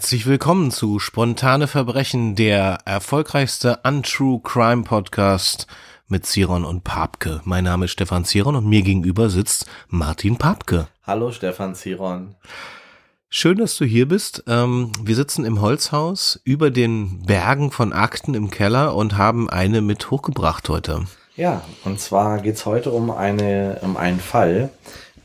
Herzlich 0.00 0.24
willkommen 0.24 0.70
zu 0.70 0.98
Spontane 0.98 1.66
Verbrechen, 1.66 2.34
der 2.34 2.78
erfolgreichste 2.86 3.80
Untrue 3.84 4.40
Crime 4.42 4.82
Podcast 4.82 5.66
mit 6.08 6.24
Ziron 6.24 6.64
und 6.64 6.84
Papke. 6.84 7.42
Mein 7.44 7.64
Name 7.64 7.84
ist 7.84 7.90
Stefan 7.90 8.24
Ziron 8.24 8.56
und 8.56 8.66
mir 8.66 8.80
gegenüber 8.80 9.28
sitzt 9.28 9.66
Martin 9.88 10.38
Papke. 10.38 10.88
Hallo 11.06 11.32
Stefan 11.32 11.74
Ziron. 11.74 12.34
Schön, 13.28 13.58
dass 13.58 13.76
du 13.76 13.84
hier 13.84 14.08
bist. 14.08 14.42
Ähm, 14.46 14.90
wir 15.02 15.14
sitzen 15.14 15.44
im 15.44 15.60
Holzhaus 15.60 16.40
über 16.44 16.70
den 16.70 17.26
Bergen 17.26 17.70
von 17.70 17.92
Akten 17.92 18.32
im 18.32 18.50
Keller 18.50 18.96
und 18.96 19.18
haben 19.18 19.50
eine 19.50 19.82
mit 19.82 20.10
hochgebracht 20.10 20.66
heute. 20.70 21.04
Ja, 21.36 21.62
und 21.84 22.00
zwar 22.00 22.38
geht's 22.38 22.64
heute 22.64 22.90
um, 22.90 23.10
eine, 23.10 23.80
um 23.82 23.98
einen 23.98 24.20
Fall, 24.20 24.70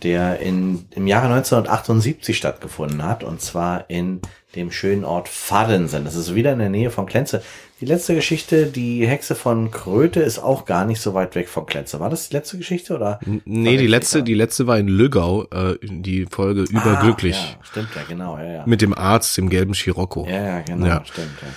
der 0.04 0.42
in, 0.42 0.86
im 0.92 1.08
Jahre 1.08 1.28
1978 1.28 2.36
stattgefunden 2.36 3.04
hat, 3.04 3.24
und 3.24 3.40
zwar 3.40 3.90
in 3.90 4.20
dem 4.56 4.72
schönen 4.72 5.04
Ort 5.04 5.28
Fadensen. 5.30 6.06
Das 6.06 6.16
ist 6.16 6.34
wieder 6.36 6.54
in 6.54 6.60
der 6.60 6.70
Nähe 6.70 6.90
von 6.92 7.06
Klenze. 7.06 7.42
Die 7.82 7.86
letzte 7.86 8.16
Geschichte, 8.16 8.68
die 8.68 9.06
Hexe 9.06 9.36
von 9.36 9.70
Kröte, 9.70 10.22
ist 10.22 10.40
auch 10.40 10.66
gar 10.66 10.86
nicht 10.86 11.02
so 11.02 11.14
weit 11.14 11.36
weg 11.36 11.50
von 11.50 11.66
Klenze. 11.66 12.00
War 12.00 12.10
das 12.10 12.30
die 12.30 12.36
letzte 12.36 12.58
Geschichte 12.58 12.96
oder? 12.96 13.20
Nee, 13.44 13.76
die 13.78 13.88
letzte, 13.88 14.24
die 14.24 14.34
letzte 14.34 14.66
war 14.66 14.80
in 14.80 14.88
Lügau, 14.88 15.44
äh, 15.52 15.78
die 15.82 16.26
Folge 16.26 16.62
Überglücklich. 16.64 17.36
Ah, 17.36 17.58
ja, 17.60 17.66
stimmt 17.66 17.90
ja, 17.96 18.02
genau, 18.08 18.38
ja, 18.38 18.46
ja. 18.46 18.64
Mit 18.66 18.82
dem 18.82 18.94
Arzt, 18.98 19.36
dem 19.38 19.50
gelben 19.50 19.74
Scirocco. 19.74 20.26
Ja, 20.30 20.42
ja, 20.42 20.60
genau, 20.62 20.86
Ja. 20.86 21.04
stimmt. 21.06 21.32
Ja. 21.42 21.48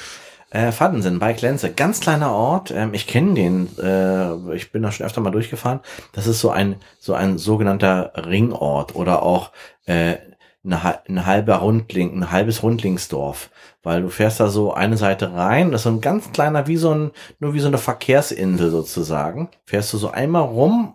Äh, 0.50 0.72
Fadensen 0.72 1.18
bei 1.18 1.34
Klenze, 1.34 1.70
ganz 1.72 2.00
kleiner 2.00 2.32
Ort. 2.32 2.70
Ähm, 2.70 2.94
ich 2.94 3.06
kenne 3.06 3.34
den. 3.34 3.68
Äh, 3.78 4.54
ich 4.56 4.72
bin 4.72 4.82
da 4.82 4.90
schon 4.90 5.04
öfter 5.04 5.20
mal 5.20 5.30
durchgefahren. 5.30 5.80
Das 6.12 6.26
ist 6.26 6.40
so 6.40 6.50
ein 6.50 6.76
so 6.98 7.12
ein 7.14 7.36
sogenannter 7.36 8.12
Ringort 8.16 8.94
oder 8.96 9.22
auch 9.22 9.52
äh, 9.84 10.14
eine, 10.64 11.06
ein 11.08 11.26
halber 11.26 11.56
Rundling, 11.56 12.16
ein 12.16 12.30
halbes 12.30 12.62
Rundlingsdorf, 12.62 13.50
weil 13.82 14.02
du 14.02 14.08
fährst 14.08 14.40
da 14.40 14.48
so 14.48 14.74
eine 14.74 14.96
Seite 14.96 15.32
rein. 15.32 15.70
Das 15.70 15.80
ist 15.80 15.84
so 15.84 15.90
ein 15.90 16.00
ganz 16.00 16.32
kleiner, 16.32 16.66
wie 16.66 16.76
so 16.76 16.94
ein 16.94 17.10
nur 17.38 17.54
wie 17.54 17.60
so 17.60 17.68
eine 17.68 17.78
Verkehrsinsel 17.78 18.70
sozusagen. 18.70 19.48
Fährst 19.64 19.92
du 19.92 19.98
so 19.98 20.10
einmal 20.10 20.42
rum 20.42 20.94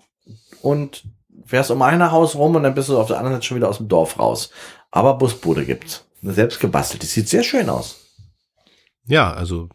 und 0.61 1.03
fährst 1.45 1.71
um 1.71 1.81
ein 1.81 2.11
Haus 2.11 2.35
rum 2.35 2.55
und 2.55 2.63
dann 2.63 2.75
bist 2.75 2.89
du 2.89 2.97
auf 2.97 3.07
der 3.07 3.17
anderen 3.17 3.35
Seite 3.35 3.45
schon 3.47 3.57
wieder 3.57 3.69
aus 3.69 3.77
dem 3.77 3.87
Dorf 3.87 4.19
raus. 4.19 4.51
Aber 4.91 5.17
Busbude 5.17 5.65
gibt's. 5.65 6.05
Selbst 6.21 6.59
gebastelt. 6.59 7.03
Die 7.03 7.07
sieht 7.07 7.27
sehr 7.27 7.43
schön 7.43 7.69
aus. 7.69 7.97
Ja, 9.05 9.33
also 9.33 9.67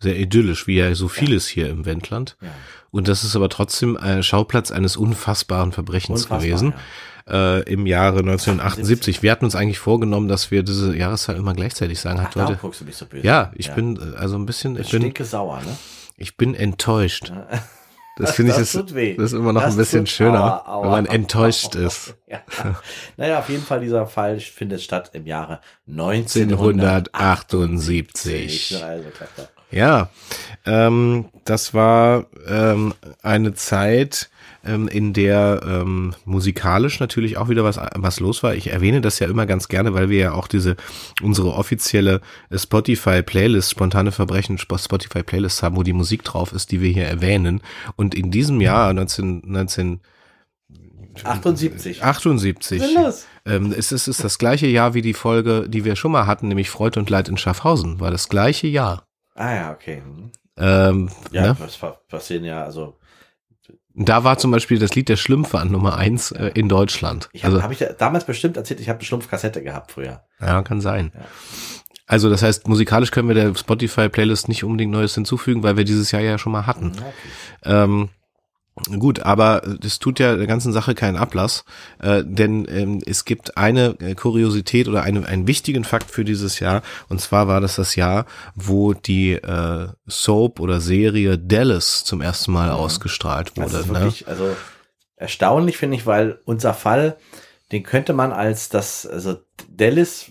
sehr 0.00 0.16
idyllisch, 0.16 0.66
wie 0.66 0.76
ja 0.76 0.94
so 0.94 1.08
vieles 1.08 1.48
hier 1.48 1.70
im 1.70 1.86
Wendland. 1.86 2.36
Ja. 2.42 2.50
Und 2.90 3.08
das 3.08 3.24
ist 3.24 3.36
aber 3.36 3.48
trotzdem 3.48 3.98
Schauplatz 4.22 4.70
eines 4.70 4.96
unfassbaren 4.96 5.72
Verbrechens 5.72 6.24
Unfassbar, 6.24 6.40
gewesen. 6.40 6.74
Äh, 7.30 7.60
Im 7.70 7.86
Jahre 7.86 8.20
1978. 8.20 9.22
Wir 9.22 9.30
hatten 9.32 9.44
uns 9.44 9.54
eigentlich 9.54 9.78
vorgenommen, 9.78 10.28
dass 10.28 10.50
wir 10.50 10.62
diese 10.62 10.96
Jahreszahl 10.96 11.36
immer 11.36 11.52
gleichzeitig 11.54 12.00
sagen. 12.00 12.20
Ach, 12.26 12.34
Leute. 12.34 12.56
guckst 12.60 12.80
du 12.80 12.84
mich 12.86 12.96
so 12.96 13.04
böse. 13.06 13.26
Ja, 13.26 13.52
ich 13.54 13.70
bin 13.72 13.96
äh, 13.96 14.16
also 14.16 14.36
ein 14.36 14.46
bisschen, 14.46 14.78
ich 14.80 14.90
bin, 14.90 15.12
sauer, 15.24 15.58
ne? 15.60 15.76
ich 16.16 16.36
bin 16.38 16.54
enttäuscht. 16.54 17.30
Das 18.16 18.32
finde 18.32 18.50
ich, 18.52 18.56
Das 18.72 18.94
weh. 18.94 19.14
das 19.14 19.26
ist 19.26 19.38
immer 19.38 19.52
noch 19.52 19.62
Das 19.62 19.74
ein 19.74 19.76
bisschen 19.76 20.00
tut- 20.06 20.08
schöner, 20.08 20.40
aua, 20.42 20.64
aua. 20.66 20.82
wenn 20.84 20.90
man 20.90 21.06
enttäuscht 21.06 21.74
ist. 21.76 22.14
Ja. 22.26 22.40
Naja, 23.16 23.38
auf 23.38 23.48
jeden 23.48 23.62
Fall, 23.62 23.80
dieser 23.80 24.06
Fall 24.06 24.40
findet 24.40 24.80
statt 24.80 25.10
im 25.12 25.26
Jahre 25.26 25.60
1978. 25.86 26.82
1978. 28.76 28.84
Also. 28.84 29.08
Ja, 29.70 30.08
ähm, 30.64 31.26
das 31.44 31.74
war 31.74 32.26
ähm, 32.46 32.94
eine 33.22 33.54
Zeit, 33.54 34.30
ähm, 34.64 34.88
in 34.88 35.12
der 35.12 35.60
ähm, 35.66 36.14
musikalisch 36.24 37.00
natürlich 37.00 37.36
auch 37.38 37.48
wieder 37.48 37.64
was, 37.64 37.78
was 37.94 38.20
los 38.20 38.42
war. 38.42 38.54
Ich 38.54 38.70
erwähne 38.72 39.00
das 39.00 39.18
ja 39.18 39.28
immer 39.28 39.46
ganz 39.46 39.68
gerne, 39.68 39.94
weil 39.94 40.10
wir 40.10 40.18
ja 40.18 40.32
auch 40.32 40.48
diese 40.48 40.76
unsere 41.22 41.52
offizielle 41.54 42.20
Spotify-Playlist, 42.52 43.70
spontane 43.70 44.12
Verbrechen, 44.12 44.56
Sp- 44.58 44.78
Spotify-Playlist 44.78 45.62
haben, 45.62 45.76
wo 45.76 45.82
die 45.82 45.92
Musik 45.92 46.24
drauf 46.24 46.52
ist, 46.52 46.72
die 46.72 46.80
wir 46.80 46.90
hier 46.90 47.06
erwähnen. 47.06 47.60
Und 47.96 48.14
in 48.14 48.30
diesem 48.30 48.60
Jahr, 48.60 48.92
19, 48.92 49.42
19 49.44 50.00
78. 51.24 52.02
78, 52.04 52.80
Was 52.80 52.86
ist 52.88 52.94
denn 52.94 53.02
los? 53.04 53.26
ähm, 53.44 53.72
es 53.72 53.90
ist, 53.92 54.06
es 54.06 54.08
ist 54.08 54.24
das 54.24 54.38
gleiche 54.38 54.66
Jahr 54.68 54.94
wie 54.94 55.02
die 55.02 55.14
Folge, 55.14 55.68
die 55.68 55.84
wir 55.84 55.96
schon 55.96 56.12
mal 56.12 56.26
hatten, 56.26 56.48
nämlich 56.48 56.70
Freud 56.70 56.98
und 56.98 57.10
Leid 57.10 57.28
in 57.28 57.36
Schaffhausen, 57.36 57.98
war 58.00 58.10
das 58.10 58.28
gleiche 58.28 58.66
Jahr. 58.68 59.04
Ah 59.34 59.54
ja, 59.54 59.72
okay. 59.72 60.02
Hm. 60.04 60.30
Ähm, 60.56 61.10
Ja, 61.32 61.42
ne? 61.48 61.56
was 61.58 61.76
pa- 61.76 61.98
passieren 62.08 62.44
ja, 62.44 62.62
also 62.64 62.96
Da 64.00 64.22
war 64.22 64.38
zum 64.38 64.52
Beispiel 64.52 64.78
das 64.78 64.94
Lied 64.94 65.08
der 65.08 65.16
Schlümpfe 65.16 65.58
an 65.58 65.72
Nummer 65.72 65.96
eins 65.96 66.30
äh, 66.30 66.52
in 66.54 66.68
Deutschland. 66.68 67.28
ich 67.32 67.44
habe 67.44 67.54
also, 67.54 67.64
hab 67.64 67.72
ich 67.72 67.78
da 67.78 67.92
damals 67.92 68.24
bestimmt 68.24 68.56
erzählt, 68.56 68.80
ich 68.80 68.88
habe 68.88 69.00
eine 69.00 69.04
Schlumpfkassette 69.04 69.62
gehabt 69.62 69.92
früher. 69.92 70.22
ja, 70.40 70.62
kann 70.62 70.80
sein. 70.80 71.10
Ja. 71.14 71.22
Also, 72.06 72.30
das 72.30 72.42
heißt, 72.42 72.68
musikalisch 72.68 73.10
können 73.10 73.28
wir 73.28 73.34
der 73.34 73.54
Spotify-Playlist 73.54 74.48
nicht 74.48 74.64
unbedingt 74.64 74.92
Neues 74.92 75.14
hinzufügen, 75.14 75.62
weil 75.62 75.76
wir 75.76 75.84
dieses 75.84 76.10
Jahr 76.10 76.22
ja 76.22 76.38
schon 76.38 76.52
mal 76.52 76.66
hatten. 76.66 76.92
Okay. 76.92 77.12
Ähm, 77.64 78.08
gut, 78.98 79.20
aber 79.20 79.62
das 79.80 79.98
tut 79.98 80.18
ja 80.18 80.36
der 80.36 80.46
ganzen 80.46 80.72
Sache 80.72 80.94
keinen 80.94 81.16
Ablass, 81.16 81.64
äh, 82.00 82.22
denn 82.24 82.66
ähm, 82.70 83.00
es 83.04 83.24
gibt 83.24 83.56
eine 83.56 83.96
äh, 84.00 84.14
Kuriosität 84.14 84.88
oder 84.88 85.02
eine, 85.02 85.26
einen 85.26 85.46
wichtigen 85.46 85.84
Fakt 85.84 86.10
für 86.10 86.24
dieses 86.24 86.60
Jahr, 86.60 86.82
und 87.08 87.20
zwar 87.20 87.48
war 87.48 87.60
das 87.60 87.76
das 87.76 87.96
Jahr, 87.96 88.26
wo 88.54 88.94
die 88.94 89.32
äh, 89.32 89.88
Soap 90.06 90.60
oder 90.60 90.80
Serie 90.80 91.38
Dallas 91.38 92.04
zum 92.04 92.20
ersten 92.20 92.52
Mal 92.52 92.70
ausgestrahlt 92.70 93.52
Das 93.56 93.72
wurde. 93.72 93.82
ist 93.82 93.86
ne? 93.88 94.00
wirklich, 94.00 94.28
also 94.28 94.56
erstaunlich 95.16 95.76
finde 95.76 95.96
ich, 95.96 96.06
weil 96.06 96.40
unser 96.44 96.74
Fall, 96.74 97.16
den 97.72 97.82
könnte 97.82 98.12
man 98.12 98.32
als 98.32 98.68
das, 98.68 99.06
also 99.06 99.38
Dallas 99.68 100.30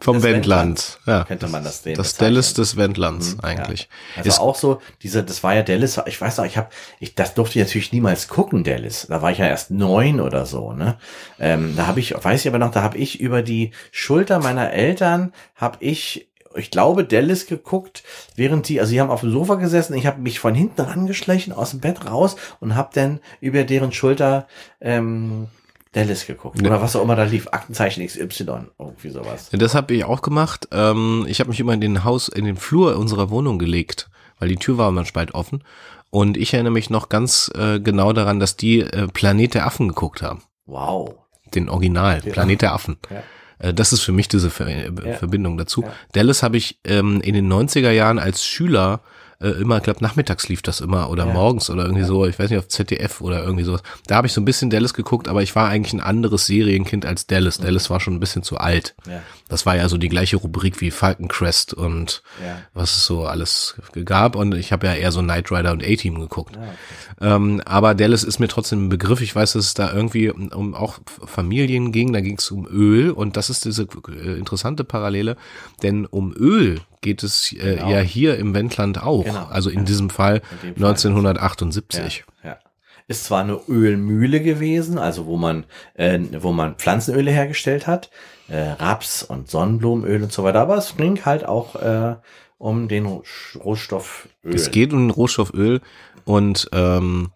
Vom 0.00 0.16
des 0.16 0.22
Wendland, 0.24 1.00
ja. 1.06 1.24
könnte 1.24 1.48
man 1.48 1.64
das 1.64 1.82
den 1.82 1.96
Das 1.96 2.12
bezeichnen. 2.12 2.34
Dallas 2.34 2.54
des 2.54 2.76
Wendlands 2.76 3.34
Mhm, 3.34 3.40
eigentlich. 3.40 3.88
Also 4.16 4.28
Ist- 4.28 4.38
auch 4.40 4.54
so, 4.54 4.80
diese, 5.02 5.24
das 5.24 5.42
war 5.42 5.54
ja 5.54 5.62
Dallas, 5.62 6.00
ich 6.06 6.20
weiß 6.20 6.36
noch, 6.38 6.44
ich 6.44 6.56
habe, 6.56 6.68
ich, 7.00 7.14
das 7.16 7.34
durfte 7.34 7.58
ich 7.58 7.64
natürlich 7.66 7.92
niemals 7.92 8.28
gucken, 8.28 8.62
Dallas. 8.64 9.06
Da 9.08 9.22
war 9.22 9.32
ich 9.32 9.38
ja 9.38 9.46
erst 9.46 9.70
neun 9.72 10.20
oder 10.20 10.46
so, 10.46 10.72
ne? 10.72 10.98
Ähm, 11.40 11.74
da 11.76 11.86
habe 11.88 11.98
ich, 12.00 12.14
weiß 12.14 12.40
ich 12.42 12.48
aber 12.48 12.58
noch, 12.58 12.70
da 12.70 12.82
habe 12.82 12.96
ich 12.96 13.20
über 13.20 13.42
die 13.42 13.72
Schulter 13.90 14.38
meiner 14.38 14.72
Eltern, 14.72 15.32
habe 15.56 15.78
ich, 15.80 16.28
ich 16.54 16.70
glaube, 16.70 17.04
Dallas 17.04 17.46
geguckt, 17.46 18.02
während 18.36 18.68
die, 18.68 18.80
also 18.80 18.92
die 18.92 19.00
haben 19.00 19.10
auf 19.10 19.20
dem 19.20 19.30
Sofa 19.32 19.56
gesessen, 19.56 19.94
ich 19.94 20.06
habe 20.06 20.20
mich 20.20 20.38
von 20.40 20.54
hinten 20.54 20.80
rangeschlichen, 20.80 21.52
aus 21.52 21.70
dem 21.70 21.80
Bett 21.80 22.06
raus 22.06 22.36
und 22.60 22.74
habe 22.76 22.90
dann 22.94 23.20
über 23.40 23.64
deren 23.64 23.92
Schulter 23.92 24.46
ähm, 24.80 25.48
Dallas 25.92 26.26
geguckt. 26.26 26.60
Oder 26.62 26.80
was 26.82 26.96
auch 26.96 27.02
immer 27.02 27.16
da 27.16 27.24
lief, 27.24 27.48
Aktenzeichen 27.50 28.06
XY, 28.06 28.66
irgendwie 28.78 29.10
sowas. 29.10 29.48
Das 29.52 29.74
habe 29.74 29.94
ich 29.94 30.04
auch 30.04 30.22
gemacht. 30.22 30.68
Ähm, 30.72 31.24
ich 31.28 31.40
habe 31.40 31.50
mich 31.50 31.60
immer 31.60 31.72
in 31.72 31.80
den 31.80 32.04
Haus, 32.04 32.28
in 32.28 32.44
den 32.44 32.56
Flur 32.56 32.96
unserer 32.96 33.30
Wohnung 33.30 33.58
gelegt, 33.58 34.10
weil 34.38 34.48
die 34.48 34.56
Tür 34.56 34.78
war 34.78 34.88
immer 34.90 35.04
spalt 35.04 35.34
offen. 35.34 35.64
Und 36.10 36.36
ich 36.36 36.54
erinnere 36.54 36.72
mich 36.72 36.90
noch 36.90 37.08
ganz 37.08 37.50
äh, 37.54 37.80
genau 37.80 38.12
daran, 38.12 38.40
dass 38.40 38.56
die 38.56 38.80
äh, 38.80 39.08
Planet 39.08 39.54
der 39.54 39.66
Affen 39.66 39.88
geguckt 39.88 40.22
haben. 40.22 40.42
Wow. 40.66 41.14
Den 41.54 41.68
Original, 41.68 42.20
Planet 42.20 42.62
der 42.62 42.72
Affen. 42.72 42.96
Ja. 43.10 43.22
Äh, 43.68 43.74
Das 43.74 43.92
ist 43.92 44.02
für 44.02 44.12
mich 44.12 44.28
diese 44.28 44.50
Ver 44.50 44.68
Ja. 44.70 45.14
Verbindung 45.14 45.56
dazu. 45.58 45.82
Ja. 45.82 45.92
Dallas 46.12 46.42
habe 46.42 46.56
ich 46.56 46.78
ähm, 46.84 47.20
in 47.22 47.34
den 47.34 47.50
90er 47.52 47.90
Jahren 47.90 48.18
als 48.18 48.44
Schüler 48.44 49.00
äh, 49.40 49.50
immer, 49.50 49.76
ich 49.76 49.82
glaube, 49.84 50.02
nachmittags 50.02 50.48
lief 50.48 50.62
das 50.62 50.80
immer 50.80 51.10
oder 51.10 51.26
Ja. 51.26 51.32
morgens 51.32 51.70
oder 51.70 51.84
irgendwie 51.84 52.04
so, 52.04 52.26
ich 52.26 52.38
weiß 52.38 52.50
nicht, 52.50 52.58
auf 52.58 52.68
ZDF 52.68 53.20
oder 53.20 53.42
irgendwie 53.44 53.64
sowas. 53.64 53.82
Da 54.06 54.16
habe 54.16 54.26
ich 54.26 54.32
so 54.32 54.40
ein 54.40 54.44
bisschen 54.44 54.68
Dallas 54.70 54.94
geguckt, 54.94 55.28
aber 55.28 55.42
ich 55.42 55.54
war 55.54 55.68
eigentlich 55.68 55.92
ein 55.92 56.00
anderes 56.00 56.46
Serienkind 56.46 57.06
als 57.06 57.26
Dallas. 57.28 57.58
Dallas 57.58 57.88
war 57.90 58.00
schon 58.00 58.14
ein 58.14 58.20
bisschen 58.20 58.42
zu 58.42 58.58
alt. 58.58 58.96
Ja. 59.08 59.22
Das 59.48 59.64
war 59.64 59.76
ja 59.76 59.88
so 59.88 59.96
die 59.96 60.08
gleiche 60.08 60.36
Rubrik 60.38 60.80
wie 60.80 60.90
Falcon 60.90 61.28
Crest 61.28 61.72
und 61.72 62.22
Ja. 62.44 62.58
was 62.74 62.96
es 62.96 63.04
so 63.06 63.26
alles 63.26 63.76
gab. 64.04 64.34
Und 64.34 64.54
ich 64.54 64.72
habe 64.72 64.86
ja 64.88 64.94
eher 64.94 65.12
so 65.12 65.20
Knight 65.20 65.50
Rider 65.52 65.72
und 65.72 65.84
A-Team 65.84 66.18
geguckt. 66.18 66.56
Ah, 66.56 66.62
okay. 66.62 67.34
Ähm, 67.34 67.62
aber 67.64 67.94
Dallas 67.94 68.24
ist 68.24 68.38
mir 68.40 68.48
trotzdem 68.48 68.86
ein 68.86 68.88
Begriff. 68.88 69.20
Ich 69.20 69.34
weiß, 69.36 69.52
dass 69.52 69.66
es 69.66 69.74
da 69.74 69.92
irgendwie 69.92 70.30
um, 70.30 70.48
um 70.48 70.74
auch 70.74 70.98
Familien 71.26 71.92
ging. 71.92 72.12
Da 72.12 72.20
ging 72.20 72.38
es 72.38 72.50
um 72.50 72.66
Öl 72.66 73.10
und 73.10 73.36
das 73.36 73.50
ist 73.50 73.64
diese 73.64 73.84
äh, 74.08 74.36
interessante 74.38 74.84
Parallele, 74.84 75.36
denn 75.82 76.06
um 76.06 76.32
Öl 76.32 76.80
geht 77.00 77.22
es 77.22 77.52
äh, 77.52 77.76
Genau. 77.76 77.90
ja 77.90 77.98
hier 78.00 78.38
im 78.38 78.54
Wendland 78.54 79.02
auch. 79.02 79.24
Genau, 79.24 79.46
Also 79.46 79.70
in 79.70 79.80
ja. 79.80 79.84
diesem 79.84 80.10
Fall 80.10 80.42
In 80.62 80.76
Fall. 80.76 80.88
1978. 80.88 82.24
Ja, 82.42 82.50
ja. 82.50 82.58
Ist 83.06 83.24
zwar 83.24 83.42
eine 83.42 83.58
Ölmühle 83.68 84.40
gewesen, 84.42 84.98
also 84.98 85.24
wo 85.26 85.36
man, 85.36 85.64
äh, 85.94 86.18
wo 86.40 86.52
man 86.52 86.74
Pflanzenöle 86.76 87.30
hergestellt 87.30 87.86
hat, 87.86 88.10
äh, 88.48 88.58
Raps 88.58 89.22
und 89.22 89.48
Sonnenblumenöl 89.50 90.22
und 90.22 90.32
so 90.32 90.44
weiter, 90.44 90.60
aber 90.60 90.76
es 90.76 90.96
ging 90.96 91.24
halt 91.24 91.44
auch 91.46 91.74
äh, 91.76 92.16
um 92.58 92.88
den 92.88 93.06
Roh- 93.06 93.22
Rohstoff 93.64 94.28
Öl. 94.44 94.54
Es 94.54 94.70
geht 94.70 94.92
um 94.92 94.98
den 95.06 95.10
Rohstoff 95.10 95.54
Öl 95.54 95.80
und 96.24 96.68
ähm, 96.72 97.30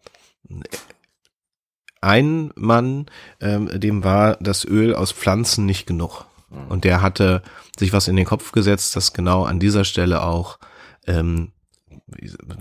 ein 2.00 2.50
Mann, 2.56 3.06
ähm, 3.40 3.68
dem 3.80 4.04
war 4.04 4.36
das 4.40 4.64
Öl 4.64 4.94
aus 4.94 5.12
Pflanzen 5.12 5.66
nicht 5.66 5.86
genug. 5.86 6.24
Und 6.68 6.84
der 6.84 7.00
hatte 7.00 7.42
sich 7.78 7.92
was 7.92 8.08
in 8.08 8.16
den 8.16 8.26
Kopf 8.26 8.52
gesetzt, 8.52 8.96
dass 8.96 9.12
genau 9.12 9.44
an 9.44 9.58
dieser 9.58 9.84
Stelle 9.84 10.22
auch 10.22 10.58
ähm, 11.06 11.52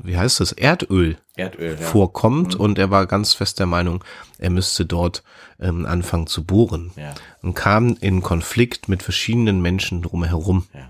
wie, 0.03 0.17
heißt 0.17 0.39
das, 0.39 0.51
Erdöl, 0.51 1.17
Erdöl, 1.35 1.77
ja. 1.79 1.85
vorkommt 1.85 2.55
und 2.55 2.79
er 2.79 2.89
war 2.89 3.05
ganz 3.05 3.33
fest 3.33 3.59
der 3.59 3.65
Meinung, 3.65 4.03
er 4.37 4.49
müsste 4.49 4.85
dort 4.85 5.23
ähm, 5.59 5.85
anfangen 5.85 6.27
zu 6.27 6.43
bohren 6.43 6.91
Ja, 6.95 7.13
und 7.41 7.53
kam 7.53 7.97
in 7.99 8.21
Konflikt 8.21 8.89
mit 8.89 9.03
verschiedenen 9.03 9.61
Menschen 9.61 10.01
drumherum. 10.01 10.67
ja. 10.73 10.89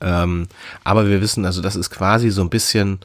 Ähm, 0.00 0.48
aber 0.82 1.08
wir 1.08 1.20
wissen, 1.20 1.44
also 1.44 1.62
das 1.62 1.76
ist 1.76 1.90
quasi 1.90 2.30
so 2.30 2.42
ein 2.42 2.50
bisschen 2.50 2.98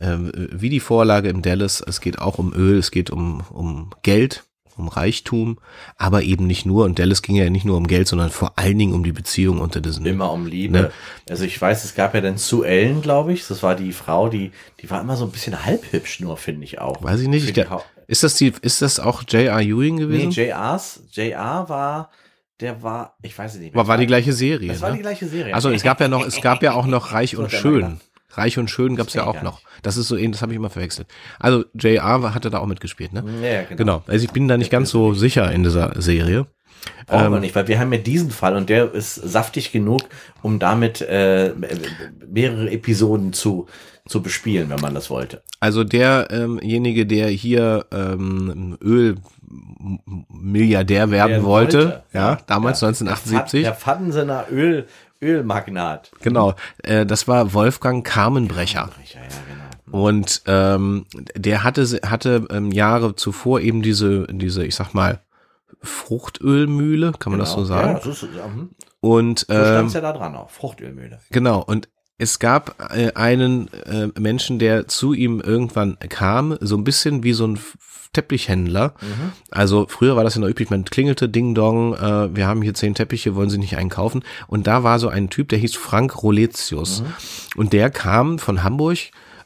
ähm, 0.00 0.32
wie 0.50 0.70
die 0.70 0.80
Vorlage 0.80 1.28
im 1.28 1.42
Dallas. 1.42 1.82
Es 1.86 2.00
geht 2.00 2.18
auch 2.18 2.38
um 2.38 2.54
Öl, 2.54 2.78
es 2.78 2.90
geht 2.90 3.10
um, 3.10 3.42
um 3.50 3.90
Geld, 4.02 4.44
um 4.76 4.88
Reichtum, 4.88 5.58
aber 5.96 6.22
eben 6.22 6.46
nicht 6.46 6.66
nur. 6.66 6.84
Und 6.84 6.98
Dallas 6.98 7.22
ging 7.22 7.36
ja 7.36 7.48
nicht 7.50 7.64
nur 7.64 7.76
um 7.76 7.86
Geld, 7.86 8.08
sondern 8.08 8.30
vor 8.30 8.52
allen 8.56 8.78
Dingen 8.78 8.94
um 8.94 9.04
die 9.04 9.12
Beziehung 9.12 9.60
unter 9.60 9.80
diesen. 9.80 10.06
Immer 10.06 10.32
um 10.32 10.46
Liebe. 10.46 10.72
Ne? 10.72 10.90
Also 11.28 11.44
ich 11.44 11.60
weiß, 11.60 11.84
es 11.84 11.94
gab 11.94 12.14
ja 12.14 12.20
dann 12.20 12.38
Sue 12.38 12.66
Ellen, 12.66 13.02
glaube 13.02 13.32
ich. 13.32 13.46
Das 13.46 13.62
war 13.62 13.74
die 13.74 13.92
Frau, 13.92 14.28
die, 14.28 14.52
die 14.80 14.90
war 14.90 15.00
immer 15.00 15.16
so 15.16 15.24
ein 15.24 15.30
bisschen 15.30 15.64
halbhübsch 15.64 16.20
nur, 16.20 16.36
finde 16.36 16.64
ich 16.64 16.80
auch. 16.80 17.02
Weiß 17.02 17.20
ich 17.20 17.28
nicht. 17.28 17.56
Ich, 17.56 17.70
Hau- 17.70 17.84
ist 18.06 18.22
das 18.22 18.34
die, 18.36 18.52
ist 18.62 18.82
das 18.82 19.00
auch 19.00 19.22
J.R. 19.28 19.60
Ewing 19.60 19.94
Nee, 19.96 20.00
gewesen? 20.02 20.30
JR's, 20.30 21.00
JR 21.12 21.68
war, 21.68 22.10
der 22.60 22.82
war, 22.82 23.16
ich 23.22 23.36
weiß 23.36 23.54
es 23.54 23.60
nicht 23.60 23.74
mehr. 23.74 23.82
war, 23.82 23.88
war 23.88 23.98
die 23.98 24.06
gleiche 24.06 24.32
Serie. 24.32 24.68
Das 24.68 24.80
war 24.80 24.90
ne? 24.90 24.96
die 24.96 25.02
gleiche 25.02 25.26
Serie. 25.26 25.54
Also 25.54 25.70
es 25.70 25.82
gab 25.82 26.00
ja 26.00 26.08
noch, 26.08 26.26
es 26.26 26.40
gab 26.40 26.62
ja 26.62 26.72
auch 26.74 26.86
noch 26.86 27.12
Reich 27.12 27.36
und 27.36 27.50
Schön. 27.50 28.00
Reich 28.32 28.58
und 28.58 28.70
Schön 28.70 28.96
gab's 28.96 29.14
ja 29.14 29.22
kenn 29.22 29.32
ich 29.32 29.38
auch 29.38 29.42
noch. 29.42 29.60
Das 29.82 29.96
ist 29.96 30.08
so 30.08 30.16
ähnlich, 30.16 30.32
das 30.32 30.42
habe 30.42 30.52
ich 30.52 30.56
immer 30.56 30.70
verwechselt. 30.70 31.08
Also 31.38 31.64
J.R. 31.74 32.34
hatte 32.34 32.50
da 32.50 32.58
auch 32.58 32.66
mitgespielt, 32.66 33.12
ne? 33.12 33.24
Ja, 33.42 33.62
genau. 33.62 33.76
Genau. 33.76 34.02
Also 34.06 34.24
ich 34.24 34.30
bin 34.30 34.48
da 34.48 34.56
nicht 34.56 34.70
ganz 34.70 34.90
so 34.90 35.14
sicher 35.14 35.50
in 35.52 35.64
dieser 35.64 36.00
Serie. 36.00 36.46
Brauchen 37.06 37.26
Ähm, 37.26 37.32
wir 37.32 37.40
nicht, 37.40 37.54
weil 37.54 37.68
wir 37.68 37.78
haben 37.78 37.92
ja 37.92 37.98
diesen 37.98 38.30
Fall 38.30 38.56
und 38.56 38.68
der 38.68 38.92
ist 38.92 39.14
saftig 39.14 39.72
genug, 39.72 40.02
um 40.42 40.58
damit 40.58 41.00
äh, 41.00 41.52
mehrere 42.26 42.70
Episoden 42.70 43.32
zu, 43.32 43.66
zu 44.06 44.22
bespielen, 44.22 44.68
wenn 44.70 44.80
man 44.80 44.94
das 44.94 45.10
wollte. 45.10 45.42
Also 45.60 45.84
derjenige, 45.84 47.06
der 47.06 47.28
hier 47.28 47.86
ähm, 47.92 48.76
Ölmilliardär 48.82 51.10
werden 51.10 51.30
Der 51.30 51.44
wollte, 51.44 52.02
ja, 52.12 52.38
damals 52.46 52.80
ja. 52.80 52.88
1978. 52.88 53.62
Der 53.62 53.74
Pfaddensener 53.74 54.46
Öl, 54.50 54.86
Ölmagnat. 55.22 56.10
Genau, 56.20 56.54
äh, 56.82 57.06
das 57.06 57.28
war 57.28 57.54
Wolfgang 57.54 58.04
Kamenbrecher. 58.06 58.90
Ja, 59.14 59.20
ja, 59.20 59.28
genau. 59.86 59.98
Und 60.04 60.42
ähm, 60.46 61.06
der 61.36 61.64
hatte 61.64 61.84
hatte 62.04 62.46
ähm, 62.50 62.72
Jahre 62.72 63.14
zuvor 63.14 63.60
eben 63.60 63.82
diese 63.82 64.26
diese, 64.30 64.64
ich 64.64 64.74
sag 64.74 64.94
mal 64.94 65.20
Fruchtölmühle, 65.82 67.12
kann 67.18 67.32
man 67.32 67.40
das 67.40 67.50
so 67.50 67.56
Genau. 67.56 67.66
sagen? 67.66 67.92
Ja, 67.94 68.00
so, 68.00 68.10
ist 68.10 68.22
es, 68.22 68.28
ja, 68.36 68.44
hm. 68.44 68.70
Und 69.00 69.40
so 69.40 69.52
ähm, 69.52 69.64
stand's 69.64 69.94
ja 69.94 70.00
da 70.00 70.12
dran 70.12 70.34
auch. 70.36 70.50
Fruchtölmühle. 70.50 71.18
Genau, 71.30 71.60
und 71.62 71.88
es 72.18 72.38
gab 72.38 72.94
äh, 72.94 73.12
einen 73.14 73.72
äh, 73.84 74.08
Menschen, 74.18 74.58
der 74.58 74.86
zu 74.86 75.12
ihm 75.12 75.40
irgendwann 75.40 75.98
kam, 76.08 76.56
so 76.60 76.76
ein 76.76 76.84
bisschen 76.84 77.24
wie 77.24 77.32
so 77.32 77.46
ein 77.46 77.58
Teppichhändler. 78.12 78.94
Also 79.50 79.86
früher 79.88 80.16
war 80.16 80.24
das 80.24 80.34
ja 80.34 80.40
noch 80.40 80.48
üblich, 80.48 80.68
man 80.70 80.84
klingelte, 80.84 81.28
Ding 81.28 81.54
Dong, 81.54 81.94
äh, 81.94 82.34
wir 82.34 82.46
haben 82.46 82.60
hier 82.62 82.74
zehn 82.74 82.94
Teppiche, 82.94 83.34
wollen 83.34 83.48
Sie 83.50 83.58
nicht 83.58 83.76
einkaufen? 83.76 84.22
Und 84.48 84.66
da 84.66 84.82
war 84.82 84.98
so 84.98 85.08
ein 85.08 85.30
Typ, 85.30 85.48
der 85.48 85.58
hieß 85.58 85.74
Frank 85.76 86.22
Roletius. 86.22 87.02
Und 87.56 87.72
der 87.72 87.90
kam 87.90 88.38
von 88.38 88.62
Hamburg 88.62 88.98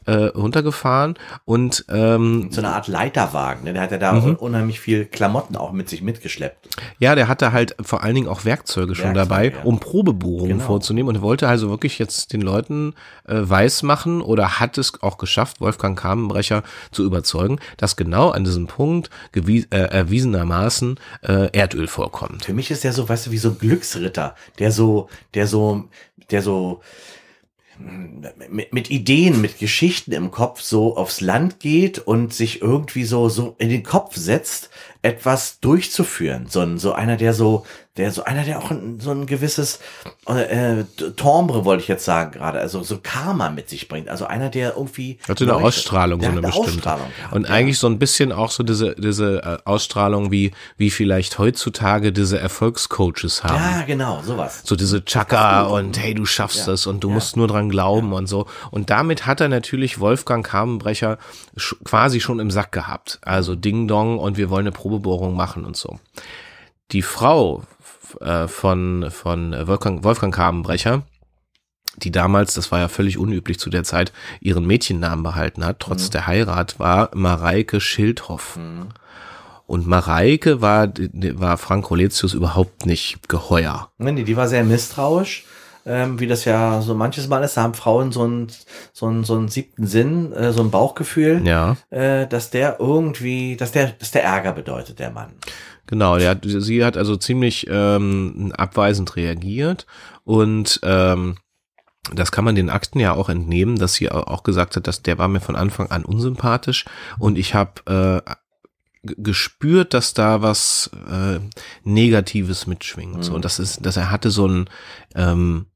äh, 0.07 0.13
runtergefahren 0.25 1.15
und 1.45 1.85
ähm, 1.89 2.47
So 2.51 2.61
eine 2.61 2.73
Art 2.73 2.87
Leiterwagen. 2.87 3.63
Ne? 3.65 3.73
Der 3.73 3.81
hat 3.83 3.91
ja 3.91 3.97
da 3.97 4.13
Mhm. 4.13 4.35
unheimlich 4.37 4.79
viel 4.79 5.05
Klamotten 5.05 5.55
auch 5.55 5.71
mit 5.71 5.89
sich 5.89 6.01
mitgeschleppt. 6.01 6.69
Ja, 6.97 7.13
der 7.13 7.27
hatte 7.27 7.51
halt 7.51 7.75
vor 7.81 8.01
allen 8.03 8.15
Dingen 8.15 8.27
auch 8.27 8.43
Werkzeuge 8.45 8.95
schon 8.95 9.13
dabei, 9.13 9.49
ja. 9.51 9.63
um 9.63 9.79
Probebohrungen 9.79 10.57
Genau. 10.57 10.63
vorzunehmen 10.65 11.09
und 11.15 11.21
wollte 11.21 11.47
also 11.47 11.69
wirklich 11.69 11.99
jetzt 11.99 12.33
den 12.33 12.41
Leuten 12.41 12.93
äh, 13.27 13.35
weiß 13.41 13.83
machen 13.83 14.21
oder 14.21 14.59
hat 14.59 14.77
es 14.77 14.93
auch 15.03 15.17
geschafft, 15.17 15.61
Wolfgang 15.61 15.99
Kamenbrecher 15.99 16.63
zu 16.91 17.03
überzeugen, 17.03 17.59
dass 17.77 17.95
genau 17.95 18.29
an 18.29 18.43
diesem 18.45 18.67
Punkt 18.67 19.09
gewies, 19.33 19.67
äh, 19.71 19.77
erwiesenermaßen 19.79 20.99
äh, 21.23 21.49
Erdöl 21.51 21.87
vorkommt. 21.87 22.45
Für 22.45 22.53
mich 22.53 22.71
ist 22.71 22.83
der 22.83 22.93
so, 22.93 23.07
weißt 23.07 23.27
du, 23.27 23.31
wie 23.31 23.37
so 23.37 23.49
ein 23.49 23.57
Glücksritter, 23.59 24.35
der 24.59 24.71
so, 24.71 25.09
der 25.33 25.47
so, 25.47 25.85
der 26.31 26.41
so 26.41 26.81
mit, 27.77 28.73
mit 28.73 28.89
Ideen, 28.89 29.41
mit 29.41 29.59
Geschichten 29.59 30.11
im 30.11 30.31
Kopf 30.31 30.61
so 30.61 30.97
aufs 30.97 31.21
Land 31.21 31.59
geht 31.59 31.99
und 31.99 32.33
sich 32.33 32.61
irgendwie 32.61 33.03
so, 33.03 33.29
so 33.29 33.55
in 33.57 33.69
den 33.69 33.83
Kopf 33.83 34.15
setzt, 34.15 34.69
etwas 35.01 35.59
durchzuführen. 35.59 36.47
So 36.49 36.77
so 36.77 36.93
einer, 36.93 37.17
der 37.17 37.33
so, 37.33 37.65
der 37.97 38.11
so 38.11 38.23
einer, 38.23 38.43
der 38.43 38.59
auch 38.59 38.71
ein, 38.71 38.99
so 38.99 39.11
ein 39.11 39.25
gewisses 39.25 39.79
äh, 40.27 40.83
Timbre, 41.15 41.65
wollte 41.65 41.81
ich 41.83 41.87
jetzt 41.87 42.05
sagen 42.05 42.31
gerade, 42.31 42.59
also 42.59 42.83
so 42.83 42.99
Karma 43.01 43.49
mit 43.49 43.69
sich 43.69 43.87
bringt. 43.87 44.09
Also 44.09 44.25
einer, 44.25 44.49
der 44.49 44.75
irgendwie 44.75 45.17
Hatte 45.27 45.43
eine. 45.45 45.55
Ausstrahlung, 45.55 46.21
so 46.21 46.27
eine 46.27 46.41
bestimmte. 46.41 46.69
Ausstrahlung 46.71 47.07
gehabt, 47.17 47.33
Und 47.33 47.47
ja. 47.47 47.49
eigentlich 47.53 47.79
so 47.79 47.87
ein 47.87 47.99
bisschen 47.99 48.31
auch 48.31 48.51
so 48.51 48.63
diese, 48.63 48.95
diese 48.95 49.41
äh, 49.43 49.57
Ausstrahlung, 49.67 50.31
wie, 50.31 50.51
wie 50.77 50.89
vielleicht 50.89 51.39
heutzutage 51.39 52.11
diese 52.13 52.39
Erfolgscoaches 52.39 53.43
haben. 53.43 53.55
Ja, 53.55 53.83
genau, 53.85 54.21
sowas. 54.23 54.61
so 54.63 54.75
diese 54.75 55.03
Chaka 55.03 55.63
und 55.63 55.97
hey, 55.97 56.13
du 56.13 56.25
schaffst 56.25 56.67
Ja, 56.67 56.73
es 56.73 56.85
und 56.87 57.03
du 57.03 57.09
ja. 57.09 57.15
musst 57.15 57.35
nur 57.37 57.47
dran 57.47 57.69
glauben 57.69 58.13
und 58.13 58.27
so. 58.27 58.45
Und 58.71 58.89
damit 58.89 59.25
hat 59.25 59.41
er 59.41 59.49
natürlich 59.49 59.99
Wolfgang 59.99 60.45
Kamenbrecher 60.45 61.17
sch- 61.57 61.75
quasi 61.83 62.19
schon 62.19 62.39
im 62.39 62.51
Sack 62.51 62.71
gehabt. 62.71 63.19
Also 63.23 63.55
Ding 63.55 63.87
Dong 63.87 64.19
und 64.19 64.37
wir 64.37 64.49
wollen 64.49 64.67
eine 64.67 64.71
Probebohrung 64.71 65.35
machen 65.35 65.65
und 65.65 65.75
so. 65.75 65.99
Die 66.91 67.01
Frau 67.01 67.63
äh, 68.21 68.47
von, 68.47 69.09
von 69.11 69.53
Wolfgang, 69.67 70.03
Wolfgang 70.03 70.33
Kamenbrecher, 70.33 71.03
die 71.97 72.11
damals, 72.11 72.53
das 72.53 72.71
war 72.71 72.79
ja 72.79 72.87
völlig 72.87 73.17
unüblich 73.17 73.59
zu 73.59 73.69
der 73.69 73.83
Zeit, 73.83 74.11
ihren 74.39 74.65
Mädchennamen 74.65 75.23
behalten 75.23 75.65
hat, 75.65 75.79
trotz 75.79 76.09
der 76.09 76.27
Heirat, 76.27 76.79
war 76.79 77.09
Mareike 77.13 77.81
Schildhoff. 77.81 78.59
Und 79.65 79.87
Mareike 79.87 80.61
war, 80.61 80.89
war 80.93 81.57
Frank 81.57 81.89
Roletius 81.89 82.33
überhaupt 82.33 82.85
nicht 82.85 83.27
geheuer. 83.27 83.89
Nee, 83.97 84.11
nee, 84.11 84.23
die 84.23 84.37
war 84.37 84.47
sehr 84.47 84.63
misstrauisch, 84.63 85.45
ähm, 85.85 86.19
wie 86.19 86.27
das 86.27 86.45
ja 86.45 86.81
so 86.81 86.93
manches 86.93 87.27
Mal 87.27 87.43
ist. 87.43 87.57
Da 87.57 87.63
haben 87.63 87.73
Frauen 87.73 88.11
so 88.11 88.23
einen 88.23 88.47
so 88.93 89.07
einen, 89.07 89.23
so 89.23 89.35
einen 89.35 89.49
siebten 89.49 89.87
Sinn, 89.87 90.31
äh, 90.33 90.53
so 90.53 90.61
ein 90.61 90.71
Bauchgefühl, 90.71 91.45
Ja, 91.45 91.75
äh, 91.89 92.27
dass 92.27 92.49
der 92.49 92.77
irgendwie, 92.79 93.57
dass 93.57 93.71
der, 93.71 93.87
dass 93.87 94.11
der 94.11 94.23
Ärger 94.23 94.53
bedeutet, 94.53 94.99
der 94.99 95.11
Mann. 95.11 95.31
Genau. 95.87 96.17
Der 96.17 96.29
hat, 96.31 96.39
sie 96.45 96.85
hat 96.85 96.97
also 96.97 97.15
ziemlich 97.15 97.65
ähm, 97.69 98.53
abweisend 98.55 99.15
reagiert 99.15 99.85
und 100.23 100.79
ähm, 100.83 101.37
das 102.13 102.31
kann 102.31 102.45
man 102.45 102.55
den 102.55 102.69
Akten 102.69 102.99
ja 102.99 103.13
auch 103.13 103.27
entnehmen, 103.27 103.77
dass 103.77 103.95
sie 103.95 104.09
au- 104.11 104.21
auch 104.23 104.43
gesagt 104.43 104.75
hat, 104.77 104.87
dass 104.87 105.01
der 105.01 105.17
war 105.17 105.27
mir 105.27 105.41
von 105.41 105.55
Anfang 105.57 105.91
an 105.91 106.05
unsympathisch 106.05 106.85
und 107.19 107.37
ich 107.37 107.53
habe 107.53 108.23
äh, 108.25 108.31
gespürt, 109.17 109.93
dass 109.93 110.13
da 110.13 110.41
was 110.41 110.89
äh, 111.09 111.39
Negatives 111.83 112.67
mitschwingt. 112.67 113.23
So, 113.23 113.33
und 113.33 113.45
das 113.45 113.59
ist, 113.59 113.85
dass 113.85 113.97
er 113.97 114.11
hatte 114.11 114.29
so 114.29 114.47
ein 114.47 114.69
ähm, 115.15 115.67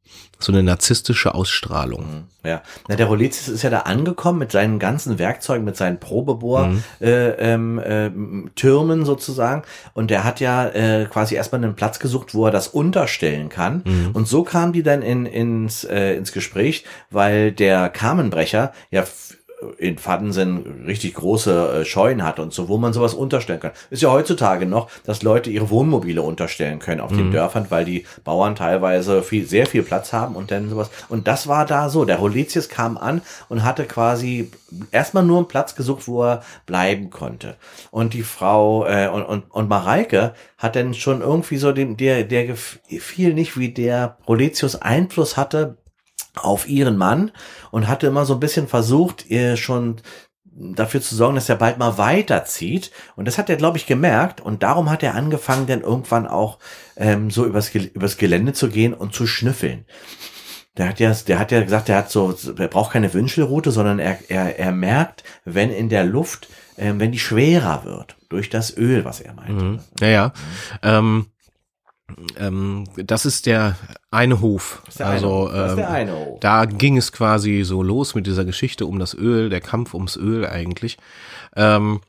so 0.43 0.51
eine 0.51 0.63
narzisstische 0.63 1.33
Ausstrahlung. 1.35 2.25
Ja, 2.43 2.63
Na, 2.87 2.95
der 2.95 3.05
Roletius 3.05 3.47
ist 3.47 3.61
ja 3.61 3.69
da 3.69 3.81
angekommen 3.81 4.39
mit 4.39 4.51
seinen 4.51 4.79
ganzen 4.79 5.19
Werkzeugen, 5.19 5.63
mit 5.63 5.77
seinen 5.77 5.99
Probebohr 5.99 6.73
äh, 6.99 7.53
ähm, 7.53 8.49
Türmen 8.55 9.05
sozusagen. 9.05 9.61
Und 9.93 10.09
der 10.09 10.23
hat 10.23 10.39
ja 10.39 10.67
äh, 10.69 11.05
quasi 11.05 11.35
erstmal 11.35 11.63
einen 11.63 11.75
Platz 11.75 11.99
gesucht, 11.99 12.33
wo 12.33 12.45
er 12.45 12.51
das 12.51 12.67
unterstellen 12.67 13.49
kann. 13.49 13.83
Und 14.13 14.27
so 14.27 14.43
kam 14.43 14.73
die 14.73 14.81
dann 14.81 15.03
in, 15.03 15.27
ins, 15.27 15.83
äh, 15.83 16.15
ins 16.15 16.31
Gespräch, 16.31 16.85
weil 17.11 17.51
der 17.51 17.89
Kamenbrecher 17.89 18.73
ja 18.89 19.03
in 19.77 19.97
Fadensen 19.97 20.83
richtig 20.85 21.13
große 21.15 21.81
äh, 21.81 21.85
Scheunen 21.85 22.23
hat 22.23 22.39
und 22.39 22.53
so, 22.53 22.67
wo 22.69 22.77
man 22.77 22.93
sowas 22.93 23.13
unterstellen 23.13 23.59
kann. 23.59 23.71
Ist 23.89 24.01
ja 24.01 24.11
heutzutage 24.11 24.65
noch, 24.65 24.89
dass 25.05 25.23
Leute 25.23 25.49
ihre 25.49 25.69
Wohnmobile 25.69 26.21
unterstellen 26.21 26.79
können 26.79 27.01
auf 27.01 27.11
den 27.11 27.31
Dörfern, 27.31 27.67
weil 27.69 27.85
die 27.85 28.05
Bauern 28.23 28.55
teilweise 28.55 29.23
viel, 29.23 29.45
sehr 29.45 29.65
viel 29.65 29.83
Platz 29.83 30.13
haben 30.13 30.35
und 30.35 30.51
dann 30.51 30.69
sowas. 30.69 30.89
Und 31.09 31.27
das 31.27 31.47
war 31.47 31.65
da 31.65 31.89
so. 31.89 32.05
Der 32.05 32.19
Holetius 32.19 32.69
kam 32.69 32.97
an 32.97 33.21
und 33.49 33.63
hatte 33.63 33.85
quasi 33.85 34.51
erstmal 34.91 35.23
nur 35.23 35.37
einen 35.37 35.47
Platz 35.47 35.75
gesucht, 35.75 36.07
wo 36.07 36.23
er 36.23 36.43
bleiben 36.65 37.09
konnte. 37.09 37.55
Und 37.91 38.13
die 38.13 38.23
Frau 38.23 38.85
äh, 38.85 39.09
und, 39.09 39.23
und, 39.23 39.43
und 39.51 39.69
Mareike 39.69 40.33
hat 40.57 40.75
dann 40.75 40.93
schon 40.93 41.21
irgendwie 41.21 41.57
so 41.57 41.71
dem, 41.71 41.97
der, 41.97 42.23
der 42.23 42.45
gefiel 42.45 43.33
nicht, 43.33 43.57
wie 43.57 43.69
der 43.69 44.17
Roletius 44.27 44.75
Einfluss 44.75 45.37
hatte 45.37 45.77
auf 46.35 46.67
ihren 46.67 46.97
Mann 46.97 47.31
und 47.71 47.87
hatte 47.87 48.07
immer 48.07 48.25
so 48.25 48.33
ein 48.33 48.39
bisschen 48.39 48.67
versucht, 48.67 49.25
ihr 49.29 49.57
schon 49.57 50.01
dafür 50.53 51.01
zu 51.01 51.15
sorgen, 51.15 51.35
dass 51.35 51.49
er 51.49 51.55
bald 51.55 51.77
mal 51.77 51.97
weiterzieht. 51.97 52.91
Und 53.15 53.27
das 53.27 53.37
hat 53.37 53.49
er, 53.49 53.55
glaube 53.55 53.77
ich, 53.77 53.85
gemerkt. 53.85 54.41
Und 54.41 54.63
darum 54.63 54.89
hat 54.89 55.03
er 55.03 55.15
angefangen, 55.15 55.67
dann 55.67 55.81
irgendwann 55.81 56.27
auch 56.27 56.59
ähm, 56.97 57.31
so 57.31 57.45
übers, 57.45 57.73
übers 57.73 58.17
Gelände 58.17 58.53
zu 58.53 58.69
gehen 58.69 58.93
und 58.93 59.13
zu 59.13 59.27
schnüffeln. 59.27 59.85
Der 60.77 60.89
hat 60.89 60.99
ja, 60.99 61.13
der 61.13 61.39
hat 61.39 61.51
ja 61.51 61.61
gesagt, 61.61 61.89
er 61.89 61.97
hat 61.97 62.11
so, 62.11 62.33
er 62.57 62.67
braucht 62.67 62.93
keine 62.93 63.13
Wünschelroute, 63.13 63.71
sondern 63.71 63.99
er, 63.99 64.19
er, 64.29 64.57
er 64.57 64.71
merkt, 64.71 65.23
wenn 65.43 65.69
in 65.69 65.89
der 65.89 66.05
Luft, 66.05 66.47
ähm, 66.77 66.99
wenn 66.99 67.11
die 67.11 67.19
schwerer 67.19 67.83
wird 67.83 68.15
durch 68.29 68.49
das 68.49 68.75
Öl, 68.77 69.03
was 69.03 69.19
er 69.19 69.33
meinte. 69.33 69.63
Mhm. 69.63 69.79
Ja, 69.99 70.07
ja. 70.07 70.33
Ähm, 70.81 71.27
ähm, 72.37 72.85
das 72.95 73.25
ist 73.25 73.45
der 73.45 73.75
eine 74.11 74.41
Hof. 74.41 74.81
ist 74.87 74.99
der 74.99 75.07
eine 75.07 75.15
also 75.15 75.47
das 75.49 75.69
ist 75.71 75.77
der 75.77 75.87
ähm, 75.87 75.93
eine 75.93 76.11
Hof. 76.13 76.39
da 76.39 76.65
ging 76.65 76.97
es 76.97 77.11
quasi 77.11 77.63
so 77.63 77.81
los 77.83 78.15
mit 78.15 78.27
dieser 78.27 78.45
Geschichte 78.45 78.85
um 78.85 78.99
das 78.99 79.13
Öl, 79.13 79.49
der 79.49 79.61
Kampf 79.61 79.93
ums 79.93 80.17
Öl 80.17 80.45
eigentlich. 80.45 80.97
Ähm, 81.55 82.01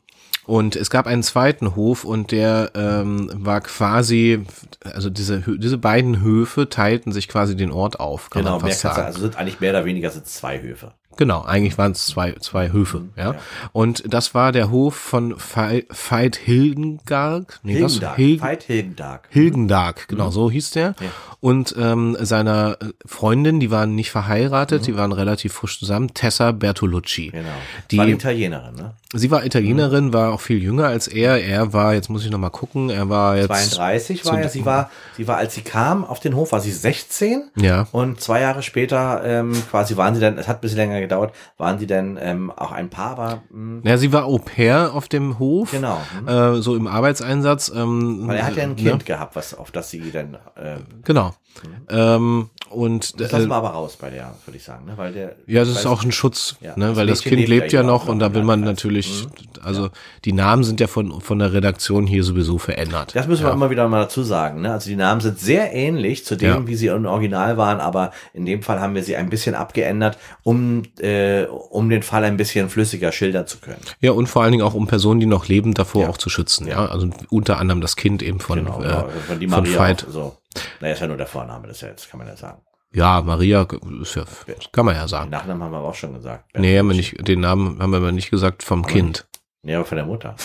und 0.45 0.75
es 0.75 0.91
gab 0.91 1.07
einen 1.07 1.23
zweiten 1.23 1.77
Hof 1.77 2.05
und 2.05 2.33
der 2.33 2.73
ähm, 2.75 3.31
war 3.33 3.61
quasi, 3.61 4.45
also 4.83 5.09
diese, 5.09 5.41
diese 5.57 5.79
beiden 5.79 6.21
Höfe 6.21 6.69
teilten 6.69 7.13
sich 7.13 7.29
quasi 7.29 7.57
den 7.57 7.71
Ort 7.71 8.01
auf, 8.01 8.29
Genau, 8.31 8.57
man 8.57 8.63
mehr 8.65 8.73
fast 8.73 8.85
du, 8.85 8.89
sagen. 8.89 9.07
also 9.07 9.21
sind 9.21 9.37
eigentlich 9.37 9.61
mehr 9.61 9.71
oder 9.71 9.85
weniger 9.85 10.11
sind 10.11 10.27
es 10.27 10.35
zwei 10.35 10.61
Höfe. 10.61 10.95
Genau, 11.17 11.43
eigentlich 11.43 11.77
waren 11.79 11.93
es 11.93 12.07
zwei, 12.07 12.33
zwei 12.41 12.73
Höfe, 12.73 13.01
Mhm, 13.01 13.11
ja. 13.17 13.35
Und 13.73 14.03
das 14.13 14.35
war 14.35 14.51
der 14.53 14.71
Hof 14.71 14.95
von 14.95 15.35
Veit 15.37 16.37
Hildengarg. 16.37 17.61
Nee, 17.63 17.83
was? 17.83 17.93
Hilgendag. 17.93 18.17
Hilgen- 18.17 18.43
Veit 18.43 18.63
Hilgendag. 18.65 19.21
Hilgendag, 19.31 20.09
genau, 20.09 20.31
so 20.31 20.51
hieß 20.51 20.71
der. 20.71 20.91
Mhm. 20.91 20.95
Ja. 21.01 21.11
Und 21.43 21.75
ähm, 21.77 22.17
seiner 22.21 22.77
äh, 22.81 22.93
Freundin, 23.05 23.59
die 23.59 23.73
waren 23.73 23.97
nicht 23.97 24.13
verheiratet, 24.13 24.83
Mhm. 24.83 24.85
die 24.87 24.97
waren 24.97 25.11
relativ 25.13 25.53
frisch 25.53 25.81
zusammen, 25.81 26.15
Tessa 26.15 26.53
Bertolucci. 26.53 27.31
Genau. 27.33 27.49
Die- 27.91 27.99
war 27.99 28.07
Italienerin, 28.07 28.75
ne? 28.77 28.95
Sie 29.15 29.31
war 29.31 29.45
Italienerin, 29.45 30.15
war 30.15 30.33
auch 30.33 30.41
viel 30.41 30.63
jünger 30.63 30.87
als 30.87 31.07
er. 31.07 31.45
Er 31.45 31.75
war, 31.75 31.93
jetzt 31.93 32.09
muss 32.09 32.25
ich 32.25 32.31
noch 32.31 32.39
mal 32.39 32.49
gucken, 32.49 32.89
er 32.89 33.11
war 33.11 33.37
jetzt 33.37 33.49
32 33.49 34.25
war 34.25 34.41
ja, 34.41 34.49
sie 34.49 34.65
war, 34.65 34.89
sie 35.19 35.29
war, 35.29 35.37
als 35.37 35.55
sie 35.55 35.61
kam 35.61 36.03
auf 36.07 36.19
den 36.21 36.35
Hof, 36.35 36.53
war 36.53 36.61
sie 36.61 36.71
16. 36.73 37.51
Ja. 37.57 37.89
Und 37.93 38.23
zwei 38.23 38.41
Jahre 38.41 38.63
später, 38.63 39.23
ähm, 39.23 39.53
quasi 39.71 39.99
waren 39.99 40.15
sie 40.15 40.21
dann, 40.23 40.39
es 40.39 40.49
hat 40.49 40.59
ein 40.59 40.61
bisschen 40.63 40.79
länger 40.79 41.01
gedauert, 41.01 41.35
waren 41.59 41.79
sie 41.79 41.87
dann 41.87 42.19
ähm, 42.23 42.51
auch 42.53 42.73
ein 42.73 42.89
Paar, 42.89 43.11
aber 43.19 43.43
mh, 43.51 43.83
Ja, 43.85 43.99
sie 43.99 44.15
war 44.15 44.25
Au 44.25 44.39
pair 44.39 44.95
auf 44.95 45.09
dem 45.09 45.39
Hof. 45.39 45.73
Genau. 45.73 46.01
Äh, 46.27 46.63
so 46.63 46.75
im 46.75 46.87
Arbeitseinsatz. 46.87 47.71
Ähm, 47.75 48.23
weil 48.29 48.39
er 48.39 48.47
hat 48.47 48.57
ja 48.57 48.63
ein 48.63 48.71
ne? 48.71 48.77
Kind 48.77 49.05
gehabt, 49.05 49.37
was 49.37 49.53
auf 49.53 49.71
das 49.73 49.91
sie 49.91 50.11
dann, 50.11 50.37
äh, 50.57 50.77
Genau. 51.05 51.32
now. 51.33 51.42
Ähm, 51.89 52.51
und 52.71 53.21
das 53.21 53.31
äh, 53.31 53.37
lassen 53.37 53.49
wir 53.51 53.57
aber 53.57 53.71
raus 53.71 53.99
bei 54.01 54.09
der, 54.09 54.35
würde 54.47 54.57
ich 54.57 54.65
sagen, 54.65 54.87
ne? 54.87 54.95
Weil 54.97 55.13
der. 55.13 55.37
Ja, 55.47 55.61
das 55.61 55.69
ist 55.71 55.87
auch 55.87 56.03
ein 56.05 56.13
Schutz, 56.13 56.57
Ja, 56.63 56.75
ne, 56.77 56.89
das 56.89 56.97
weil 56.97 57.07
das 57.07 57.21
Kind 57.23 57.47
lebt 57.47 57.71
ja 57.73 57.83
noch 57.83 58.09
und 58.09 58.19
da 58.19 58.33
will 58.35 58.45
man 58.45 58.61
natürlich, 58.61 59.27
also 59.63 59.91
die 60.25 60.33
Namen 60.33 60.65
sind 60.65 60.81
ja 60.81 60.87
von, 60.87 61.21
von 61.21 61.39
der 61.39 61.53
Redaktion 61.53 62.07
hier 62.07 62.25
sowieso 62.25 62.57
verändert. 62.59 63.15
Das 63.15 63.27
müssen 63.29 63.43
wir 63.43 63.49
ja. 63.51 63.55
immer 63.55 63.69
wieder 63.69 63.87
mal 63.89 64.01
dazu 64.03 64.23
sagen. 64.23 64.63
Ne? 64.63 64.73
Also 64.73 64.89
die 64.89 64.97
Namen 64.97 65.21
sind 65.21 65.39
sehr 65.39 65.75
ähnlich 65.75 66.25
zu 66.25 66.35
dem, 66.37 66.49
Ja. 66.49 66.67
wie 66.67 66.75
sie 66.75 66.87
im 66.87 67.05
Original 67.05 67.59
waren, 67.59 67.79
aber 67.81 68.11
in 68.33 68.47
dem 68.47 68.63
Fall 68.63 68.81
haben 68.81 68.95
wir 68.95 69.03
sie 69.03 69.17
ein 69.17 69.29
bisschen 69.29 69.55
abgeändert, 69.55 70.17
um, 70.43 70.83
äh, 70.99 71.45
um 71.45 71.91
den 71.91 72.03
Fall 72.03 72.25
ein 72.25 72.39
bisschen 72.39 72.71
flüssiger 72.71 73.13
schildern 73.13 73.47
zu 73.47 73.59
können. 73.59 73.81
Ja, 74.01 74.13
und 74.13 74.29
vor 74.29 74.43
allen 74.43 74.53
Dingen 74.53 74.65
auch 74.65 74.75
um 74.75 74.87
Personen, 74.87 75.21
die 75.21 75.27
noch 75.27 75.47
leben, 75.47 75.75
davor 75.75 76.05
Ja. 76.05 76.09
auch 76.09 76.17
zu 76.19 76.31
schützen, 76.31 76.67
ja. 76.67 76.87
Also 76.87 77.11
unter 77.29 77.59
anderem 77.59 77.83
das 77.83 77.97
Kind 77.97 78.23
eben 78.23 78.41
von, 78.41 78.61
Genau, 78.65 78.81
äh, 78.83 79.05
von 79.27 79.39
die 79.39 79.47
von 79.47 79.63
Maria 79.65 79.79
Veit. 79.79 80.07
so. 80.09 80.37
Naja, 80.81 80.93
ist 80.93 81.01
ja 81.01 81.07
nur 81.07 81.17
der 81.17 81.27
Vorname, 81.43 81.67
das 81.69 81.77
ist 81.79 81.83
ja 81.83 81.89
jetzt, 81.89 82.11
kann 82.11 82.19
man 82.19 82.29
ja 82.29 82.37
sagen. 82.37 82.63
Ja, 82.95 83.21
Maria, 83.23 83.67
ist 84.03 84.15
ja, 84.15 84.25
kann 84.71 84.85
man 84.87 84.95
ja 84.95 85.03
Den 85.03 85.09
sagen. 85.09 85.31
Nachnamen 85.31 85.63
haben 85.63 85.71
wir 85.73 85.79
aber 85.79 85.89
auch 85.89 85.95
schon 85.95 86.13
gesagt. 86.15 86.51
Nee, 86.57 86.79
haben 86.79 86.89
wir 86.89 86.95
nicht, 86.97 87.27
den 87.27 87.41
Namen 87.41 87.81
haben 87.83 87.91
wir 87.91 87.97
aber 87.97 88.13
nicht 88.13 88.31
gesagt 88.31 88.63
vom 88.63 88.87
Kind. 88.87 89.27
Nee, 89.63 89.75
aber 89.75 89.85
von 89.85 89.97
der 89.97 90.07
Mutter. 90.07 90.37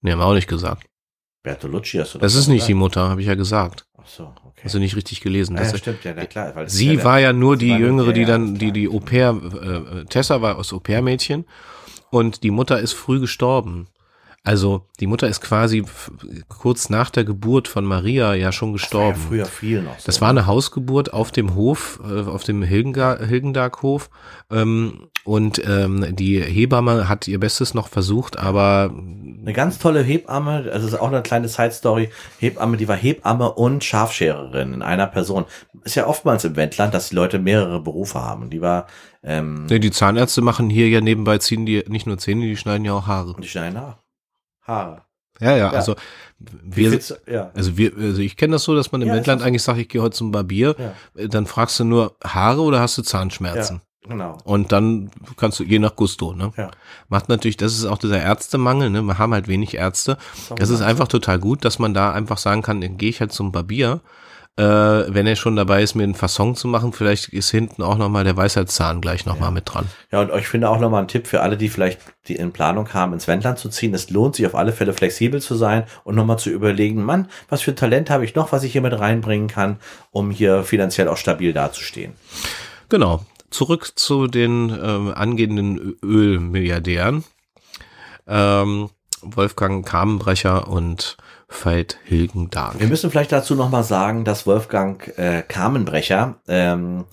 Nee, 0.00 0.12
haben 0.12 0.18
wir 0.18 0.26
auch 0.26 0.34
nicht 0.34 0.48
gesagt. 0.48 0.86
Bertolucci 1.42 1.98
hast 1.98 2.14
du 2.14 2.18
Das 2.18 2.32
doch 2.32 2.40
ist 2.40 2.48
nicht 2.48 2.66
die. 2.68 2.74
Mutter, 2.74 3.08
habe 3.08 3.20
ich 3.20 3.26
ja 3.26 3.34
gesagt. 3.34 3.86
Ach 3.96 4.06
so, 4.06 4.24
okay. 4.44 4.62
Hast 4.64 4.74
du 4.74 4.78
nicht 4.80 4.96
richtig 4.96 5.20
gelesen. 5.20 5.56
ah, 5.56 5.60
Das, 5.60 5.72
ja, 5.72 5.78
stimmt, 5.78 6.02
ja, 6.04 6.12
na 6.16 6.26
klar. 6.26 6.54
Weil 6.56 6.64
das 6.64 6.74
Sie 6.74 6.96
der- 6.96 7.04
war 7.04 7.20
ja 7.20 7.32
nur 7.32 7.56
die 7.56 7.68
Jüngere, 7.70 8.12
die 8.12 8.24
dann, 8.24 8.54
die, 8.56 8.72
die 8.72 8.88
Au 8.88 8.98
pair, 9.00 9.30
äh, 9.30 10.04
Tessa 10.06 10.42
war 10.42 10.56
aus 10.58 10.72
Au 10.72 10.80
pair 10.80 11.00
Mädchen 11.00 11.44
und 12.10 12.42
die 12.42 12.50
Mutter 12.50 12.80
ist 12.80 12.92
früh 12.94 13.20
gestorben. 13.20 13.86
Also 14.46 14.86
die 15.00 15.06
Mutter 15.06 15.26
ist 15.26 15.40
quasi 15.40 15.84
kurz 16.48 16.90
nach 16.90 17.08
der 17.08 17.24
Geburt 17.24 17.66
von 17.66 17.86
Maria 17.86 18.34
ja 18.34 18.52
schon 18.52 18.74
Das 18.74 18.92
war 18.92 19.00
ja 19.00 19.08
gestorben. 19.12 19.28
früher 19.28 19.46
viel 19.46 19.82
noch 19.82 19.98
so. 19.98 20.04
Das 20.04 20.20
war 20.20 20.28
eine 20.28 20.46
Hausgeburt 20.46 21.14
auf 21.14 21.32
dem 21.32 21.54
Hof, 21.54 21.98
äh, 22.06 22.20
auf 22.20 22.44
dem 22.44 22.62
Hilgendag-Hof. 22.62 24.10
Ähm, 24.50 25.08
und 25.24 25.62
ähm, 25.66 26.14
die 26.14 26.42
Hebamme 26.42 27.08
hat 27.08 27.26
ihr 27.26 27.40
Bestes 27.40 27.72
noch 27.72 27.88
versucht, 27.88 28.38
aber 28.38 28.90
Eine 28.94 29.54
ganz 29.54 29.78
tolle 29.78 30.02
Hebamme, 30.02 30.68
also 30.70 30.86
ist 30.88 31.00
auch 31.00 31.08
eine 31.08 31.22
kleine 31.22 31.48
Side-Story. 31.48 32.10
Hebamme, 32.38 32.76
die 32.76 32.86
war 32.86 32.96
Hebamme 32.96 33.50
und 33.52 33.82
Schafschererin 33.82 34.74
in 34.74 34.82
einer 34.82 35.06
Person. 35.06 35.46
Ist 35.84 35.94
ja 35.94 36.06
oftmals 36.06 36.44
im 36.44 36.56
Wendland, 36.56 36.92
dass 36.92 37.08
die 37.08 37.14
Leute 37.14 37.38
mehrere 37.38 37.80
Berufe 37.80 38.20
haben. 38.20 38.50
Die 38.50 38.60
war, 38.60 38.88
ähm, 39.22 39.64
nee, 39.70 39.78
die 39.78 39.90
Zahnärzte 39.90 40.42
machen 40.42 40.68
hier 40.68 40.90
ja 40.90 41.00
nebenbei, 41.00 41.38
ziehen 41.38 41.64
die 41.64 41.82
nicht 41.88 42.06
nur 42.06 42.18
Zähne, 42.18 42.42
die 42.44 42.58
schneiden 42.58 42.84
ja 42.84 42.92
auch 42.92 43.06
Haare. 43.06 43.34
die 43.40 43.48
schneiden 43.48 43.74
nach. 43.74 44.03
Haare. 44.64 45.02
Ja, 45.40 45.56
ja, 45.56 45.70
also 45.70 45.96
wir, 46.38 46.98
ja. 47.26 47.50
Also 47.54 47.76
wir, 47.76 47.92
also 47.96 48.20
ich 48.20 48.36
kenne 48.36 48.52
das 48.52 48.64
so, 48.64 48.74
dass 48.74 48.92
man 48.92 49.02
im 49.02 49.08
Ja, 49.08 49.14
Wendland 49.14 49.42
eigentlich 49.42 49.62
sagt, 49.62 49.78
ich 49.78 49.88
gehe 49.88 50.00
heute 50.00 50.16
zum 50.16 50.30
Barbier, 50.30 50.76
Ja. 50.78 50.92
Äh, 51.20 51.28
dann 51.28 51.46
fragst 51.46 51.80
du 51.80 51.84
nur 51.84 52.16
Haare 52.24 52.60
oder 52.60 52.80
hast 52.80 52.98
du 52.98 53.02
Zahnschmerzen? 53.02 53.80
genau. 54.06 54.36
Und 54.44 54.70
dann 54.70 55.10
kannst 55.36 55.58
du 55.60 55.64
je 55.64 55.78
nach 55.78 55.96
Gusto, 55.96 56.34
ne? 56.34 56.52
Ja. 56.56 56.70
Macht 57.08 57.28
natürlich, 57.30 57.56
das 57.56 57.72
ist 57.72 57.86
auch 57.86 57.98
dieser 57.98 58.20
Ärztemangel, 58.20 58.90
ne? 58.90 59.02
Wir 59.02 59.18
haben 59.18 59.32
halt 59.32 59.48
wenig 59.48 59.74
Ärzte. 59.74 60.18
Es 60.58 60.68
ist 60.70 60.82
einfach 60.82 61.08
total 61.08 61.38
gut, 61.38 61.64
dass 61.64 61.78
man 61.78 61.94
da 61.94 62.12
einfach 62.12 62.38
sagen 62.38 62.60
kann, 62.62 62.80
dann 62.82 62.98
gehe 62.98 63.08
ich 63.08 63.20
halt 63.20 63.32
zum 63.32 63.50
Barbier. 63.50 64.00
Äh, 64.56 64.62
wenn 64.62 65.26
er 65.26 65.34
schon 65.34 65.56
dabei 65.56 65.82
ist, 65.82 65.96
mir 65.96 66.04
einen 66.04 66.14
Fasson 66.14 66.54
zu 66.54 66.68
machen, 66.68 66.92
vielleicht 66.92 67.28
ist 67.30 67.50
hinten 67.50 67.82
auch 67.82 67.98
nochmal 67.98 68.22
der 68.22 68.36
Weisheitszahn 68.36 69.00
gleich 69.00 69.26
nochmal 69.26 69.50
mit 69.50 69.64
dran. 69.66 69.86
Ja, 70.12 70.20
und 70.20 70.30
ich 70.38 70.46
finde 70.46 70.70
auch 70.70 70.78
nochmal 70.78 71.02
ein 71.02 71.08
Tipp 71.08 71.26
für 71.26 71.40
alle, 71.40 71.56
die 71.56 71.68
vielleicht 71.68 71.98
die 72.28 72.36
in 72.36 72.52
Planung 72.52 72.94
haben, 72.94 73.12
ins 73.12 73.26
Wendland 73.26 73.58
zu 73.58 73.68
ziehen. 73.68 73.92
Es 73.94 74.10
lohnt 74.10 74.36
sich 74.36 74.46
auf 74.46 74.54
alle 74.54 74.72
Fälle 74.72 74.92
flexibel 74.92 75.42
zu 75.42 75.56
sein 75.56 75.84
und 76.04 76.14
nochmal 76.14 76.38
zu 76.38 76.50
überlegen, 76.50 77.02
Mann, 77.02 77.28
was 77.48 77.62
für 77.62 77.74
Talent 77.74 78.10
habe 78.10 78.24
ich 78.24 78.36
noch, 78.36 78.52
was 78.52 78.62
ich 78.62 78.70
hier 78.70 78.80
mit 78.80 78.96
reinbringen 78.96 79.48
kann, 79.48 79.78
um 80.12 80.30
hier 80.30 80.62
finanziell 80.62 81.08
auch 81.08 81.16
stabil 81.16 81.52
dazustehen. 81.52 82.12
Genau. 82.88 83.26
Zurück 83.50 83.92
zu 83.96 84.28
den 84.28 84.70
ähm, 84.70 85.12
angehenden 85.14 85.96
Ölmilliardären. 86.02 87.24
Ähm, 88.28 88.90
Wolfgang 89.20 89.86
Kamenbrecher 89.86 90.68
und 90.68 91.16
Veit 91.54 91.98
Hilgendag. 92.04 92.74
Wir 92.78 92.86
müssen 92.86 93.10
vielleicht 93.10 93.32
dazu 93.32 93.54
nochmal 93.54 93.84
sagen, 93.84 94.24
dass 94.24 94.46
Wolfgang 94.46 95.16
äh, 95.16 95.42
Kamenbrecher 95.42 96.36
ähm, 96.48 97.04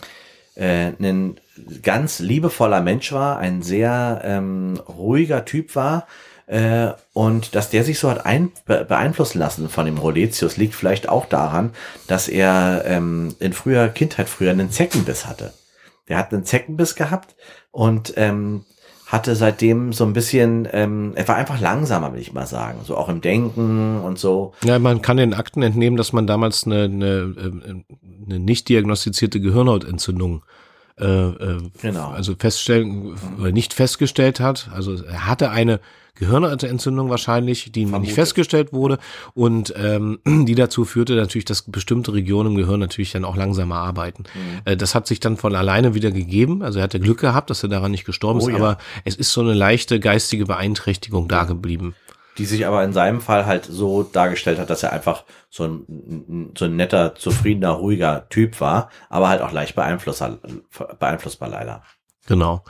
äh, 0.56 0.92
ein 1.00 1.40
ganz 1.82 2.20
liebevoller 2.20 2.82
Mensch 2.82 3.12
war, 3.12 3.38
ein 3.38 3.62
sehr 3.62 4.22
ähm, 4.24 4.80
ruhiger 4.88 5.46
Typ 5.46 5.76
war. 5.76 6.08
Äh, 6.48 6.92
und 7.14 7.56
dass 7.56 7.70
der 7.70 7.84
sich 7.84 8.00
so 8.00 8.10
hat 8.10 8.26
ein, 8.26 8.52
be 8.66 8.84
beeinflussen 8.84 9.40
lassen 9.40 9.70
von 9.70 9.86
dem 9.86 9.98
Roletius, 9.98 10.58
liegt 10.58 10.76
vielleicht 10.76 11.08
auch 11.08 11.26
daran, 11.26 11.72
dass 12.08 12.28
er 12.28 12.84
ähm, 12.86 13.36
in 13.40 13.54
früher 13.54 13.88
Kindheit 13.88 14.28
früher 14.28 14.52
einen 14.52 14.72
Zeckenbiss 14.72 15.28
hatte. 15.28 15.54
Der 16.10 16.18
hat 16.18 16.34
einen 16.34 16.44
Zeckenbiss 16.44 16.96
gehabt 16.96 17.36
und 17.72 18.14
ähm, 18.18 18.66
hatte 19.12 19.36
seitdem 19.36 19.92
so 19.92 20.06
ein 20.06 20.14
bisschen, 20.14 20.66
ähm, 20.72 21.12
er 21.16 21.28
war 21.28 21.36
einfach 21.36 21.60
langsamer, 21.60 22.14
will 22.14 22.22
ich 22.22 22.32
mal 22.32 22.48
sagen, 22.48 22.80
so 22.86 22.96
auch 22.96 23.10
im 23.10 23.20
Denken 23.20 24.00
und 24.00 24.18
so. 24.18 24.54
Ja, 24.64 24.80
man 24.80 25.02
kann 25.02 25.18
den 25.18 25.34
Akten 25.34 25.62
entnehmen, 25.62 25.98
dass 25.98 26.14
man 26.14 26.28
damals 26.28 26.66
eine, 26.66 26.86
eine, 26.86 27.06
äh, 27.06 27.84
eine 28.26 28.40
nicht 28.40 28.70
diagnostizierte 28.70 29.42
Gehirnhautentzündung 29.42 30.44
äh, 31.02 31.06
äh, 31.06 31.58
Genau. 31.82 32.10
also 32.10 32.36
feststellen 32.38 33.16
oder 33.40 33.52
nicht 33.52 33.74
festgestellt 33.74 34.40
hat. 34.40 34.70
Also 34.74 34.96
er 35.04 35.28
hatte 35.28 35.50
eine 35.52 35.80
Gehirnhautentzündung 36.16 37.10
wahrscheinlich, 37.10 37.72
die 37.72 37.82
Vermutet. 37.86 38.02
nicht 38.02 38.14
festgestellt 38.14 38.74
wurde 38.74 39.00
und 39.34 39.74
ähm, 39.78 40.20
die 40.46 40.56
dazu 40.56 40.86
führte 40.86 41.16
natürlich, 41.16 41.46
dass 41.46 41.64
bestimmte 41.64 42.14
Regionen 42.14 42.52
im 42.52 42.58
Gehirn 42.58 42.80
natürlich 42.80 43.12
dann 43.12 43.26
auch 43.26 43.36
langsamer 43.36 43.78
arbeiten. 43.78 44.24
Mhm. 44.34 44.62
Äh, 44.66 44.78
das 44.78 44.94
hat 44.94 45.08
sich 45.08 45.20
dann 45.20 45.38
von 45.38 45.56
alleine 45.56 45.96
wieder 45.96 46.12
gegeben. 46.12 46.62
Also 46.62 46.80
er 46.80 46.84
hatte 46.84 47.00
Glück 47.00 47.20
gehabt, 47.20 47.50
dass 47.50 47.64
er 47.64 47.70
daran 47.70 47.92
nicht 47.92 48.06
gestorben 48.06 48.40
Oh 48.40 48.48
ist, 48.48 48.50
ja. 48.50 48.56
aber 48.56 48.78
es 49.04 49.16
ist 49.16 49.32
so 49.32 49.42
eine 49.42 49.54
leichte 49.54 50.00
geistige 50.00 50.46
Beeinträchtigung 50.46 51.28
da 51.28 51.46
geblieben. 51.46 51.96
Die 52.38 52.46
sich 52.46 52.66
aber 52.66 52.84
in 52.84 52.94
seinem 52.94 53.22
Fall 53.22 53.46
halt 53.46 53.66
so 53.66 54.04
dargestellt 54.04 54.60
hat, 54.60 54.70
dass 54.70 54.84
er 54.84 54.94
einfach 54.94 55.24
so 55.50 55.66
ein, 55.66 56.52
so 56.58 56.66
ein 56.66 56.76
netter, 56.76 57.16
zufriedener, 57.16 57.72
ruhiger 57.72 58.28
Typ 58.30 58.62
war, 58.62 58.90
aber 59.10 59.30
halt 59.30 59.42
auch 59.42 59.52
leicht 59.52 59.76
beeinflussbar, 59.76 60.40
beeinflussbar 61.00 61.50
leider. 61.50 61.84
Genau. 62.28 62.64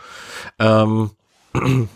Ähm, 0.58 1.12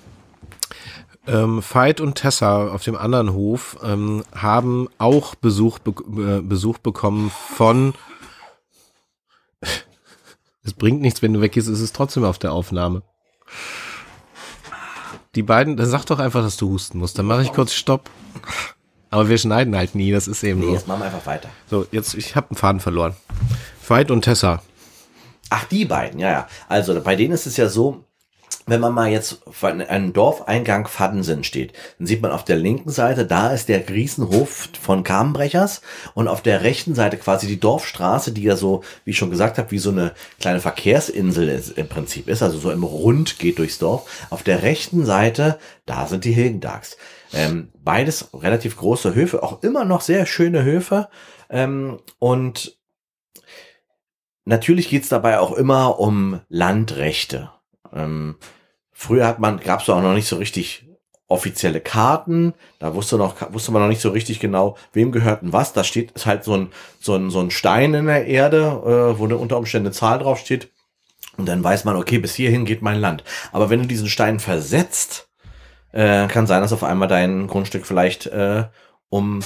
ähm, 1.27 1.63
Veit 1.63 2.01
und 2.01 2.15
Tessa 2.15 2.67
auf 2.67 2.83
dem 2.83 2.95
anderen 2.95 3.33
Hof 3.33 3.77
ähm, 3.83 4.23
haben 4.35 4.87
auch 4.97 5.35
Besuch, 5.35 5.79
be 5.79 5.91
äh, 6.37 6.41
Besuch 6.41 6.77
bekommen 6.77 7.31
von. 7.31 7.93
Es 10.67 10.73
bringt 10.73 10.99
nichts, 10.99 11.21
wenn 11.21 11.31
du 11.31 11.41
weggehst, 11.41 11.67
ist 11.67 11.79
es 11.79 11.93
trotzdem 11.93 12.23
auf 12.23 12.39
der 12.39 12.51
Aufnahme. 12.51 13.03
Die 15.35 15.43
beiden, 15.43 15.75
dann 15.77 15.85
sag 15.87 16.05
doch 16.05 16.19
einfach, 16.19 16.41
dass 16.41 16.57
du 16.57 16.69
husten 16.69 16.99
musst. 16.99 17.19
Dann 17.19 17.25
mache 17.25 17.41
ich 17.41 17.51
kurz 17.51 17.73
Stopp. 17.73 18.09
Aber 19.09 19.29
wir 19.29 19.37
schneiden 19.37 19.75
halt 19.75 19.95
nie, 19.95 20.11
das 20.11 20.27
ist 20.27 20.43
eben 20.43 20.61
Nee, 20.61 20.67
so. 20.67 20.73
jetzt 20.73 20.87
machen 20.87 21.01
wir 21.01 21.05
einfach 21.07 21.25
weiter. 21.25 21.49
So, 21.69 21.85
jetzt, 21.91 22.15
ich 22.15 22.35
habe 22.35 22.49
einen 22.49 22.57
Faden 22.57 22.79
verloren. 22.79 23.15
Veit 23.87 24.11
und 24.11 24.21
Tessa. 24.23 24.61
Ach, 25.49 25.65
die 25.65 25.85
beiden, 25.85 26.19
ja, 26.19 26.31
ja. 26.31 26.47
Also 26.67 26.99
bei 27.01 27.15
denen 27.15 27.33
ist 27.33 27.45
es 27.45 27.57
ja 27.57 27.67
so, 27.69 28.04
wenn 28.67 28.81
man 28.81 28.93
mal 28.93 29.09
jetzt 29.09 29.41
von 29.49 29.81
einem 29.81 30.13
Dorfeingang 30.13 30.87
Faddensen 30.87 31.43
steht, 31.43 31.73
dann 31.97 32.07
sieht 32.07 32.21
man 32.21 32.31
auf 32.31 32.43
der 32.43 32.55
linken 32.55 32.89
Seite, 32.89 33.25
da 33.25 33.51
ist 33.51 33.69
der 33.69 33.79
Griesenhof 33.79 34.69
von 34.81 35.03
Kamenbrechers 35.03 35.81
und 36.15 36.27
auf 36.27 36.41
der 36.41 36.63
rechten 36.63 36.95
Seite 36.95 37.17
quasi 37.17 37.47
die 37.47 37.59
Dorfstraße, 37.59 38.31
die 38.31 38.43
ja 38.43 38.55
so, 38.55 38.83
wie 39.03 39.11
ich 39.11 39.17
schon 39.17 39.29
gesagt 39.29 39.57
habe, 39.57 39.71
wie 39.71 39.77
so 39.77 39.91
eine 39.91 40.13
kleine 40.39 40.61
Verkehrsinsel 40.61 41.47
ist, 41.47 41.77
im 41.77 41.87
Prinzip 41.87 42.27
ist, 42.27 42.41
also 42.41 42.57
so 42.57 42.71
im 42.71 42.83
Rund 42.83 43.37
geht 43.37 43.59
durchs 43.59 43.77
Dorf. 43.77 44.27
Auf 44.31 44.41
der 44.41 44.63
rechten 44.63 45.05
Seite, 45.05 45.59
da 45.85 46.07
sind 46.07 46.25
die 46.25 46.33
Hilgendags. 46.33 46.97
Ähm, 47.33 47.69
beides 47.83 48.29
relativ 48.33 48.77
große 48.77 49.13
Höfe, 49.13 49.43
auch 49.43 49.61
immer 49.61 49.85
noch 49.85 50.01
sehr 50.01 50.25
schöne 50.25 50.63
Höfe. 50.63 51.09
Ähm, 51.49 51.99
und 52.17 52.77
natürlich 54.45 54.89
geht's 54.89 55.09
dabei 55.09 55.39
auch 55.39 55.51
immer 55.51 55.99
um 55.99 56.41
Landrechte. 56.49 57.51
Ähm, 57.93 58.37
früher 58.95 59.27
hat 59.27 59.39
man, 59.39 59.59
gab's 59.59 59.89
auch 59.89 60.01
noch 60.01 60.13
nicht 60.13 60.27
so 60.27 60.37
richtig 60.37 60.87
offizielle 61.27 61.81
Karten. 61.81 62.53
Da 62.79 62.95
wusste, 62.95 63.17
noch, 63.17 63.35
wusste 63.53 63.71
man 63.71 63.81
noch 63.81 63.89
nicht 63.89 64.01
so 64.01 64.09
richtig 64.09 64.39
genau, 64.39 64.77
wem 64.93 65.11
gehört 65.11 65.41
denn 65.41 65.53
was. 65.53 65.73
Da 65.73 65.83
steht 65.83 66.11
ist 66.11 66.25
halt 66.25 66.43
so 66.43 66.55
ein, 66.55 66.71
so 66.99 67.15
ein, 67.15 67.29
so 67.29 67.41
ein 67.41 67.51
Stein 67.51 67.93
in 67.93 68.05
der 68.05 68.25
Erde, 68.25 68.57
äh, 68.57 69.19
wo 69.19 69.25
eine 69.25 69.37
unter 69.37 69.57
Umständen 69.57 69.87
eine 69.87 69.93
Zahl 69.93 70.19
drauf 70.19 70.39
steht. 70.39 70.71
Und 71.37 71.47
dann 71.47 71.63
weiß 71.63 71.83
man, 71.83 71.97
okay, 71.97 72.19
bis 72.19 72.35
hierhin 72.35 72.63
geht 72.63 72.81
mein 72.81 72.99
Land. 72.99 73.23
Aber 73.51 73.69
wenn 73.69 73.81
du 73.81 73.87
diesen 73.87 74.07
Stein 74.07 74.39
versetzt, 74.39 75.27
äh, 75.91 76.27
kann 76.27 76.47
sein, 76.47 76.61
dass 76.61 76.71
auf 76.71 76.83
einmal 76.83 77.09
dein 77.09 77.47
Grundstück 77.47 77.85
vielleicht 77.85 78.27
äh, 78.27 78.65
um 79.09 79.41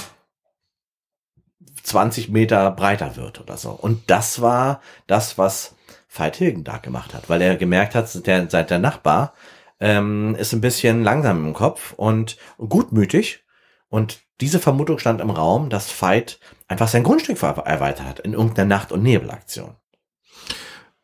20 1.82 2.28
Meter 2.28 2.70
breiter 2.70 3.16
wird 3.16 3.40
oder 3.40 3.56
so. 3.56 3.70
Und 3.70 4.10
das 4.10 4.40
war 4.40 4.80
das, 5.08 5.38
was 5.38 5.74
Veit 6.12 6.36
Hilgendag 6.36 6.82
gemacht 6.82 7.14
hat, 7.14 7.28
weil 7.28 7.40
er 7.40 7.56
gemerkt 7.56 7.94
hat, 7.94 8.26
der, 8.26 8.50
seit 8.50 8.70
der 8.70 8.80
Nachbar 8.80 9.32
ähm, 9.78 10.34
ist 10.34 10.52
ein 10.52 10.60
bisschen 10.60 11.04
langsam 11.04 11.46
im 11.46 11.54
Kopf 11.54 11.94
und 11.96 12.36
gutmütig. 12.58 13.44
Und 13.88 14.20
diese 14.40 14.58
Vermutung 14.58 14.98
stand 14.98 15.20
im 15.20 15.30
Raum, 15.30 15.70
dass 15.70 15.90
Veit 16.00 16.40
einfach 16.68 16.88
sein 16.88 17.04
Grundstück 17.04 17.42
erweitert 17.42 18.06
hat 18.06 18.20
in 18.20 18.32
irgendeiner 18.32 18.68
Nacht- 18.68 18.92
und 18.92 19.02
Nebelaktion. 19.02 19.76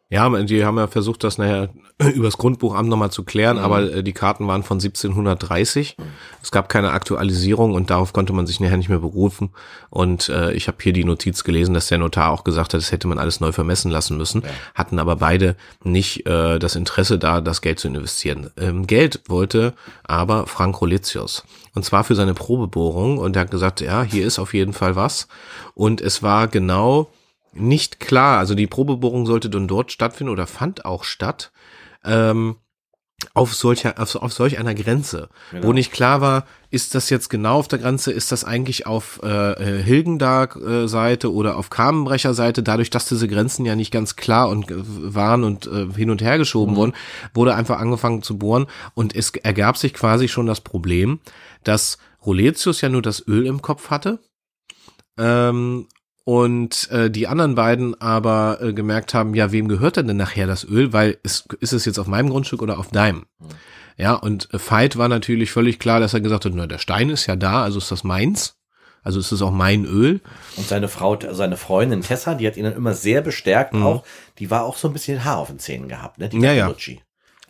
Ja, 0.09 0.29
die 0.43 0.65
haben 0.65 0.79
ja 0.79 0.87
versucht, 0.87 1.25
das 1.25 1.37
nachher 1.37 1.71
übers 2.15 2.39
Grundbuchamt 2.39 2.89
nochmal 2.89 3.11
zu 3.11 3.25
klären, 3.25 3.57
mhm. 3.57 3.65
aber 3.65 3.93
äh, 3.93 4.03
die 4.05 4.13
Karten 4.13 4.47
waren 4.47 4.63
von 4.63 4.77
1730. 4.77 5.97
Mhm. 5.99 6.03
Es 6.41 6.53
gab 6.53 6.69
keine 6.69 6.93
Aktualisierung 6.93 7.75
und 7.75 7.91
darauf 7.91 8.13
konnte 8.13 8.33
man 8.33 8.47
sich 8.47 8.61
nachher 8.61 8.77
nicht 8.77 8.89
mehr 8.89 9.01
berufen. 9.01 9.51
Und 9.91 10.29
äh, 10.29 10.53
ich 10.53 10.69
habe 10.69 10.79
hier 10.81 10.93
die 10.93 11.05
Notiz 11.05 11.43
gelesen, 11.43 11.75
dass 11.75 11.89
der 11.89 11.99
Notar 11.99 12.31
auch 12.31 12.45
gesagt 12.45 12.73
hat, 12.73 12.81
das 12.81 12.93
hätte 12.93 13.09
man 13.09 13.19
alles 13.19 13.41
neu 13.41 13.51
vermessen 13.51 13.91
lassen 13.91 14.17
müssen, 14.17 14.43
ja. 14.43 14.49
hatten 14.77 15.01
aber 15.01 15.17
beide 15.17 15.57
nicht 15.83 16.25
äh, 16.25 16.61
das 16.61 16.77
Interesse 16.77 17.19
da, 17.19 17.41
das 17.41 17.61
Geld 17.61 17.81
zu 17.81 17.89
investieren. 17.89 18.51
Ähm, 18.57 18.87
Geld 18.87 19.23
wollte 19.27 19.75
aber 20.05 20.47
Frank 20.47 20.81
Rolitius. 20.81 21.43
Und 21.75 21.85
zwar 21.85 22.05
für 22.05 22.15
seine 22.15 22.35
Probebohrung. 22.35 23.19
Und 23.19 23.35
er 23.35 23.43
hat 23.43 23.51
gesagt, 23.51 23.81
ja, 23.81 24.05
hier 24.05 24.25
ist 24.25 24.39
auf 24.39 24.55
jeden 24.55 24.73
Fall 24.73 24.95
was. 24.95 25.27
Und 25.75 26.01
es 26.01 26.23
war 26.23 26.47
genau 26.47 27.11
nicht 27.59 28.01
klar. 28.01 28.39
Also 28.39 28.55
die 28.55 28.67
Probebohrung 28.67 29.27
sollte 29.27 29.51
dann 29.51 29.69
dort 29.69 29.93
stattfinden 29.93 30.33
oder 30.33 30.47
fand 30.47 30.85
auch 30.85 31.05
statt. 31.05 31.53
Ähm, 32.05 32.57
auf 33.33 33.55
solcher, 33.55 33.99
auf, 33.99 34.15
auf 34.17 34.33
solch 34.33 34.59
einer 34.59 34.75
Grenze, 34.75 35.31
genau. 35.51 35.69
wo 35.69 35.73
nicht 35.73 35.91
klar 35.91 36.21
war, 36.21 36.47
ist 36.71 36.95
das 36.95 37.09
jetzt 37.09 37.31
genau 37.31 37.59
auf 37.59 37.69
der 37.69 37.79
Grenze, 37.79 38.13
ist 38.13 38.31
das 38.31 38.45
eigentlich 38.45 38.87
auf 38.87 39.21
äh, 39.23 39.53
äh 39.53 39.83
Hilgendarg-Seite 39.83 41.33
oder 41.33 41.57
auf 41.57 41.71
Kamenbrecher-Seite, 41.71 42.63
dadurch, 42.63 42.91
dass 42.91 43.09
diese 43.09 43.27
Grenzen 43.27 43.65
ja 43.65 43.75
nicht 43.75 43.91
ganz 43.91 44.17
klar 44.17 44.51
und 44.51 44.71
äh, 44.71 44.75
waren 44.77 45.45
und 45.45 45.67
äh, 45.67 45.87
hin 45.97 46.11
und 46.11 46.21
her 46.21 46.37
geschoben 46.37 46.75
mhm. 46.75 46.77
wurden, 46.77 46.93
wurde 47.33 47.55
einfach 47.55 47.79
angefangen 47.79 48.23
zu 48.23 48.37
bohren 48.37 48.67
und 48.95 49.17
es 49.17 49.31
ergab 49.31 49.79
sich 49.79 49.95
quasi 49.95 50.29
schon 50.29 50.47
das 50.47 50.61
Problem, 50.61 51.21
dass 51.65 51.97
Roletius 52.25 52.83
ja 52.83 52.91
nur 52.91 53.03
das 53.03 53.27
Öl 53.27 53.47
im 53.47 53.63
Kopf 53.63 53.89
hatte 53.89 54.19
ähm, 55.19 55.87
und 56.29 56.91
äh, 56.91 57.09
die 57.09 57.29
anderen 57.29 57.55
beiden 57.55 58.01
aber 58.01 58.59
äh, 58.61 58.73
gemerkt 58.73 59.15
haben, 59.15 59.35
ja, 59.35 59.53
wem 59.53 59.69
gehört 59.69 59.97
denn, 59.97 60.09
denn 60.09 60.17
nachher 60.17 60.49
das 60.49 60.65
Öl? 60.65 60.93
Weil 60.93 61.19
es, 61.23 61.45
ist 61.61 61.73
es 61.73 61.85
jetzt 61.85 62.01
auf 62.01 62.09
meinem 62.09 62.31
Grundstück 62.31 62.62
oder 62.62 62.81
auf 62.81 62.89
deinem? 62.89 63.27
Mhm. 63.39 63.47
Ja, 63.97 64.15
und 64.15 64.53
äh, 64.53 64.59
Veit 64.59 64.99
war 64.99 65.09
natürlich 65.09 65.53
völlig 65.53 65.79
klar, 65.79 66.01
dass 66.01 66.15
er 66.15 66.21
gesagt 66.21 66.45
hat, 66.45 66.53
na, 66.53 66.67
der 66.67 66.79
Stein 66.79 67.11
ist 67.11 67.27
ja 67.27 67.37
da, 67.37 67.62
also 67.62 67.79
ist 67.79 67.93
das 67.93 68.03
meins. 68.03 68.57
Also 69.05 69.21
ist 69.21 69.31
es 69.31 69.41
auch 69.41 69.53
mein 69.53 69.85
Öl. 69.85 70.21
Und 70.57 70.67
seine 70.67 70.89
Frau, 70.89 71.17
seine 71.31 71.57
Freundin 71.57 72.01
Tessa, 72.01 72.35
die 72.35 72.49
hat 72.49 72.57
ihn 72.57 72.65
dann 72.65 72.75
immer 72.75 72.95
sehr 72.95 73.21
bestärkt 73.21 73.73
mhm. 73.73 73.85
auch. 73.85 74.05
Die 74.41 74.51
war 74.51 74.65
auch 74.65 74.77
so 74.77 74.89
ein 74.89 74.93
bisschen 74.93 75.25
Haar 75.25 75.37
auf 75.37 75.47
den 75.47 75.61
Zähnen 75.61 75.87
gehabt, 75.87 76.19
ne? 76.19 76.29
Die 76.29 76.41
ja, 76.41 76.53
ja. 76.53 76.75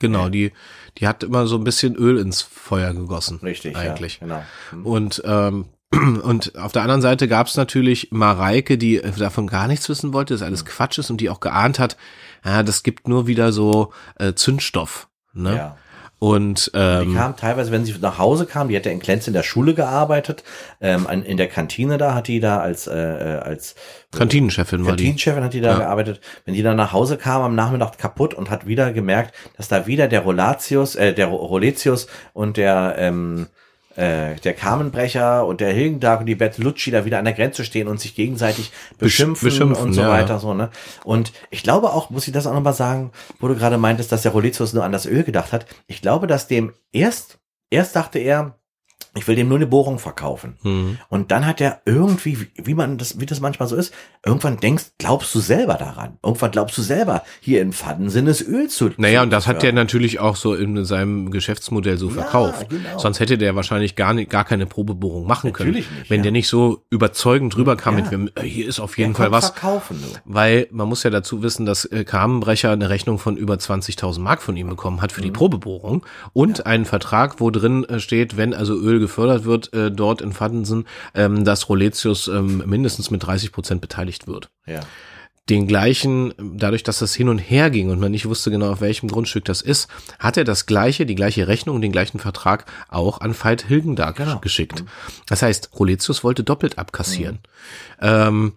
Genau, 0.01 0.25
ja. 0.25 0.29
die, 0.29 0.53
die 0.99 1.09
hat 1.09 1.23
immer 1.23 1.47
so 1.47 1.57
ein 1.57 1.65
bisschen 1.65 1.97
Öl 1.97 2.19
ins 2.19 2.43
Feuer 2.43 2.93
gegossen. 2.93 3.41
Richtig, 3.43 3.75
eigentlich. 3.75 4.21
Ja, 4.21 4.27
genau. 4.27 4.43
Mhm. 4.73 4.87
Und 4.87 5.23
ähm, 5.25 5.65
und 6.22 6.56
auf 6.56 6.72
der 6.72 6.82
anderen 6.82 7.02
Seite 7.02 7.28
gab 7.28 7.46
es 7.46 7.56
natürlich 7.56 8.09
Mareike, 8.11 8.78
die 8.78 9.00
davon 9.18 9.46
gar 9.46 9.68
nichts 9.68 9.88
wissen 9.88 10.12
wollte, 10.12 10.35
dass 10.35 10.42
alles 10.42 10.64
Quatsch 10.64 10.98
ist 10.98 11.11
und 11.11 11.20
die 11.20 11.30
auch 11.30 11.40
geahnt 11.40 11.78
hat, 11.78 11.96
ja, 12.44 12.62
das 12.62 12.82
gibt 12.82 13.09
nur 13.09 13.26
wieder 13.26 13.52
so 13.52 13.92
äh, 14.18 14.35
Zündstoff. 14.35 15.09
Ne? 15.32 15.56
Ja. 15.56 15.76
Und 16.18 16.70
ähm, 16.72 17.11
die 17.11 17.14
kam 17.14 17.37
teilweise, 17.37 17.70
wenn 17.72 17.85
sie 17.85 17.94
nach 18.00 18.18
Hause 18.18 18.46
kam, 18.46 18.68
die 18.68 18.76
hat 18.76 18.87
ja 18.87 18.92
in 18.92 19.00
Klenz 19.00 19.26
in 19.26 19.35
der 19.35 19.42
Schule 19.42 19.74
gearbeitet, 19.74 20.44
ähm, 20.80 21.06
in 21.11 21.37
der 21.37 21.48
Kantine 21.48 21.98
da 21.98 22.14
hat 22.14 22.28
die 22.28 22.40
da 22.40 22.59
als 22.59 22.87
äh, 22.87 22.94
äh 22.96 23.38
als 23.40 23.74
Kantinenchefin 24.12 24.87
war 24.87 24.96
die. 24.96 25.04
Kantinenchefin 25.04 25.44
hat 25.44 25.52
die 25.52 25.61
da 25.61 25.72
ja. 25.72 25.78
gearbeitet. 25.78 26.22
Wenn 26.46 26.54
die 26.54 26.62
dann 26.62 26.78
nach 26.78 26.92
Hause 26.94 27.18
kam 27.18 27.42
am 27.42 27.54
Nachmittag 27.54 27.98
kaputt 27.98 28.32
und 28.32 28.48
hat 28.48 28.66
wieder 28.66 28.94
gemerkt, 28.94 29.35
dass 29.59 29.68
da 29.68 29.87
wieder 29.87 30.09
der 30.09 30.20
Rolatius, 30.20 30.94
äh, 30.94 31.12
der 31.12 31.26
Roletius 31.26 32.06
und 32.32 32.56
der 32.56 32.94
ähm, 32.96 33.48
äh, 33.96 34.37
der 34.37 34.54
Kamenbrecher 34.54 35.46
und 35.46 35.61
der 35.61 35.72
Hilgendag 35.72 36.20
und 36.20 36.26
die 36.26 36.35
Bertolucci 36.35 36.90
da 36.90 37.04
wieder 37.04 37.18
an 37.18 37.24
der 37.24 37.35
Grenze 37.35 37.64
stehen 37.64 37.88
und 37.88 38.00
sich 38.00 38.14
gegenseitig 38.14 38.70
beschimpfen, 38.98 39.48
beschimpfen 39.48 39.85
und 39.85 39.92
so 39.92 40.02
ja. 40.02 40.11
weiter. 40.11 40.38
So, 40.38 40.54
ne? 40.54 40.70
Und 41.04 41.32
ich 41.50 41.62
glaube 41.62 41.92
auch, 41.92 42.11
muss 42.11 42.26
ich 42.26 42.32
das 42.32 42.46
auch 42.46 42.54
nochmal 42.54 42.74
sagen, 42.74 43.11
wo 43.40 43.48
du 43.48 43.56
gerade 43.56 43.78
meintest, 43.78 44.12
dass 44.12 44.22
der 44.22 44.32
Roletius 44.32 44.72
nur 44.72 44.85
an 44.85 44.92
das 44.92 45.06
Öl 45.06 45.24
gedacht 45.24 45.52
hat. 45.52 45.66
Ich 45.87 46.02
glaube, 46.02 46.26
dass 46.26 46.46
dem 46.46 46.72
erst, 46.92 47.38
erst 47.70 47.96
dachte 47.96 48.18
er, 48.18 48.59
ich 49.16 49.26
will 49.26 49.35
dem 49.35 49.48
nur 49.48 49.56
eine 49.56 49.66
Bohrung 49.66 49.98
verkaufen. 49.98 50.56
Mhm. 50.62 50.98
Und 51.09 51.30
dann 51.30 51.46
hat 51.46 51.61
er 51.61 51.80
irgendwie, 51.85 52.48
wie 52.56 52.74
man 52.74 52.98
das, 52.98 53.18
wie 53.18 53.26
das 53.26 53.40
manchmal 53.40 53.68
so 53.68 53.76
ist, 53.76 53.92
irgendwann 54.24 54.59
denkst, 54.59 54.92
glaubst 54.98 55.35
du 55.35 55.40
selber 55.40 55.74
daran. 55.74 56.18
Irgendwann 56.22 56.50
glaubst 56.50 56.76
du 56.76 56.82
selber, 56.82 57.22
hier 57.40 57.62
in 57.62 57.72
Faden 57.72 58.06
es 58.06 58.46
Öl 58.46 58.68
zu. 58.68 58.90
Naja, 58.98 59.22
und 59.22 59.30
das 59.30 59.46
hat 59.46 59.64
er 59.64 59.72
natürlich 59.72 60.20
auch 60.20 60.37
so 60.37 60.54
in 60.54 60.85
seinem 60.85 61.30
Geschäftsmodell 61.30 61.96
so 61.96 62.11
verkauft. 62.11 62.62
Ja, 62.70 62.78
genau. 62.78 62.98
Sonst 62.98 63.20
hätte 63.20 63.38
der 63.38 63.56
wahrscheinlich 63.56 63.96
gar 63.96 64.12
nicht, 64.12 64.30
gar 64.30 64.44
keine 64.44 64.66
Probebohrung 64.66 65.26
machen 65.26 65.50
natürlich 65.50 65.87
können. 65.87 65.98
Nicht, 66.00 66.11
wenn 66.11 66.18
ja. 66.18 66.24
der 66.24 66.32
nicht 66.32 66.48
so 66.48 66.85
überzeugend 66.90 67.56
rüberkam 67.56 67.98
ja. 67.98 68.18
mit, 68.18 68.37
äh, 68.37 68.42
hier 68.42 68.68
ist 68.68 68.80
auf 68.80 68.98
jeden 68.98 69.14
der 69.14 69.24
Fall 69.24 69.32
was. 69.32 69.50
Verkaufen, 69.50 70.02
du. 70.02 70.18
Weil 70.24 70.68
man 70.70 70.88
muss 70.88 71.02
ja 71.02 71.11
dazu 71.11 71.42
wissen, 71.42 71.64
dass 71.64 71.85
äh, 71.87 72.04
Kamenbrecher 72.04 72.70
eine 72.70 72.90
Rechnung 72.90 73.18
von 73.18 73.37
über 73.37 73.54
20.000 73.54 74.20
Mark 74.20 74.42
von 74.42 74.56
ihm 74.56 74.68
bekommen 74.68 75.00
hat 75.00 75.12
für 75.12 75.20
mhm. 75.20 75.26
die 75.26 75.30
Probebohrung 75.30 76.04
und 76.32 76.66
einen 76.66 76.85
Vertrag, 76.85 77.40
wo 77.40 77.50
drin 77.50 77.85
äh, 77.85 78.00
steht, 78.00 78.37
wenn 78.37 78.52
also 78.52 78.74
Öl 78.87 78.99
gefördert 79.01 79.44
wird 79.44 79.72
äh, 79.72 79.90
dort 79.90 80.20
in 80.20 80.33
Fadensen, 80.33 80.87
ähm, 81.14 81.44
dass 81.44 81.68
Roletius 81.68 82.29
ähm, 82.29 82.62
mindestens 82.66 83.11
mit 83.11 83.25
30 83.25 83.53
Prozent 83.53 83.81
beteiligt 83.81 84.27
wird. 84.27 84.51
Ja. 84.66 84.81
Den 85.49 85.68
gleichen, 85.68 86.35
dadurch, 86.38 86.83
dass 86.83 86.99
das 86.99 87.14
hin 87.14 87.29
und 87.29 87.38
her 87.38 87.70
ging 87.70 87.90
und 87.90 88.01
man 88.01 88.11
nicht 88.11 88.27
wusste 88.27 88.51
genau, 88.51 88.72
auf 88.72 88.81
welchem 88.81 89.09
Grundstück 89.09 89.44
das 89.44 89.62
ist, 89.62 89.88
hat 90.18 90.37
er 90.37 90.42
das 90.42 90.66
gleiche, 90.66 91.07
die 91.07 91.14
gleiche 91.14 91.46
Rechnung 91.46 91.77
und 91.77 91.83
den 91.83 91.92
gleichen 91.92 92.18
Vertrag 92.18 92.66
auch 92.88 93.20
an 93.20 93.33
Veit 93.33 93.62
Hilgendag 93.62 94.16
genau. 94.16 94.40
geschickt. 94.40 94.83
Das 95.29 95.42
heißt, 95.42 95.70
Roletius 95.79 96.25
wollte 96.25 96.42
doppelt 96.42 96.79
abkassieren. 96.79 97.38
Mhm. 98.01 98.09
Ähm, 98.09 98.53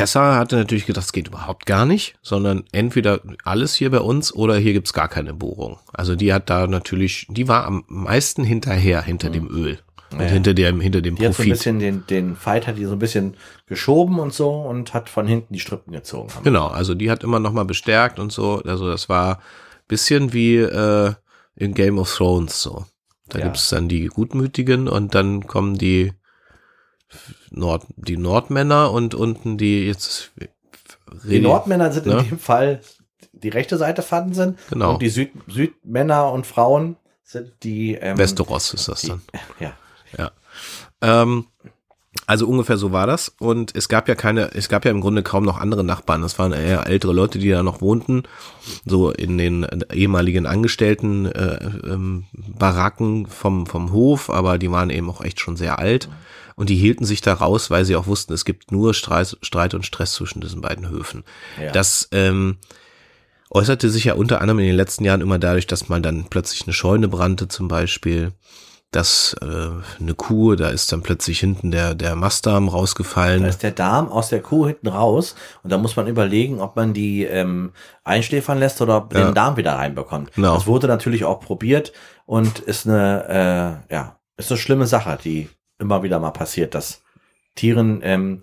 Tessa 0.00 0.36
hatte 0.36 0.56
natürlich 0.56 0.86
gedacht, 0.86 1.04
es 1.04 1.12
geht 1.12 1.28
überhaupt 1.28 1.66
gar 1.66 1.84
nicht, 1.84 2.16
sondern 2.22 2.64
entweder 2.72 3.20
alles 3.44 3.74
hier 3.74 3.90
bei 3.90 4.00
uns 4.00 4.32
oder 4.32 4.56
hier 4.56 4.72
gibt's 4.72 4.92
gar 4.92 5.08
keine 5.08 5.34
Bohrung. 5.34 5.78
Also 5.92 6.16
die 6.16 6.32
hat 6.32 6.48
da 6.48 6.66
natürlich, 6.66 7.26
die 7.28 7.48
war 7.48 7.66
am 7.66 7.84
meisten 7.88 8.44
hinterher, 8.44 9.02
hinter 9.02 9.28
mhm. 9.28 9.32
dem 9.34 9.50
Öl. 9.50 9.78
Und 10.12 10.20
ja. 10.20 10.26
hinter 10.26 10.54
dem, 10.54 10.80
hinter 10.80 11.02
dem 11.02 11.14
die 11.14 11.22
Profit. 11.22 11.28
Hat 11.28 11.36
so 11.36 11.42
ein 11.42 11.50
bisschen 11.50 11.78
den, 11.78 12.06
den 12.08 12.36
Fight 12.36 12.66
hat 12.66 12.78
die 12.78 12.84
so 12.84 12.92
ein 12.92 12.98
bisschen 12.98 13.36
geschoben 13.66 14.18
und 14.18 14.32
so 14.32 14.50
und 14.50 14.92
hat 14.92 15.08
von 15.08 15.26
hinten 15.26 15.54
die 15.54 15.60
Strippen 15.60 15.92
gezogen. 15.92 16.32
Genau, 16.42 16.66
also 16.66 16.94
die 16.94 17.10
hat 17.10 17.22
immer 17.22 17.38
noch 17.38 17.52
mal 17.52 17.64
bestärkt 17.64 18.18
und 18.18 18.32
so. 18.32 18.60
Also 18.64 18.88
das 18.88 19.08
war 19.08 19.40
bisschen 19.86 20.32
wie 20.32 20.56
äh, 20.56 21.12
in 21.54 21.74
Game 21.74 21.98
of 21.98 22.12
Thrones 22.12 22.62
so. 22.62 22.86
Da 23.28 23.38
ja. 23.38 23.44
gibt's 23.44 23.68
dann 23.68 23.88
die 23.88 24.06
Gutmütigen 24.06 24.88
und 24.88 25.14
dann 25.14 25.46
kommen 25.46 25.78
die 25.78 26.12
Nord, 27.50 27.86
die 27.96 28.16
Nordmänner 28.16 28.92
und 28.92 29.14
unten 29.14 29.58
die 29.58 29.86
jetzt. 29.86 30.32
Die 31.24 31.40
Nordmänner 31.40 31.92
sind 31.92 32.06
ne? 32.06 32.18
in 32.18 32.28
dem 32.30 32.38
Fall 32.38 32.80
die 33.32 33.48
rechte 33.48 33.76
Seite 33.76 34.02
fanden 34.02 34.34
sind. 34.34 34.58
Genau. 34.70 34.94
Und 34.94 35.02
die 35.02 35.08
Süd, 35.08 35.30
Südmänner 35.48 36.30
und 36.32 36.46
Frauen 36.46 36.96
sind 37.24 37.52
die. 37.62 37.94
Ähm, 37.94 38.18
Westeros 38.18 38.74
ist 38.74 38.88
das 38.88 39.02
die, 39.02 39.08
dann. 39.08 39.22
Ja. 39.60 39.72
Ja. 40.16 40.30
Ähm, 41.00 41.46
Also 42.26 42.46
ungefähr 42.46 42.76
so 42.76 42.92
war 42.92 43.06
das. 43.06 43.34
Und 43.38 43.74
es 43.74 43.88
gab 43.88 44.08
ja 44.08 44.14
keine, 44.14 44.52
es 44.54 44.68
gab 44.68 44.84
ja 44.84 44.90
im 44.90 45.00
Grunde 45.00 45.22
kaum 45.22 45.44
noch 45.44 45.58
andere 45.58 45.84
Nachbarn. 45.84 46.22
Das 46.22 46.38
waren 46.38 46.52
eher 46.52 46.86
ältere 46.86 47.12
Leute, 47.12 47.38
die 47.38 47.50
da 47.50 47.62
noch 47.62 47.80
wohnten, 47.80 48.24
so 48.84 49.10
in 49.10 49.38
den 49.38 49.66
ehemaligen 49.92 50.46
Angestellten 50.46 51.26
äh, 51.26 51.56
ähm, 51.86 52.24
Baracken 52.32 53.26
vom, 53.26 53.66
vom 53.66 53.92
Hof, 53.92 54.30
aber 54.30 54.58
die 54.58 54.70
waren 54.70 54.90
eben 54.90 55.08
auch 55.10 55.22
echt 55.22 55.40
schon 55.40 55.56
sehr 55.56 55.78
alt. 55.78 56.08
Und 56.60 56.68
die 56.68 56.76
hielten 56.76 57.06
sich 57.06 57.22
da 57.22 57.32
raus, 57.32 57.70
weil 57.70 57.86
sie 57.86 57.96
auch 57.96 58.06
wussten, 58.06 58.34
es 58.34 58.44
gibt 58.44 58.70
nur 58.70 58.92
Streit, 58.92 59.38
Streit 59.40 59.72
und 59.72 59.86
Stress 59.86 60.12
zwischen 60.12 60.42
diesen 60.42 60.60
beiden 60.60 60.90
Höfen. 60.90 61.24
Ja. 61.58 61.72
Das 61.72 62.06
ähm, 62.12 62.58
äußerte 63.50 63.88
sich 63.88 64.04
ja 64.04 64.12
unter 64.12 64.42
anderem 64.42 64.58
in 64.58 64.66
den 64.66 64.76
letzten 64.76 65.04
Jahren 65.04 65.22
immer 65.22 65.38
dadurch, 65.38 65.66
dass 65.66 65.88
mal 65.88 66.02
dann 66.02 66.26
plötzlich 66.28 66.64
eine 66.64 66.74
Scheune 66.74 67.08
brannte 67.08 67.48
zum 67.48 67.66
Beispiel 67.68 68.32
dass 68.90 69.36
äh, 69.40 69.46
eine 70.00 70.14
Kuh, 70.14 70.56
da 70.56 70.68
ist 70.68 70.90
dann 70.90 71.02
plötzlich 71.02 71.38
hinten 71.38 71.70
der, 71.70 71.94
der 71.94 72.16
Mastdarm 72.16 72.68
rausgefallen. 72.68 73.44
Da 73.44 73.48
ist 73.48 73.62
der 73.62 73.70
Darm 73.70 74.08
aus 74.08 74.30
der 74.30 74.42
Kuh 74.42 74.66
hinten 74.66 74.88
raus 74.88 75.36
und 75.62 75.70
da 75.70 75.78
muss 75.78 75.94
man 75.94 76.08
überlegen, 76.08 76.60
ob 76.60 76.74
man 76.74 76.92
die 76.92 77.22
ähm, 77.22 77.72
einschläfern 78.02 78.58
lässt 78.58 78.80
oder 78.80 78.96
ob 78.96 79.14
Ja. 79.14 79.26
den 79.26 79.34
Darm 79.34 79.56
wieder 79.56 79.74
reinbekommt. 79.74 80.34
Genau. 80.34 80.54
Das 80.54 80.66
wurde 80.66 80.88
natürlich 80.88 81.24
auch 81.24 81.38
probiert 81.38 81.92
und 82.26 82.58
ist 82.58 82.86
eine, 82.88 83.80
äh, 83.88 83.94
ja, 83.94 84.18
ist 84.36 84.50
eine 84.50 84.58
schlimme 84.58 84.88
Sache, 84.88 85.16
die 85.22 85.48
immer 85.80 86.02
wieder 86.02 86.18
mal 86.18 86.30
passiert, 86.30 86.74
dass 86.74 87.02
Tieren 87.56 88.00
ähm, 88.02 88.40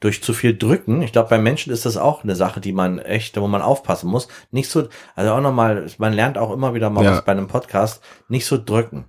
durch 0.00 0.22
zu 0.22 0.32
viel 0.32 0.56
drücken. 0.56 1.02
Ich 1.02 1.12
glaube, 1.12 1.28
bei 1.28 1.38
Menschen 1.38 1.72
ist 1.72 1.84
das 1.86 1.96
auch 1.96 2.24
eine 2.24 2.34
Sache, 2.36 2.60
die 2.60 2.72
man 2.72 2.98
echt, 2.98 3.38
wo 3.38 3.46
man 3.48 3.62
aufpassen 3.62 4.08
muss. 4.10 4.28
Nicht 4.50 4.70
so, 4.70 4.88
also 5.14 5.32
auch 5.32 5.40
nochmal, 5.40 5.86
man 5.98 6.12
lernt 6.12 6.38
auch 6.38 6.52
immer 6.52 6.72
wieder 6.74 6.88
mal 6.90 7.04
Ja. 7.04 7.12
was 7.12 7.24
bei 7.24 7.32
einem 7.32 7.48
Podcast, 7.48 8.02
nicht 8.28 8.46
so 8.46 8.56
drücken. 8.62 9.04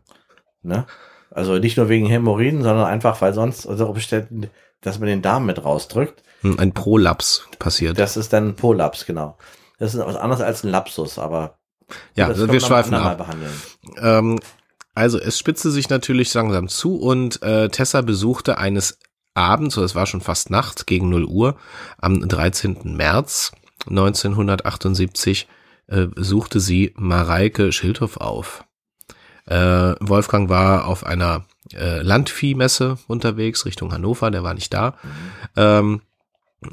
Ne? 0.63 0.85
Also 1.29 1.57
nicht 1.59 1.77
nur 1.77 1.87
wegen 1.89 2.07
Hämorrhoiden, 2.07 2.61
sondern 2.61 2.85
einfach, 2.85 3.21
weil 3.21 3.33
sonst, 3.33 3.65
also 3.67 3.87
ob 3.87 3.97
ich 3.97 4.07
den- 4.09 4.49
dass 4.81 4.99
man 4.99 5.07
den 5.07 5.21
Darm 5.21 5.45
mit 5.45 5.63
rausdrückt, 5.63 6.23
Hm, 6.41 6.57
Ein 6.59 6.73
Prolaps 6.73 7.45
passiert. 7.59 7.99
das 7.99 8.17
ist 8.17 8.33
dann 8.33 8.49
ein 8.49 8.55
Prolaps, 8.55 9.05
genau. 9.05 9.37
Das 9.77 9.93
ist 9.93 9.99
was 10.03 10.15
anderes 10.15 10.41
als 10.41 10.63
ein 10.63 10.69
Lapsus, 10.71 11.19
aber 11.19 11.59
ja, 12.15 12.27
das 12.29 12.51
wir 12.51 12.59
schweifen 12.59 12.95
ab. 12.95 13.17
behandeln. 13.19 13.53
Ähm, 14.01 14.39
also 14.93 15.19
es 15.19 15.37
spitzte 15.37 15.71
sich 15.71 15.89
natürlich 15.89 16.33
langsam 16.33 16.67
zu 16.67 16.97
und 16.97 17.41
äh, 17.41 17.69
Tessa 17.69 18.01
besuchte 18.01 18.57
eines 18.57 18.99
Abends, 19.33 19.75
so 19.75 19.83
es 19.83 19.95
war 19.95 20.05
schon 20.05 20.21
fast 20.21 20.49
Nacht, 20.49 20.87
gegen 20.87 21.09
0 21.09 21.25
Uhr, 21.25 21.57
am 21.97 22.27
13. 22.27 22.95
März 22.95 23.53
1978 23.87 25.47
äh, 25.87 26.07
suchte 26.15 26.59
sie 26.59 26.93
Mareike 26.97 27.71
Schildhoff 27.71 28.17
auf. 28.17 28.65
Äh, 29.45 29.95
Wolfgang 29.99 30.49
war 30.49 30.85
auf 30.85 31.05
einer 31.05 31.45
äh, 31.73 32.01
Landviehmesse 32.01 32.97
unterwegs 33.07 33.65
Richtung 33.65 33.91
Hannover, 33.91 34.31
der 34.31 34.43
war 34.43 34.53
nicht 34.53 34.73
da. 34.73 34.95
Ähm, 35.55 36.01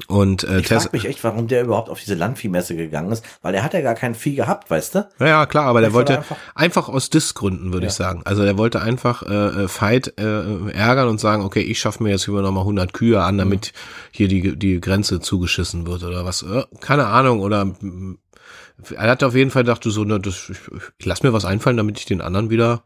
und 0.07 0.43
äh, 0.43 0.59
Ich 0.59 0.67
frage 0.67 0.89
mich 0.91 1.05
echt, 1.05 1.23
warum 1.23 1.47
der 1.47 1.63
überhaupt 1.63 1.89
auf 1.89 1.99
diese 1.99 2.13
Landviehmesse 2.13 2.75
gegangen 2.75 3.11
ist, 3.11 3.25
weil 3.41 3.55
er 3.55 3.63
hat 3.63 3.73
ja 3.73 3.81
gar 3.81 3.95
kein 3.95 4.13
Vieh 4.13 4.35
gehabt, 4.35 4.69
weißt 4.69 4.93
du? 4.95 5.09
Ja, 5.19 5.27
ja, 5.27 5.45
klar, 5.47 5.65
aber 5.65 5.81
der 5.81 5.93
wollte 5.93 6.17
einfach- 6.17 6.37
einfach, 6.53 6.89
aus 6.89 7.09
Diskgründen, 7.09 7.73
würde 7.73 7.87
Ja. 7.87 7.89
ich 7.89 7.95
sagen. 7.95 8.21
Also 8.25 8.43
der 8.43 8.57
wollte 8.59 8.81
einfach 8.81 9.23
äh, 9.23 9.63
äh, 9.63 9.67
Fight 9.67 10.13
äh, 10.19 10.71
ärgern 10.71 11.07
und 11.07 11.19
sagen, 11.19 11.43
okay, 11.43 11.61
ich 11.61 11.79
schaffe 11.79 12.03
mir 12.03 12.11
jetzt 12.11 12.27
über 12.27 12.41
nochmal 12.43 12.63
100 12.65 12.93
Kühe 12.93 13.21
an, 13.23 13.39
damit 13.39 13.73
hier 14.11 14.27
die, 14.27 14.55
die 14.57 14.79
Grenze 14.79 15.19
zugeschissen 15.21 15.87
wird 15.87 16.03
oder 16.03 16.23
was. 16.23 16.43
Äh, 16.43 16.65
keine 16.81 17.07
Ahnung, 17.07 17.39
oder 17.39 17.73
er 18.95 19.09
hat 19.11 19.23
auf 19.23 19.33
jeden 19.35 19.49
Fall 19.51 19.63
gedacht, 19.63 19.83
so, 19.83 20.03
ne, 20.03 20.19
das, 20.19 20.49
ich, 20.49 20.59
ich 20.99 21.05
lass 21.05 21.23
mir 21.23 21.33
was 21.33 21.45
einfallen, 21.45 21.77
damit 21.77 21.97
ich 21.99 22.05
den 22.05 22.21
anderen 22.21 22.49
wieder, 22.51 22.83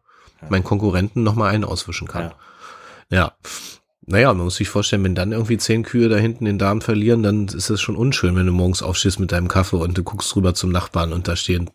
meinen 0.50 0.64
Konkurrenten 0.64 1.22
nochmal 1.24 1.54
einen 1.54 1.66
auswischen 1.66 2.08
kann. 2.08 2.32
Ja. 3.10 3.18
Ja. 3.18 3.34
Naja, 4.06 4.34
man 4.34 4.46
muss 4.46 4.56
sich 4.58 4.70
vorstellen, 4.70 5.04
wenn 5.04 5.16
dann 5.16 5.32
irgendwie 5.32 5.58
zehn 5.58 5.84
Kühe 5.84 6.10
da 6.10 6.18
hinten 6.18 6.46
den 6.46 6.58
Darm 6.58 6.82
verlieren, 6.82 7.24
dann 7.24 7.48
ist 7.48 7.70
es 7.70 7.82
schon 7.82 7.96
unschön, 7.96 8.36
wenn 8.36 8.46
du 8.46 8.52
morgens 8.52 8.84
aufstehst 8.84 9.20
mit 9.20 9.32
deinem 9.32 9.48
Kaffee 9.48 9.78
und 9.78 9.98
du 9.98 10.04
guckst 10.04 10.36
rüber 10.36 10.54
zum 10.54 10.72
Nachbarn 10.72 11.14
und 11.14 11.28
da 11.28 11.36
stehen, 11.36 11.70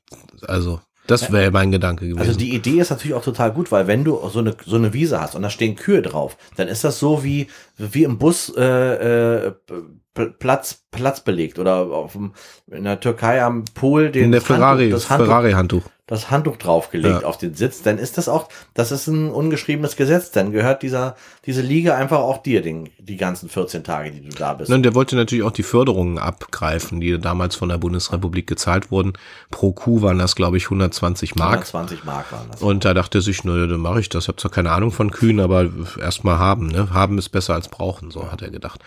also, 0.46 0.80
das 1.06 1.32
wäre 1.32 1.50
mein 1.50 1.72
Gedanke 1.72 2.06
gewesen. 2.06 2.20
Also 2.20 2.38
die 2.38 2.54
Idee 2.54 2.80
ist 2.80 2.90
natürlich 2.90 3.14
auch 3.14 3.24
total 3.24 3.50
gut, 3.52 3.72
weil 3.72 3.86
wenn 3.86 4.04
du 4.04 4.20
so 4.28 4.40
eine 4.40 4.54
so 4.66 4.76
eine 4.76 4.92
Wiese 4.92 5.18
hast 5.18 5.34
und 5.34 5.40
da 5.42 5.48
stehen 5.48 5.74
Kühe 5.74 6.02
drauf, 6.02 6.36
dann 6.56 6.68
ist 6.68 6.84
das 6.84 6.98
so 6.98 7.24
wie 7.24 7.46
wie 7.78 8.04
im 8.04 8.18
Bus 8.18 8.52
äh, 8.54 9.46
äh, 9.46 9.52
Platz 10.38 10.82
Platz 10.90 11.20
belegt 11.24 11.58
oder 11.58 11.76
auf 11.76 12.12
dem, 12.12 12.32
in 12.70 12.84
der 12.84 13.00
Türkei 13.00 13.42
am 13.42 13.64
Pool 13.72 14.10
den 14.10 14.24
in 14.24 14.32
der 14.32 14.40
das 14.40 14.50
Handtuch- 14.50 14.58
Ferrari, 14.58 14.90
das 14.90 15.08
Handtuch, 15.08 15.26
Ferrari-Handtuch. 15.26 15.82
Das 16.08 16.30
Handtuch 16.30 16.56
draufgelegt 16.56 17.22
Ja. 17.22 17.28
auf 17.28 17.38
den 17.38 17.54
Sitz, 17.54 17.82
dann 17.82 17.98
ist 17.98 18.18
das 18.18 18.28
auch, 18.28 18.48
das 18.74 18.90
ist 18.90 19.06
ein 19.06 19.30
ungeschriebenes 19.30 19.94
Gesetz, 19.94 20.30
dann 20.32 20.50
gehört 20.52 20.82
dieser, 20.82 21.14
diese 21.46 21.60
Liga 21.60 21.94
einfach 21.94 22.18
auch 22.18 22.42
dir, 22.42 22.62
den, 22.62 22.88
die 22.98 23.16
ganzen 23.16 23.48
14 23.48 23.84
Tage, 23.84 24.10
die 24.10 24.22
du 24.22 24.30
da 24.36 24.54
bist. 24.54 24.70
Und 24.72 24.82
der 24.82 24.94
wollte 24.94 25.14
natürlich 25.14 25.44
auch 25.44 25.52
die 25.52 25.62
Förderungen 25.62 26.18
abgreifen, 26.18 27.00
die 27.00 27.18
damals 27.18 27.54
von 27.54 27.68
der 27.68 27.78
Bundesrepublik 27.78 28.46
gezahlt 28.46 28.90
wurden. 28.90 29.12
Pro 29.50 29.72
Kuh 29.72 30.02
waren 30.02 30.18
das, 30.18 30.34
glaube 30.34 30.56
ich, 30.56 30.64
120 30.64 31.36
Mark. 31.36 31.50
120 31.52 32.04
Mark 32.04 32.32
waren 32.32 32.48
das. 32.50 32.62
Und 32.62 32.84
da 32.84 32.94
dachte 32.94 33.18
er 33.18 33.22
sich, 33.22 33.44
naja, 33.44 33.66
dann 33.66 33.80
mache 33.80 34.00
ich 34.00 34.08
das. 34.08 34.24
Ich 34.24 34.28
habe 34.28 34.38
zwar 34.38 34.50
keine 34.50 34.72
Ahnung 34.72 34.90
von 34.90 35.10
Kühen, 35.10 35.38
aber 35.40 35.68
erstmal 36.00 36.38
haben. 36.38 36.68
Ne? 36.68 36.88
Haben 36.92 37.18
ist 37.18 37.28
besser 37.28 37.52
als 37.54 37.68
brauchen, 37.68 38.10
so 38.10 38.32
hat 38.32 38.40
er 38.42 38.50
gedacht. 38.50 38.80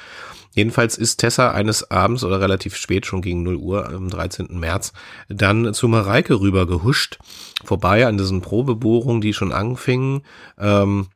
Jedenfalls 0.53 0.97
ist 0.97 1.17
Tessa 1.17 1.51
eines 1.51 1.89
Abends 1.91 2.23
oder 2.23 2.41
relativ 2.41 2.75
spät, 2.75 3.05
schon 3.05 3.21
gegen 3.21 3.43
0 3.43 3.55
Uhr 3.55 3.87
am 3.89 4.09
13. 4.09 4.47
März, 4.59 4.91
dann 5.29 5.73
zu 5.73 5.87
Mareike 5.87 6.39
rüber 6.41 6.67
gehuscht, 6.67 7.19
vorbei 7.63 8.05
an 8.05 8.17
diesen 8.17 8.41
Probebohrungen, 8.41 9.21
die 9.21 9.33
schon 9.33 9.53
anfingen. 9.53 10.23
Ähm, 10.57 11.07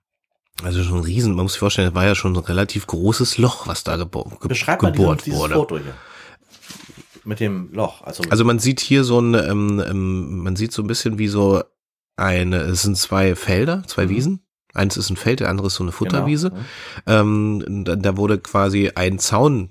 also 0.64 0.82
schon 0.84 1.00
ein 1.00 1.04
riesen, 1.04 1.36
man 1.36 1.44
muss 1.44 1.54
sich 1.54 1.60
vorstellen, 1.60 1.88
das 1.90 1.96
war 1.96 2.06
ja 2.06 2.16
schon 2.16 2.34
ein 2.34 2.40
relativ 2.44 2.88
großes 2.88 3.38
Loch, 3.38 3.68
was 3.68 3.84
da 3.84 3.98
gebo 3.98 4.24
ge 4.40 4.48
Beschreib 4.48 4.80
gebohrt 4.80 5.26
dieses 5.26 5.38
wurde. 5.40 5.56
Foto 5.56 5.78
hier. 5.80 5.94
Mit 7.26 7.40
dem 7.40 7.74
Loch. 7.74 8.04
Also, 8.04 8.24
Also 8.30 8.46
man 8.46 8.60
sieht 8.60 8.80
hier 8.80 9.04
so 9.04 9.20
ein, 9.20 9.34
ähm, 9.34 9.84
ähm, 9.86 10.44
man 10.44 10.56
sieht 10.56 10.72
so 10.72 10.82
ein 10.84 10.88
bisschen 10.88 11.18
wie 11.18 11.28
so 11.28 11.62
eine, 12.16 12.58
es 12.62 12.84
sind 12.84 12.98
zwei 12.98 13.36
Felder, 13.36 13.84
zwei 13.88 14.06
Mhm. 14.06 14.10
Wiesen. 14.10 14.45
Eins 14.76 14.98
ist 14.98 15.10
ein 15.10 15.16
Feld, 15.16 15.40
der 15.40 15.50
andere 15.50 15.68
ist 15.68 15.76
so 15.76 15.84
eine 15.84 15.92
Futterwiese. 15.92 16.52
Genau. 16.52 17.22
Ähm, 17.22 17.84
da, 17.86 17.96
da 17.96 18.18
wurde 18.18 18.38
quasi 18.38 18.92
ein 18.94 19.20
Zaun 19.20 19.70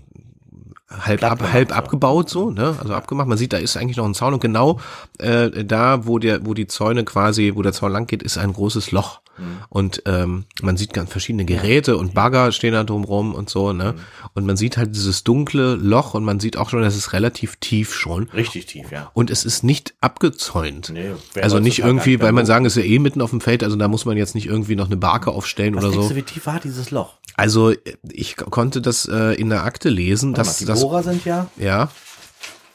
halb, 1.01 1.23
ab, 1.23 1.41
halb 1.53 1.71
so. 1.71 1.75
abgebaut, 1.75 2.31
so, 2.31 2.51
ne? 2.51 2.77
Also 2.81 2.95
abgemacht. 2.95 3.29
Man 3.29 3.39
sieht, 3.39 3.53
da 3.53 3.59
ist 3.59 3.77
eigentlich 3.77 3.97
noch 3.97 4.07
ein 4.07 4.15
Zaun 4.15 4.35
und 4.35 4.41
genau 4.41 4.81
äh, 5.19 5.65
da, 5.65 6.07
wo 6.07 6.19
der, 6.19 6.47
wo 6.47 6.55
die 6.55 6.67
Zäune 6.67 7.05
quasi, 7.05 7.53
wo 7.55 7.63
der 7.63 7.73
Zaun 7.73 7.93
lang 7.93 8.07
geht, 8.07 8.23
ist 8.23 8.39
ein 8.39 8.53
großes 8.53 8.93
Loch. 8.93 9.21
Mhm. 9.39 9.45
Und 9.69 10.03
ähm, 10.07 10.45
man 10.63 10.77
sieht 10.77 10.93
ganz 10.93 11.11
verschiedene 11.11 11.45
Geräte 11.45 11.97
und 11.97 12.15
Bagger 12.15 12.53
stehen 12.53 12.73
da 12.73 12.85
drum 12.85 13.05
rum 13.05 13.35
und 13.35 13.51
so, 13.51 13.73
ne? 13.73 13.93
Mhm. 13.93 14.01
Und 14.35 14.47
man 14.47 14.57
sieht 14.57 14.77
halt 14.77 14.95
dieses 14.95 15.25
dunkle 15.25 15.75
Loch 15.75 16.15
und 16.15 16.25
man 16.25 16.41
sieht 16.41 16.57
auch 16.57 16.71
schon, 16.71 16.83
das 16.83 16.97
ist 16.97 17.13
relativ 17.13 17.57
tief 17.57 17.95
schon. 17.95 18.29
Richtig 18.35 18.67
tief, 18.67 18.91
ja. 18.91 19.11
Und 19.15 19.31
es 19.31 19.45
ist 19.45 19.65
nicht 19.65 19.95
abgezäunt. 20.01 20.91
Nee, 20.93 21.13
also 21.41 21.59
nicht 21.59 21.81
irgendwie, 21.81 22.21
weil 22.21 22.33
man 22.33 22.47
sagen, 22.47 22.65
es 22.65 22.77
ist 22.77 22.85
ja 22.85 22.89
eh 22.89 22.99
mitten 22.99 23.21
auf 23.21 23.31
dem 23.31 23.41
Feld, 23.41 23.65
also 23.65 23.77
da 23.77 23.89
muss 23.89 24.05
man 24.05 24.17
jetzt 24.17 24.35
nicht 24.35 24.47
irgendwie 24.47 24.77
noch 24.77 24.87
eine 24.87 24.97
Barke 24.97 25.31
aufstellen 25.31 25.75
Was 25.75 25.85
oder 25.85 25.95
so. 25.95 26.09
du, 26.09 26.17
wie 26.17 26.23
tief 26.23 26.47
war 26.47 26.61
dieses 26.61 26.91
Loch? 26.91 27.15
Also 27.37 27.73
ich 28.09 28.37
konnte 28.37 28.81
das 28.81 29.07
äh, 29.07 29.35
in 29.35 29.51
der 29.51 29.65
Akte 29.65 29.89
lesen, 29.89 30.35
dass 30.35 30.59
das 30.61 30.84
Bohrer 30.89 31.03
sind 31.03 31.25
ja, 31.25 31.47
ja, 31.57 31.89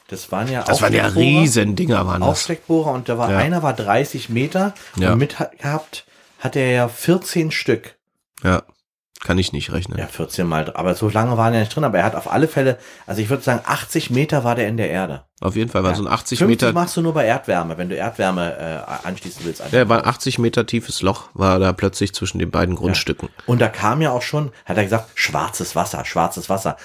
das 0.08 0.32
waren 0.32 0.50
ja 0.50 0.62
das 0.64 0.82
waren 0.82 0.92
ja 0.92 1.04
Aufsteckbohrer. 1.06 1.40
riesen 1.42 1.76
Dinger 1.76 2.06
waren 2.06 2.20
das. 2.20 2.28
Aufsteckbohrer 2.30 2.92
und 2.92 3.08
da 3.08 3.16
war 3.18 3.30
Ja. 3.30 3.38
einer 3.38 3.62
war 3.62 3.72
30 3.74 4.28
Meter 4.28 4.74
Ja. 4.96 5.12
und 5.12 5.18
mit 5.18 5.36
gehabt 5.60 6.04
hat 6.38 6.56
er 6.56 6.70
ja 6.70 6.88
14 6.88 7.50
Stück. 7.50 7.96
Ja, 8.42 8.62
kann 9.22 9.36
ich 9.38 9.52
nicht 9.52 9.70
rechnen. 9.72 9.98
Ja, 9.98 10.06
14 10.06 10.46
mal, 10.46 10.72
aber 10.74 10.94
so 10.94 11.08
lange 11.10 11.36
waren 11.36 11.52
ja 11.52 11.60
nicht 11.60 11.74
drin, 11.76 11.84
aber 11.84 11.98
er 11.98 12.04
hat 12.04 12.14
auf 12.16 12.32
alle 12.32 12.48
Fälle, 12.48 12.78
also 13.06 13.20
ich 13.20 13.28
würde 13.28 13.42
sagen 13.42 13.60
80 13.66 14.10
Meter 14.10 14.42
war 14.44 14.54
der 14.54 14.66
in 14.66 14.78
der 14.78 14.90
Erde. 14.90 15.26
Auf 15.42 15.54
jeden 15.56 15.70
Fall 15.70 15.82
war 15.84 15.90
Ja. 15.90 15.96
so 15.96 16.02
ein 16.04 16.08
80 16.08 16.38
50 16.38 16.48
Meter, 16.48 16.72
machst 16.72 16.96
du 16.96 17.02
nur 17.02 17.12
bei 17.14 17.26
Erdwärme, 17.26 17.76
wenn 17.78 17.90
du 17.90 17.96
Erdwärme 17.96 18.56
äh, 18.58 19.06
anschließen 19.06 19.44
willst. 19.44 19.62
ja, 19.70 19.88
war 19.90 19.98
ein 19.98 20.06
80 20.06 20.38
Meter 20.38 20.66
tiefes 20.66 21.02
Loch, 21.02 21.28
war 21.34 21.58
da 21.58 21.72
plötzlich 21.74 22.14
zwischen 22.14 22.38
den 22.38 22.50
beiden 22.50 22.74
Grundstücken. 22.74 23.28
Und 23.46 23.60
da 23.60 23.68
kam 23.68 24.00
ja 24.02 24.10
auch 24.10 24.22
schon, 24.22 24.50
hat 24.64 24.78
er 24.78 24.84
gesagt, 24.84 25.10
schwarzes 25.14 25.76
Wasser, 25.76 26.04
schwarzes 26.06 26.48
Wasser. 26.48 26.76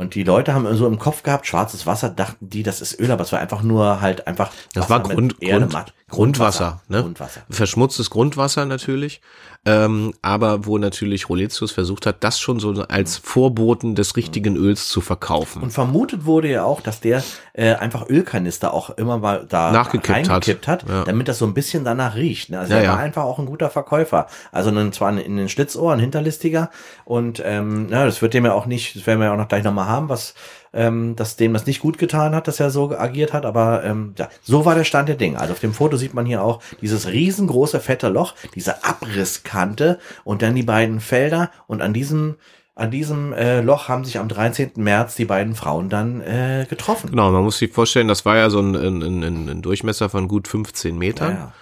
Und 0.00 0.14
die 0.14 0.22
Leute 0.24 0.54
haben 0.54 0.74
so 0.76 0.86
im 0.86 0.98
Kopf 0.98 1.22
gehabt, 1.22 1.46
schwarzes 1.46 1.84
Wasser, 1.84 2.08
dachten 2.08 2.48
die, 2.48 2.62
das 2.62 2.80
ist 2.80 2.98
Öl, 2.98 3.10
aber 3.10 3.22
es 3.22 3.32
war 3.32 3.38
einfach 3.38 3.60
nur 3.62 4.00
halt 4.00 4.26
einfach. 4.26 4.50
Das 4.72 4.84
Wasser 4.88 4.90
war 4.90 5.08
mit 5.08 5.10
Grund, 5.14 5.42
Erde, 5.42 5.58
Grund, 5.60 5.72
Matt- 5.74 5.92
Grundwasser, 6.08 6.80
ne? 6.88 7.02
Grundwasser. 7.02 7.42
Verschmutztes 7.50 8.08
Grundwasser 8.08 8.64
natürlich, 8.64 9.20
ähm, 9.66 10.14
aber 10.22 10.64
wo 10.64 10.78
natürlich 10.78 11.28
Roletius 11.28 11.70
versucht 11.72 12.06
hat, 12.06 12.24
das 12.24 12.40
schon 12.40 12.60
so 12.60 12.70
als 12.88 13.18
Vorboten 13.18 13.94
des 13.94 14.16
richtigen 14.16 14.56
Öls 14.56 14.88
zu 14.88 15.02
verkaufen. 15.02 15.62
Und 15.62 15.70
vermutet 15.70 16.24
wurde 16.24 16.48
ja 16.50 16.64
auch, 16.64 16.80
dass 16.80 17.00
der 17.00 17.22
äh, 17.52 17.74
einfach 17.74 18.08
Ölkanister 18.08 18.72
auch 18.72 18.90
immer 18.90 19.18
mal 19.18 19.44
da 19.48 19.70
Nachgekippt 19.70 20.08
hat. 20.08 20.30
reingekippt 20.30 20.66
hat, 20.68 20.84
Ja. 20.88 21.04
damit 21.04 21.28
das 21.28 21.38
so 21.38 21.44
ein 21.44 21.52
bisschen 21.52 21.84
danach 21.84 22.14
riecht. 22.16 22.48
Ne? 22.50 22.58
Also 22.58 22.72
Ja, 22.72 22.78
er 22.78 22.84
ja. 22.84 22.92
war 22.92 22.98
einfach 23.00 23.24
auch 23.24 23.38
ein 23.38 23.44
guter 23.46 23.68
Verkäufer. 23.68 24.28
Also 24.50 24.70
ein, 24.70 24.92
zwar 24.92 25.10
in 25.18 25.36
den 25.36 25.48
Schlitzohr, 25.50 25.92
ein 25.92 26.00
Hinterlistiger. 26.00 26.70
Und 27.04 27.42
ähm, 27.44 27.88
ja, 27.90 28.06
das 28.06 28.22
wird 28.22 28.32
dem 28.32 28.46
ja 28.46 28.54
auch 28.54 28.64
nicht, 28.66 28.96
das 28.96 29.06
werden 29.06 29.18
wir 29.20 29.26
ja 29.26 29.32
auch 29.34 29.38
noch 29.38 29.48
gleich 29.48 29.64
nochmal 29.64 29.86
haben, 29.88 30.08
was 30.08 30.34
ähm, 30.72 31.16
dass 31.16 31.36
dem 31.36 31.52
das 31.52 31.66
nicht 31.66 31.80
gut 31.80 31.98
getan 31.98 32.34
hat, 32.34 32.48
dass 32.48 32.60
er 32.60 32.70
so 32.70 32.90
agiert 32.96 33.32
hat, 33.32 33.44
aber 33.44 33.84
ähm, 33.84 34.14
ja, 34.18 34.28
so 34.42 34.64
war 34.64 34.74
der 34.74 34.84
Stand 34.84 35.08
der 35.08 35.16
Dinge. 35.16 35.38
Also 35.38 35.52
auf 35.52 35.60
dem 35.60 35.74
Foto 35.74 35.96
sieht 35.96 36.14
man 36.14 36.26
hier 36.26 36.42
auch 36.42 36.62
dieses 36.80 37.08
riesengroße 37.08 37.80
fette 37.80 38.08
Loch, 38.08 38.34
diese 38.54 38.84
Abrisskante 38.84 39.98
und 40.24 40.42
dann 40.42 40.54
die 40.54 40.62
beiden 40.62 41.00
Felder 41.00 41.50
und 41.66 41.82
an 41.82 41.92
diesem 41.92 42.36
an 42.76 42.90
diesem 42.90 43.34
äh, 43.34 43.60
Loch 43.60 43.88
haben 43.88 44.04
sich 44.06 44.18
am 44.18 44.28
13. 44.28 44.70
März 44.76 45.14
die 45.14 45.26
beiden 45.26 45.54
Frauen 45.54 45.90
dann 45.90 46.22
äh, 46.22 46.66
getroffen. 46.68 47.10
Genau, 47.10 47.30
man 47.30 47.42
muss 47.42 47.58
sich 47.58 47.72
vorstellen, 47.72 48.08
das 48.08 48.24
war 48.24 48.36
ja 48.36 48.48
so 48.48 48.60
ein, 48.60 48.74
ein, 48.74 49.02
ein, 49.02 49.48
ein 49.50 49.60
Durchmesser 49.60 50.08
von 50.08 50.28
gut 50.28 50.48
15 50.48 50.96
Metern. 50.96 51.34
Ja, 51.34 51.52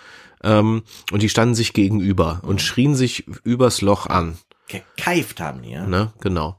Ähm, 0.61 0.83
und 1.11 1.23
die 1.23 1.29
standen 1.29 1.57
sich 1.57 1.73
gegenüber 1.73 2.41
und 2.43 2.63
schrien 2.63 2.95
sich 2.95 3.27
übers 3.43 3.81
Loch 3.81 4.07
an. 4.07 4.39
Gekeift 4.69 5.41
haben 5.41 5.63
die, 5.63 5.71
ja. 5.71 5.87
Ne, 5.87 6.13
genau. 6.21 6.57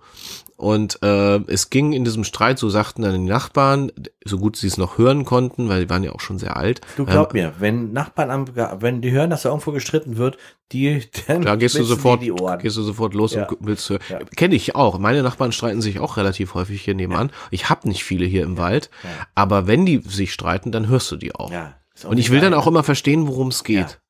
Und 0.58 1.02
äh, 1.04 1.38
es 1.48 1.69
ging 1.69 1.93
in 1.93 2.04
diesem 2.04 2.26
Streit, 2.26 2.60
so 2.60 2.67
sagten 2.69 3.02
dann 3.04 3.13
die 3.13 3.30
Nachbarn, 3.32 3.93
so 4.26 4.38
gut 4.38 4.58
sie 4.58 4.67
es 4.67 4.78
noch 4.78 4.98
hören 4.98 5.24
konnten, 5.24 5.69
weil 5.69 5.86
die 5.86 5.89
waren 5.89 6.04
ja 6.04 6.12
auch 6.12 6.19
schon 6.19 6.38
sehr 6.38 6.58
alt. 6.58 6.82
Du 6.98 7.06
glaub 7.06 7.34
mir, 7.34 7.54
wenn 7.60 7.93
Nachbarn 7.93 8.30
am, 8.30 8.45
wenn 8.82 9.02
die 9.02 9.12
hören, 9.12 9.30
dass 9.30 9.43
da 9.43 9.50
irgendwo 9.50 9.72
gestritten 9.72 10.17
wird, 10.17 10.38
die, 10.74 11.02
dann 11.28 11.43
Da 11.43 11.56
gehst 11.56 11.76
du 11.78 11.84
sofort, 11.86 12.22
die 12.22 12.34
Ohren. 12.34 12.60
gehst 12.60 12.76
du 12.76 12.82
sofort 12.82 13.13
los 13.13 13.36
Ja. 13.36 13.48
und 13.48 13.58
willst 13.62 13.89
hören. 13.89 14.02
Ja. 14.10 14.19
Kenne 14.36 14.56
ich 14.56 14.76
auch. 14.76 15.00
Meine 15.00 15.24
Nachbarn 15.24 15.54
streiten 15.54 15.82
sich 15.82 16.00
auch 16.02 16.17
relativ 16.17 16.56
häufig 16.56 16.82
hier 16.82 16.93
nebenan. 16.95 17.32
Ich 17.52 17.69
habe 17.69 17.88
nicht 17.88 18.04
viele 18.04 18.26
hier 18.26 18.43
im 18.43 18.58
Wald, 18.58 18.89
Ja. 19.04 19.10
aber 19.36 19.65
wenn 19.65 19.86
die 19.86 20.00
sich 20.06 20.34
streiten, 20.34 20.74
dann 20.74 20.89
hörst 20.89 21.10
du 21.12 21.15
die 21.15 21.34
auch. 21.36 21.52
Ja, 21.54 21.76
und 22.04 22.17
ich 22.17 22.32
will 22.32 22.41
dann 22.41 22.54
auch 22.54 22.67
immer 22.67 22.84
verstehen, 22.84 23.28
worum 23.28 23.48
es 23.48 23.63
geht. 23.63 24.02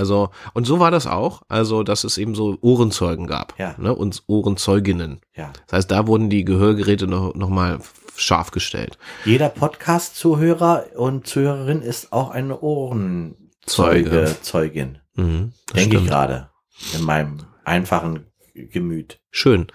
Also, 0.00 0.30
und 0.54 0.66
so 0.66 0.80
war 0.80 0.90
das 0.90 1.06
auch. 1.06 1.42
Also, 1.48 1.82
dass 1.82 2.04
es 2.04 2.16
eben 2.16 2.34
so 2.34 2.56
Ohrenzeugen 2.62 3.26
gab. 3.26 3.52
Ja. 3.58 3.74
Ne? 3.76 3.94
Und 3.94 4.22
Ohrenzeuginnen. 4.26 5.20
ja. 5.36 5.52
Das 5.66 5.76
heißt, 5.76 5.90
da 5.90 6.06
wurden 6.06 6.30
die 6.30 6.46
Gehörgeräte 6.46 7.06
noch, 7.06 7.34
noch 7.34 7.50
mal 7.50 7.80
scharf 8.16 8.50
gestellt. 8.50 8.96
Jeder 9.26 9.50
Podcast-Zuhörer 9.50 10.86
und 10.96 11.26
Zuhörerin 11.26 11.82
ist 11.82 12.14
auch 12.14 12.30
eine 12.30 12.58
Ohrenzeuge, 12.60 13.36
Zeuge. 13.66 14.36
Zeugin. 14.40 14.98
Mhm, 15.16 15.52
Denke 15.76 15.98
ich 15.98 16.06
gerade. 16.06 16.48
In 16.94 17.04
meinem 17.04 17.40
einfachen 17.64 18.24
Gemüt. 18.54 19.20
Schön. 19.30 19.66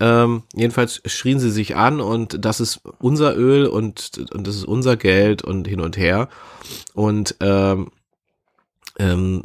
Ähm, 0.00 0.42
jedenfalls 0.54 1.00
schrien 1.06 1.38
sie 1.38 1.50
sich 1.50 1.76
an 1.76 2.00
und 2.00 2.44
das 2.44 2.60
ist 2.60 2.80
unser 2.98 3.36
Öl 3.36 3.66
und, 3.66 4.10
und 4.32 4.46
das 4.46 4.56
ist 4.56 4.64
unser 4.64 4.96
Geld 4.96 5.42
und 5.42 5.68
hin 5.68 5.80
und 5.80 5.96
her. 5.96 6.28
Und 6.94 7.36
ähm, 7.40 7.90
ähm, 8.98 9.42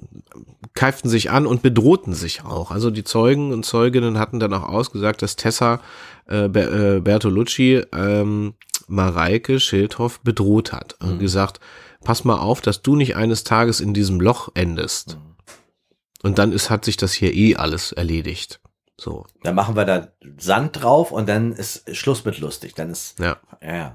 keiften 0.74 1.10
sich 1.10 1.32
an 1.32 1.48
und 1.48 1.62
bedrohten 1.62 2.14
sich 2.14 2.44
auch. 2.44 2.72
Also 2.72 2.92
die 2.92 3.04
Zeugen 3.04 3.52
und 3.52 3.66
Zeuginnen 3.66 4.20
hatten 4.20 4.40
dann 4.40 4.54
auch 4.54 4.70
ausgesagt, 4.70 5.22
dass 5.22 5.36
Tessa 5.36 5.80
äh, 6.30 6.46
äh, 6.46 7.00
Bertolucci 7.00 7.84
ähm, 7.94 8.54
Mareike 8.88 9.60
Schildhoff 9.60 10.20
bedroht 10.22 10.72
hat 10.74 10.96
und 11.02 11.16
Mhm. 11.16 11.20
gesagt, 11.20 11.60
pass 12.04 12.24
mal 12.24 12.38
auf, 12.38 12.62
dass 12.62 12.82
du 12.82 12.96
nicht 12.96 13.16
eines 13.16 13.44
Tages 13.44 13.82
in 13.82 13.94
diesem 13.94 14.20
Loch 14.22 14.50
endest. 14.54 15.16
Mhm. 15.18 15.36
Und 16.22 16.38
dann 16.38 16.52
ist, 16.52 16.70
hat 16.70 16.86
sich 16.86 16.98
das 16.98 17.14
hier 17.14 17.34
eh 17.34 17.56
alles 17.56 17.92
erledigt. 17.92 18.60
So, 18.98 19.26
Dann 19.44 19.56
machen 19.56 19.78
wir 19.78 19.86
da 19.86 20.10
Sand 20.38 20.82
drauf 20.84 21.12
und 21.14 21.30
dann 21.30 21.54
ist 21.54 21.96
Schluss 21.96 22.26
mit 22.26 22.40
lustig. 22.40 22.76
Dann 22.76 22.90
ist, 22.90 23.18
ja. 23.18 23.38
ja, 23.62 23.76
ja. 23.76 23.94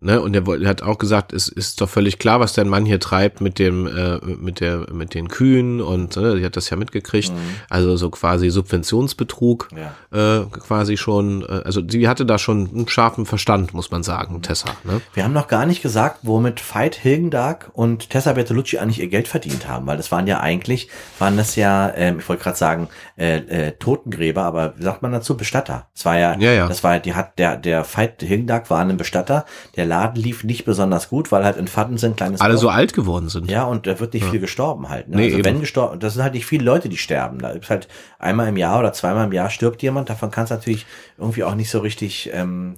Ne, 0.00 0.20
und 0.20 0.36
er 0.36 0.68
hat 0.68 0.82
auch 0.82 0.98
gesagt, 0.98 1.32
es 1.32 1.48
ist 1.48 1.80
doch 1.80 1.88
völlig 1.88 2.20
klar, 2.20 2.38
was 2.38 2.52
dein 2.52 2.68
Mann 2.68 2.86
hier 2.86 3.00
treibt 3.00 3.40
mit 3.40 3.58
dem, 3.58 3.88
äh, 3.88 4.18
mit 4.24 4.60
der, 4.60 4.86
mit 4.92 5.12
den 5.12 5.26
Kühen 5.26 5.80
und 5.80 6.16
ne, 6.16 6.36
sie 6.36 6.44
hat 6.44 6.56
das 6.56 6.70
ja 6.70 6.76
mitgekriegt. 6.76 7.32
Mhm. 7.32 7.56
Also 7.68 7.96
so 7.96 8.08
quasi 8.08 8.48
Subventionsbetrug, 8.50 9.68
ja. 9.74 10.42
äh, 10.42 10.44
quasi 10.44 10.96
schon. 10.96 11.42
Äh, 11.42 11.62
also 11.64 11.82
sie 11.84 12.06
hatte 12.06 12.24
da 12.24 12.38
schon 12.38 12.70
einen 12.72 12.86
scharfen 12.86 13.26
Verstand, 13.26 13.74
muss 13.74 13.90
man 13.90 14.04
sagen, 14.04 14.40
Tessa. 14.40 14.68
Ne? 14.84 15.00
Wir 15.14 15.24
haben 15.24 15.32
noch 15.32 15.48
gar 15.48 15.66
nicht 15.66 15.82
gesagt, 15.82 16.20
womit 16.22 16.62
Veit 16.72 16.94
Hilgendag 16.94 17.70
und 17.72 18.08
Tessa 18.10 18.34
Bertolucci 18.34 18.78
eigentlich 18.78 19.00
ihr 19.00 19.08
Geld 19.08 19.26
verdient 19.26 19.66
haben, 19.66 19.84
weil 19.88 19.96
das 19.96 20.12
waren 20.12 20.28
ja 20.28 20.38
eigentlich, 20.38 20.90
waren 21.18 21.36
das 21.36 21.56
ja, 21.56 21.92
ähm, 21.96 22.20
ich 22.20 22.28
wollte 22.28 22.44
gerade 22.44 22.56
sagen, 22.56 22.88
äh, 23.16 23.38
äh, 23.38 23.72
Totengräber, 23.72 24.44
aber 24.44 24.74
wie 24.76 24.84
sagt 24.84 25.02
man 25.02 25.10
dazu? 25.10 25.36
Bestatter. 25.36 25.88
Es 25.92 26.04
war 26.04 26.16
ja, 26.16 26.38
Ja, 26.38 26.52
ja. 26.52 26.68
das 26.68 26.84
war, 26.84 27.00
die 27.00 27.14
hat, 27.14 27.36
der, 27.40 27.56
der 27.56 27.84
Veit 27.84 28.22
Hilgendag 28.22 28.70
war 28.70 28.78
ein 28.78 28.96
Bestatter, 28.96 29.44
der 29.74 29.87
Laden 29.88 30.22
lief 30.22 30.44
nicht 30.44 30.64
besonders 30.64 31.08
gut, 31.08 31.32
weil 31.32 31.44
halt 31.44 31.56
in 31.56 31.66
Fadensen 31.66 32.14
kleines 32.14 32.40
Alle 32.40 32.52
Dorf- 32.54 32.60
so 32.62 32.68
alt 32.68 32.92
geworden 32.92 33.28
sind. 33.28 33.50
Ja, 33.50 33.64
und 33.64 33.86
da 33.86 33.98
wird 33.98 34.14
nicht 34.14 34.26
viel 34.26 34.40
gestorben 34.40 34.88
halt. 34.88 35.08
Ne? 35.08 35.16
Nee, 35.16 35.24
also 35.24 35.36
eben. 35.38 35.44
wenn 35.46 35.60
gestorben, 35.60 35.98
das 35.98 36.14
sind 36.14 36.22
halt 36.22 36.34
nicht 36.34 36.46
viele 36.46 36.64
Leute, 36.64 36.88
die 36.88 36.98
sterben. 36.98 37.38
Da 37.40 37.50
ist 37.50 37.68
halt 37.70 37.88
einmal 38.18 38.48
im 38.48 38.56
Jahr 38.56 38.78
oder 38.78 38.92
zweimal 38.92 39.26
im 39.26 39.32
Jahr 39.32 39.50
stirbt 39.50 39.82
jemand. 39.82 40.08
Davon 40.10 40.30
kann 40.30 40.44
es 40.44 40.50
natürlich 40.50 40.86
irgendwie 41.16 41.42
auch 41.44 41.54
nicht 41.54 41.70
so 41.70 41.80
richtig. 41.80 42.30
Ähm, 42.32 42.76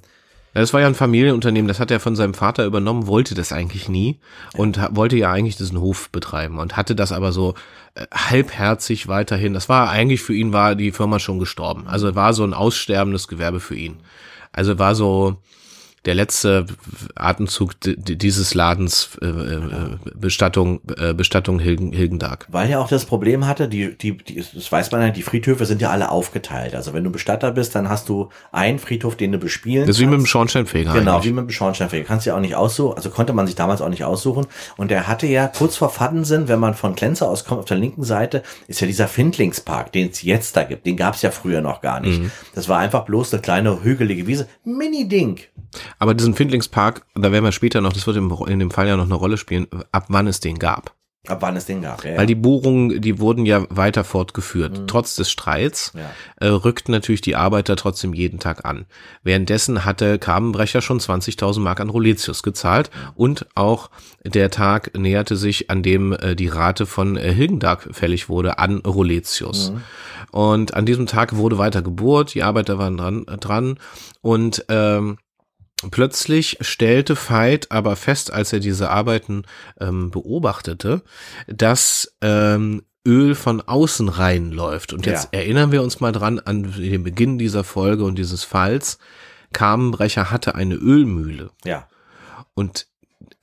Das 0.55 0.73
war 0.73 0.81
ja 0.81 0.87
ein 0.89 0.95
Familienunternehmen, 0.97 1.69
das 1.69 1.79
hat 1.79 1.91
er 1.93 2.01
von 2.01 2.17
seinem 2.17 2.35
Vater 2.35 2.65
übernommen, 2.65 3.07
wollte 3.07 3.35
das 3.37 3.53
eigentlich 3.53 3.89
nie 3.89 4.19
und 4.57 4.79
ha- 4.81 4.89
wollte 4.93 5.17
ja 5.17 5.31
eigentlich 5.31 5.57
diesen 5.57 5.81
Hof 5.81 6.11
betreiben 6.11 6.59
und 6.59 6.77
hatte 6.77 6.97
das 6.97 7.13
aber 7.13 7.31
so 7.31 7.55
äh, 7.95 8.07
halbherzig 8.13 9.07
weiterhin. 9.07 9.55
Das 9.55 9.69
war 9.69 9.91
eigentlich 9.91 10.23
für 10.23 10.35
ihn 10.35 10.53
war 10.53 10.75
die 10.75 10.91
Firma 10.91 11.19
schon 11.21 11.39
gestorben. 11.39 11.87
Also 11.87 12.15
war 12.17 12.33
so 12.35 12.43
ein 12.45 12.55
aussterbendes 12.55 13.29
Gewerbe 13.29 13.61
für 13.61 13.77
ihn. 13.77 13.99
Also 14.53 14.79
war 14.81 14.97
so 14.97 15.37
der 16.07 16.15
letzte 16.15 16.65
Atemzug 17.15 17.79
di- 17.81 17.97
di- 17.97 18.17
dieses 18.17 18.55
Ladens 18.55 19.19
äh, 19.21 19.27
äh, 19.27 19.99
Bestattung 20.15 20.81
äh, 20.97 21.13
Bestattung 21.13 21.59
Hilgen, 21.59 21.93
Hilgendag. 21.93 22.47
weil 22.49 22.71
er 22.71 22.81
auch 22.81 22.89
das 22.89 23.05
Problem 23.05 23.47
hatte, 23.47 23.69
die, 23.69 23.97
die, 23.99 24.17
die, 24.17 24.37
das 24.55 24.73
weiß 24.73 24.91
man 24.93 25.03
ja, 25.03 25.11
die 25.11 25.23
Friedhöfe 25.23 25.67
sind 25.67 25.83
ja 25.83 25.91
alle 25.91 26.11
aufgeteilt. 26.11 26.75
Also 26.75 26.95
wenn 26.95 27.05
du 27.05 27.11
Bestatter 27.11 27.51
bist, 27.53 27.75
dann 27.75 27.89
hast 27.91 28.09
du 28.09 28.31
einen 28.51 28.79
Friedhof, 28.79 29.17
den 29.17 29.33
du 29.33 29.39
bespielen 29.39 29.87
Das 29.87 29.97
ist 29.97 30.01
wie 30.03 30.07
mit 30.07 30.19
dem. 30.19 30.27
Schornsteinfeger. 30.27 30.93
Genau, 30.95 31.17
eigentlich. 31.17 31.29
wie 31.31 31.35
mit 31.35 31.45
dem 31.45 31.51
Schornsteinfeger. 31.51 32.05
Kannst 32.05 32.25
du 32.25 32.31
ja 32.31 32.37
auch 32.37 32.41
nicht 32.41 32.55
aussuchen, 32.55 32.97
also 32.97 33.11
konnte 33.11 33.33
man 33.35 33.47
sich 33.47 33.57
damals 33.57 33.83
auch 33.83 33.89
nicht 33.91 34.05
aussuchen. 34.05 34.47
Und 34.79 34.91
er 34.91 35.07
hatte 35.07 35.27
ja 35.27 35.49
kurz 35.49 35.77
vor 35.77 35.91
Faddensen, 35.91 36.49
wenn 36.49 36.59
man 36.61 36.75
von 36.75 36.95
Klenzer 36.95 37.29
aus 37.29 37.45
kommt, 37.45 37.61
auf 37.61 37.67
der 37.67 37.77
linken 37.77 38.05
Seite, 38.05 38.43
ist 38.69 38.81
ja 38.81 38.87
dieser 38.87 39.07
Findlingspark, 39.09 39.93
den 39.93 40.09
es 40.11 40.23
jetzt 40.23 40.57
da 40.57 40.63
gibt. 40.65 40.87
Den 40.87 40.97
gab 40.97 41.15
es 41.15 41.23
ja 41.23 41.31
früher 41.31 41.61
noch 41.61 41.83
gar 41.83 42.01
nicht. 42.01 42.21
Mhm. 42.23 42.31
Das 42.55 42.69
war 42.71 42.79
einfach 42.79 43.05
bloß 43.05 43.35
eine 43.35 43.43
kleine 43.43 43.83
hügelige 43.83 44.27
Wiese. 44.27 44.49
Mini-Ding. 44.65 45.41
Aber 45.99 46.15
diesen 46.15 46.35
Findlingspark, 46.35 47.03
da 47.15 47.33
werden 47.33 47.45
wir 47.45 47.53
später 47.53 47.81
noch, 47.81 47.93
das 47.93 48.07
wird 48.07 48.17
im, 48.17 48.31
in 48.47 48.59
dem 48.59 48.71
Fall 48.71 48.89
ja 48.89 48.97
noch 48.97 49.05
eine 49.05 49.15
Rolle 49.15 49.37
spielen, 49.37 49.67
ab 49.93 50.07
wann 50.09 50.27
es 50.27 50.41
den 50.41 50.59
gab. 50.59 50.95
Ab 51.29 51.43
wann 51.43 51.55
es 51.55 51.67
den 51.67 51.83
gab. 51.83 52.03
Ja, 52.03 52.17
Weil 52.17 52.25
die 52.27 52.35
Bohrungen, 52.35 53.03
die 53.03 53.19
wurden 53.19 53.45
ja 53.45 53.67
weiter 53.69 54.05
fortgeführt. 54.05 54.85
Trotz 54.87 55.17
des 55.17 55.31
Streits 55.31 55.93
Ja. 55.95 56.11
äh, 56.37 56.49
rückten 56.49 56.93
natürlich 56.93 57.21
die 57.21 57.37
Arbeiter 57.37 57.77
trotzdem 57.77 58.15
jeden 58.15 58.39
Tag 58.39 58.65
an. 58.65 58.87
Währenddessen 59.23 59.85
hatte 59.85 60.19
Karmenbrecher 60.19 60.81
schon 60.81 60.99
20.000 60.99 61.61
Mark 61.61 61.81
an 61.81 61.91
Roletius 61.91 62.43
gezahlt 62.43 62.91
und 63.17 63.47
auch 63.55 63.91
der 64.25 64.51
Tag 64.51 64.97
näherte 64.97 65.37
sich, 65.37 65.69
an 65.71 65.83
dem 65.83 66.15
äh, 66.15 66.35
die 66.35 66.49
Rate 66.49 66.87
von 66.87 67.19
äh, 67.19 67.35
Hilgendag 67.35 67.89
fällig 67.93 68.31
wurde, 68.31 68.59
an 68.59 68.79
Roletius. 68.79 69.75
Und 70.33 70.73
an 70.73 70.87
diesem 70.87 71.05
Tag 71.05 71.37
wurde 71.37 71.59
weiter 71.59 71.83
gebohrt, 71.83 72.33
die 72.33 72.43
Arbeiter 72.43 72.79
waren 72.79 72.97
dran, 72.97 73.27
dran 73.27 73.79
und 74.23 74.65
ähm, 74.71 75.19
Plötzlich 75.91 76.59
stellte 76.61 77.17
Veit 77.17 77.71
aber 77.71 77.97
fest, 77.97 78.33
als 78.33 78.53
er 78.53 78.61
diese 78.61 78.91
Arbeiten 78.91 79.45
ähm, 79.81 80.11
beobachtete, 80.11 81.03
dass 81.47 82.17
ähm, 82.21 82.83
Öl 83.07 83.35
von 83.35 83.63
außen 83.63 84.09
reinläuft. 84.09 84.93
Und 84.93 85.07
jetzt 85.07 85.33
Ja. 85.33 85.41
erinnern 85.41 85.73
wir 85.73 85.83
uns 85.83 86.01
mal 86.01 86.13
dran 86.13 86.39
an 86.39 86.75
den 86.77 87.03
Beginn 87.03 87.39
dieser 87.39 87.65
Folge 87.65 88.05
und 88.05 88.17
dieses 88.17 88.45
Falls. 88.45 88.99
Kamenbrecher 89.53 90.31
hatte 90.31 90.55
eine 90.55 90.77
Ölmühle 90.77 91.51
ja. 91.65 91.89
und 92.55 92.87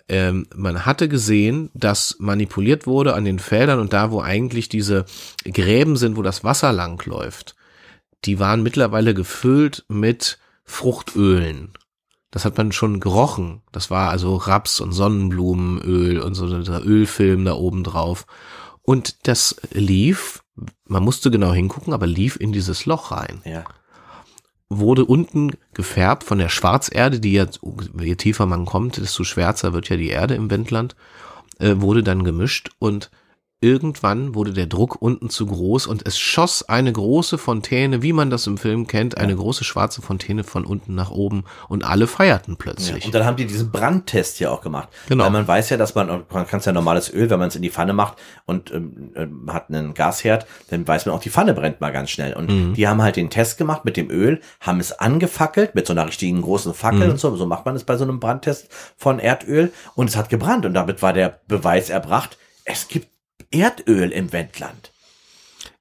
ähm, 0.10 0.48
man 0.56 0.86
hatte 0.86 1.10
gesehen, 1.10 1.70
dass 1.74 2.16
manipuliert 2.20 2.88
wurde 2.88 3.14
an 3.14 3.26
den 3.26 3.40
Feldern 3.40 3.80
und 3.80 3.92
da, 3.92 4.10
wo 4.12 4.22
eigentlich 4.22 4.70
diese 4.70 5.04
Gräben 5.44 5.98
sind, 5.98 6.16
wo 6.16 6.22
das 6.22 6.46
Wasser 6.46 6.72
langläuft, 6.72 7.56
die 8.24 8.40
waren 8.40 8.64
mittlerweile 8.64 9.14
gefüllt 9.14 9.84
mit 9.90 10.40
Fruchtölen. 10.64 11.74
Das 12.38 12.46
hat 12.46 12.56
man 12.56 12.72
schon 12.72 13.00
gerochen. 13.00 13.64
Das 13.72 13.90
war 13.90 14.12
also 14.12 14.36
Raps 14.36 14.80
und 14.80 14.92
Sonnenblumenöl 14.92 16.20
und 16.20 16.36
so 16.36 16.56
dieser 16.56 16.86
Ölfilm 16.86 17.46
da 17.46 17.56
oben 17.56 17.84
drauf. 17.84 18.28
Und 18.84 19.28
das 19.28 19.56
lief, 19.72 20.44
man 20.86 21.02
musste 21.02 21.32
genau 21.32 21.52
hingucken, 21.52 21.94
aber 21.94 22.06
lief 22.06 22.40
in 22.40 22.52
dieses 22.52 22.86
Loch 22.86 23.10
rein. 23.10 23.42
Ja. 23.44 23.64
Wurde 24.70 25.04
unten 25.06 25.54
gefärbt 25.74 26.24
von 26.24 26.38
der 26.38 26.50
Schwarzerde, 26.50 27.20
die 27.20 27.34
ja, 27.34 27.48
je 28.00 28.16
tiefer 28.16 28.46
man 28.46 28.66
kommt, 28.66 28.98
desto 28.98 29.24
schwärzer 29.24 29.74
wird 29.74 29.90
ja 29.90 29.98
die 29.98 30.10
Erde 30.10 30.36
im 30.36 30.52
Wendland, 30.52 30.96
äh, 31.58 31.78
wurde 31.78 32.04
dann 32.04 32.24
gemischt 32.24 32.70
und 32.78 33.10
irgendwann 33.60 34.36
wurde 34.36 34.54
der 34.54 34.68
Druck 34.68 35.02
unten 35.02 35.30
zu 35.32 35.48
groß 35.48 35.88
und 35.88 36.06
es 36.06 36.20
schoss 36.20 36.62
eine 36.70 36.94
große 36.94 37.40
Fontäne, 37.40 38.04
wie 38.04 38.14
man 38.14 38.30
das 38.30 38.46
im 38.46 38.58
Film 38.60 38.86
kennt, 38.86 39.18
eine 39.18 39.36
große 39.36 39.64
schwarze 39.64 40.04
Fontäne 40.04 40.44
von 40.44 40.64
unten 40.64 40.94
nach 40.94 41.10
oben 41.10 41.44
und 41.68 41.84
alle 41.84 42.06
feierten 42.06 42.54
Ja, 42.54 42.58
plötzlich. 42.60 43.06
und 43.06 43.16
dann 43.16 43.26
haben 43.26 43.36
die 43.36 43.48
diesen 43.48 43.72
Brandtest 43.72 44.38
hier 44.38 44.52
auch 44.52 44.62
gemacht. 44.62 44.90
Genau. 45.10 45.24
Weil 45.24 45.32
man 45.32 45.48
weiß 45.48 45.72
ja, 45.72 45.78
dass 45.78 45.96
man, 45.96 46.08
man 46.32 46.46
kann 46.46 46.60
es 46.60 46.66
ja 46.66 46.72
normales 46.72 47.12
Öl, 47.12 47.30
wenn 47.32 47.40
man 47.40 47.48
es 47.48 47.56
in 47.56 47.64
die 47.64 47.72
Pfanne 47.72 47.94
macht 47.94 48.18
und 48.46 48.72
ähm, 48.72 49.12
ähm, 49.16 49.52
hat 49.52 49.70
einen 49.70 49.96
Gasherd, 49.96 50.46
dann 50.70 50.88
weiß 50.88 51.08
man 51.08 51.16
auch, 51.16 51.20
die 51.22 51.32
Pfanne 51.32 51.56
brennt 51.56 51.82
mal 51.82 51.92
ganz 51.92 52.12
schnell. 52.12 52.34
Und 52.34 52.50
Mhm. 52.50 52.74
die 52.76 52.88
haben 52.88 53.02
halt 53.02 53.16
den 53.16 53.32
Test 53.32 53.58
gemacht 53.58 53.86
mit 53.86 53.98
dem 53.98 54.12
Öl, 54.12 54.40
haben 54.62 54.80
es 54.80 54.92
angefackelt 54.92 55.74
mit 55.74 55.88
so 55.88 55.94
einer 55.94 56.06
richtigen 56.08 56.44
großen 56.44 56.76
Fackel 56.76 57.06
Mhm. 57.06 57.12
und 57.14 57.20
so. 57.20 57.36
So 57.36 57.48
macht 57.48 57.66
man 57.66 57.76
es 57.76 57.84
bei 57.86 57.98
so 57.98 58.04
einem 58.04 58.20
Brandtest 58.20 58.68
von 58.98 59.18
Erdöl 59.18 59.72
und 59.96 60.10
es 60.10 60.16
hat 60.16 60.30
gebrannt 60.30 60.66
und 60.68 60.76
damit 60.76 61.02
war 61.02 61.14
der 61.14 61.40
Beweis 61.48 61.90
erbracht, 61.90 62.38
es 62.64 62.88
gibt 62.88 63.08
Erdöl 63.52 64.12
im 64.12 64.32
Wendland. 64.34 64.92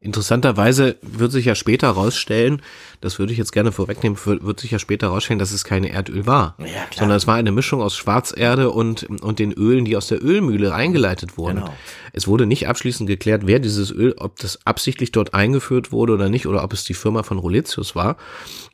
interessanterweise 0.01 0.97
wird 1.03 1.33
sich 1.33 1.47
ja 1.47 1.55
später 1.55 1.89
rausstellen, 1.89 2.63
das 3.01 3.19
würde 3.19 3.33
ich 3.33 3.39
jetzt 3.39 3.53
gerne 3.53 3.73
vorwegnehmen, 3.73 4.19
wird 4.25 4.61
sich 4.61 4.71
ja 4.71 4.79
später 4.79 5.09
rausstellen, 5.09 5.39
dass 5.39 5.53
es 5.53 5.65
keine 5.65 5.91
Erdöl 5.91 6.27
war, 6.27 6.57
Ja, 6.59 6.87
sondern 6.97 7.17
es 7.17 7.27
war 7.27 7.35
eine 7.37 7.51
Mischung 7.51 7.83
aus 7.83 7.97
Schwarzerde 7.97 8.71
und, 8.71 9.05
und 9.05 9.39
den 9.39 9.53
Ölen, 9.53 9.85
die 9.85 9.97
aus 9.97 10.07
der 10.07 10.23
Ölmühle 10.23 10.71
reingeleitet 10.71 11.37
wurden. 11.37 11.61
Genau. 11.61 11.75
Es 12.13 12.29
wurde 12.29 12.47
nicht 12.47 12.69
abschließend 12.69 13.09
geklärt, 13.09 13.47
wer 13.47 13.59
dieses 13.59 13.91
Öl, 13.91 14.15
ob 14.17 14.39
das 14.39 14.65
absichtlich 14.65 15.13
dort 15.13 15.35
eingeführt 15.35 15.93
wurde 15.93 16.13
oder 16.13 16.29
nicht, 16.29 16.47
oder 16.47 16.63
ob 16.63 16.73
es 16.73 16.85
die 16.85 16.95
Firma 16.95 17.23
von 17.23 17.39
Roletius 17.39 17.97
war. 17.97 18.17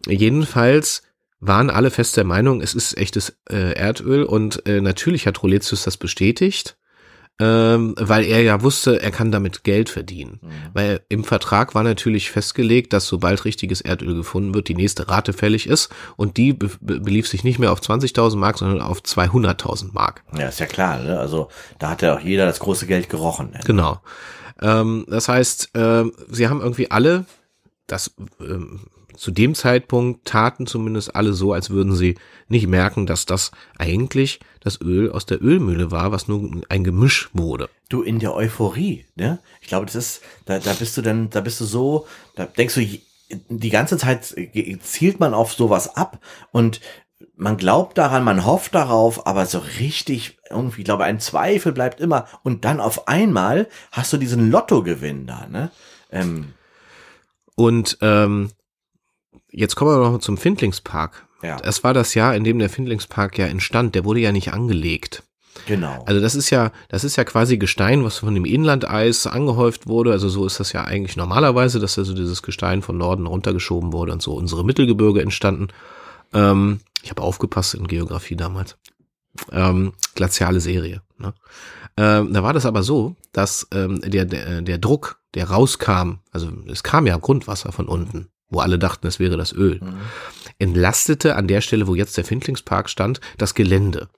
Jedenfalls 0.07 1.03
waren 1.41 1.71
alle 1.71 1.91
fest 1.91 2.17
der 2.17 2.25
Meinung, 2.25 2.61
es 2.61 2.75
ist 2.75 2.97
echtes 2.97 3.37
äh, 3.51 3.73
Erdöl 3.73 4.23
und 4.25 4.67
äh, 4.67 4.81
natürlich 4.81 5.27
hat 5.27 5.43
Roletius 5.43 5.85
das 5.85 5.97
bestätigt, 5.97 6.77
ähm, 7.41 7.95
weil 7.99 8.25
er 8.25 8.43
ja 8.43 8.63
wusste, 8.63 9.03
er 9.03 9.11
kann 9.11 9.33
damit 9.33 9.65
Geld 9.65 9.89
verdienen. 9.89 10.41
Weil 10.75 11.01
im 11.09 11.25
Vertrag 11.25 11.75
war 11.75 11.83
natürlich 11.83 12.31
festgelegt, 12.31 12.93
dass 12.93 13.07
sobald 13.07 13.45
richtiges 13.45 13.81
Erdöl 13.81 14.15
gefunden 14.15 14.55
wird, 14.55 14.69
die 14.69 14.75
nächste 14.75 15.09
Rate 15.09 15.33
fällig 15.33 15.67
ist 15.67 15.89
und 16.17 16.37
die 16.37 16.53
be 16.53 16.71
be 16.81 17.01
belief 17.01 17.27
sich 17.27 17.43
nicht 17.43 17.59
mehr 17.59 17.73
auf 17.73 17.81
20.000 17.81 18.37
Mark, 18.37 18.59
sondern 18.59 18.81
auf 18.81 19.01
200.000 19.01 19.93
Mark. 19.93 20.23
Ja, 20.37 20.49
ist 20.49 20.61
ja 20.61 20.67
klar, 20.67 20.99
ne? 20.99 21.19
Also 21.19 21.49
da 21.79 21.91
hat 21.91 22.03
ja 22.03 22.15
auch 22.15 22.21
jeder 22.21 22.47
das 22.47 22.61
große 22.61 22.87
Geld 22.87 23.09
gerochen. 23.09 23.51
Ne? 23.53 23.61
Genau. 23.65 24.01
Ähm, 24.61 25.07
das 25.09 25.29
heißt, 25.29 25.71
ähm, 25.75 26.13
sie 26.29 26.49
haben 26.49 26.61
irgendwie 26.61 26.91
alle 26.91 27.25
das 27.87 28.15
ähm, 28.41 28.81
zu 29.17 29.31
dem 29.31 29.55
Zeitpunkt 29.55 30.27
taten 30.27 30.67
zumindest 30.67 31.15
alle 31.15 31.33
so, 31.33 31.53
als 31.53 31.71
würden 31.71 31.95
sie 31.95 32.17
nicht 32.49 32.67
merken, 32.67 33.07
dass 33.07 33.27
das 33.27 33.51
eigentlich 33.79 34.41
das 34.61 34.81
Öl 34.81 35.11
aus 35.11 35.27
der 35.27 35.43
Ölmühle 35.43 35.91
war, 35.91 36.13
was 36.13 36.29
nur 36.29 36.63
ein 36.69 36.85
Gemisch 36.85 37.31
wurde. 37.33 37.69
Du 37.89 38.03
in 38.03 38.19
der 38.19 38.35
Euphorie, 38.35 39.07
ne? 39.17 39.39
Ich 39.61 39.69
glaube, 39.69 39.87
das 39.87 39.95
ist, 39.95 40.23
da, 40.45 40.59
da 40.59 40.73
bist 40.73 40.97
du 40.97 41.03
dann, 41.03 41.31
da 41.31 41.41
bist 41.41 41.61
du 41.61 41.65
so, 41.65 42.07
da 42.37 42.47
denkst 42.47 42.75
du, 42.75 42.87
die 43.49 43.71
ganze 43.71 43.97
Zeit 43.97 44.35
zielt 44.83 45.21
man 45.21 45.35
auf 45.35 45.53
sowas 45.55 45.97
ab 45.97 46.21
und 46.53 46.81
man 47.37 47.57
glaubt 47.57 47.99
daran, 47.99 48.25
man 48.25 48.45
hofft 48.45 48.75
darauf, 48.75 49.27
aber 49.27 49.47
so 49.47 49.59
richtig 49.81 50.39
irgendwie, 50.51 50.83
ich 50.83 50.85
glaube, 50.85 51.05
ein 51.05 51.19
Zweifel 51.19 51.73
bleibt 51.73 52.01
immer. 52.01 52.27
Und 52.43 52.65
dann 52.65 52.81
auf 52.81 53.09
einmal 53.09 53.69
hast 53.91 54.13
du 54.13 54.17
diesen 54.17 54.51
Lottogewinn 54.51 55.27
da, 55.27 55.47
ne? 55.47 55.71
Ähm, 56.11 56.53
Und 57.55 57.99
ähm, 58.01 58.51
jetzt 59.53 59.77
kommen 59.77 59.91
wir 59.91 60.11
noch 60.11 60.19
zum 60.19 60.37
Findlingspark. 60.37 61.27
Ja. 61.43 61.59
Es 61.63 61.85
war 61.85 61.95
das 61.95 62.15
Jahr, 62.15 62.35
in 62.35 62.45
dem 62.45 62.59
der 62.59 62.71
Findlingspark 62.71 63.39
ja 63.39 63.47
entstand. 63.47 63.95
Der 63.95 64.05
wurde 64.05 64.21
ja 64.21 64.33
nicht 64.33 64.53
angelegt. 64.53 65.23
genau. 65.67 66.03
Also 66.07 66.21
das 66.21 66.35
ist 66.35 66.51
ja, 66.51 66.73
das 66.89 67.05
ist 67.05 67.17
ja 67.17 67.25
quasi 67.25 67.59
Gestein, 67.59 68.05
was 68.05 68.19
von 68.19 68.35
dem 68.35 68.45
Inlandeis 68.45 69.27
angehäuft 69.27 69.87
wurde. 69.87 70.13
Also 70.13 70.29
so 70.29 70.47
ist 70.47 70.61
das 70.61 70.73
ja 70.73 70.85
eigentlich 70.85 71.17
normalerweise, 71.17 71.81
dass 71.81 71.99
also 71.99 72.15
dieses 72.15 72.43
Gestein 72.43 72.83
von 72.83 72.97
Norden 72.97 73.27
runtergeschoben 73.27 73.93
wurde 73.93 74.13
und 74.13 74.23
so 74.23 74.35
unsere 74.35 74.65
Mittelgebirge 74.65 75.21
entstanden. 75.21 75.69
Ähm, 76.33 76.81
ich 77.03 77.11
habe 77.11 77.23
aufgepasst 77.23 77.75
in 77.75 77.89
Geografie 77.89 78.37
damals. 78.37 78.77
Ähm, 79.51 79.95
glaziale 80.15 80.61
Serie. 80.61 81.03
Ne? 81.19 81.35
Ähm, 81.97 82.33
da 82.33 82.43
war 82.43 82.53
das 82.53 82.67
aber 82.67 82.83
so, 82.83 83.17
dass 83.33 83.67
ähm, 83.73 84.01
der, 84.01 84.25
der, 84.25 84.63
der 84.63 84.79
Druck, 84.79 85.21
der 85.35 85.51
rauskam, 85.51 86.21
also 86.31 86.51
es 86.69 86.83
kam 86.83 87.07
ja 87.07 87.17
Grundwasser 87.17 87.73
von 87.73 87.89
unten, 87.89 88.29
wo 88.53 88.61
alle 88.61 88.79
dachten, 88.79 89.07
es 89.07 89.19
wäre 89.19 89.37
das 89.37 89.53
Öl, 89.53 89.81
Mhm. 89.83 89.95
entlastete 90.59 91.37
an 91.37 91.49
der 91.49 91.61
Stelle, 91.61 91.87
wo 91.87 91.95
jetzt 91.95 92.17
der 92.17 92.25
Findlingspark 92.25 92.89
stand, 92.89 93.21
das 93.39 93.55
Gelände. 93.55 94.09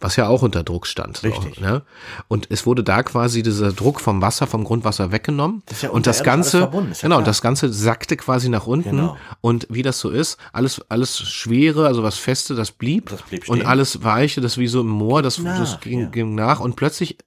Was 0.00 0.16
ja 0.16 0.26
auch 0.26 0.40
unter 0.42 0.64
Druck 0.64 0.86
stand. 0.86 1.22
Richtig. 1.22 1.56
So, 1.56 1.60
ne? 1.60 1.82
Und 2.26 2.46
es 2.50 2.64
wurde 2.66 2.82
da 2.82 3.02
quasi 3.02 3.42
dieser 3.42 3.72
Druck 3.72 4.00
vom 4.00 4.22
Wasser, 4.22 4.46
vom 4.46 4.64
Grundwasser 4.64 5.12
weggenommen. 5.12 5.62
Das 5.66 5.76
ist 5.78 5.82
ja 5.82 5.90
und 5.90 6.06
das 6.06 6.24
Ganze, 6.24 6.60
ja 6.60 6.66
genau, 6.66 7.16
klar. 7.16 7.22
das 7.22 7.42
Ganze 7.42 7.70
sackte 7.72 8.16
quasi 8.16 8.48
nach 8.48 8.66
unten. 8.66 8.90
Genau. 8.90 9.16
Und 9.42 9.66
wie 9.70 9.82
das 9.82 10.00
so 10.00 10.08
ist, 10.08 10.38
alles, 10.52 10.80
alles 10.88 11.18
Schwere, 11.20 11.86
also 11.86 12.02
was 12.02 12.16
Feste, 12.16 12.54
das 12.54 12.72
blieb. 12.72 13.10
Das 13.10 13.20
blieb 13.22 13.48
und 13.50 13.58
stehen. 13.58 13.68
alles 13.68 14.02
Weiche, 14.02 14.40
das 14.40 14.56
wie 14.56 14.66
so 14.66 14.80
im 14.80 14.88
Moor, 14.88 15.22
das, 15.22 15.38
Nach, 15.38 15.58
das 15.58 15.78
ging, 15.80 16.00
ja. 16.00 16.06
ging 16.08 16.34
nach. 16.34 16.58
Und 16.60 16.74
plötzlich 16.74 17.18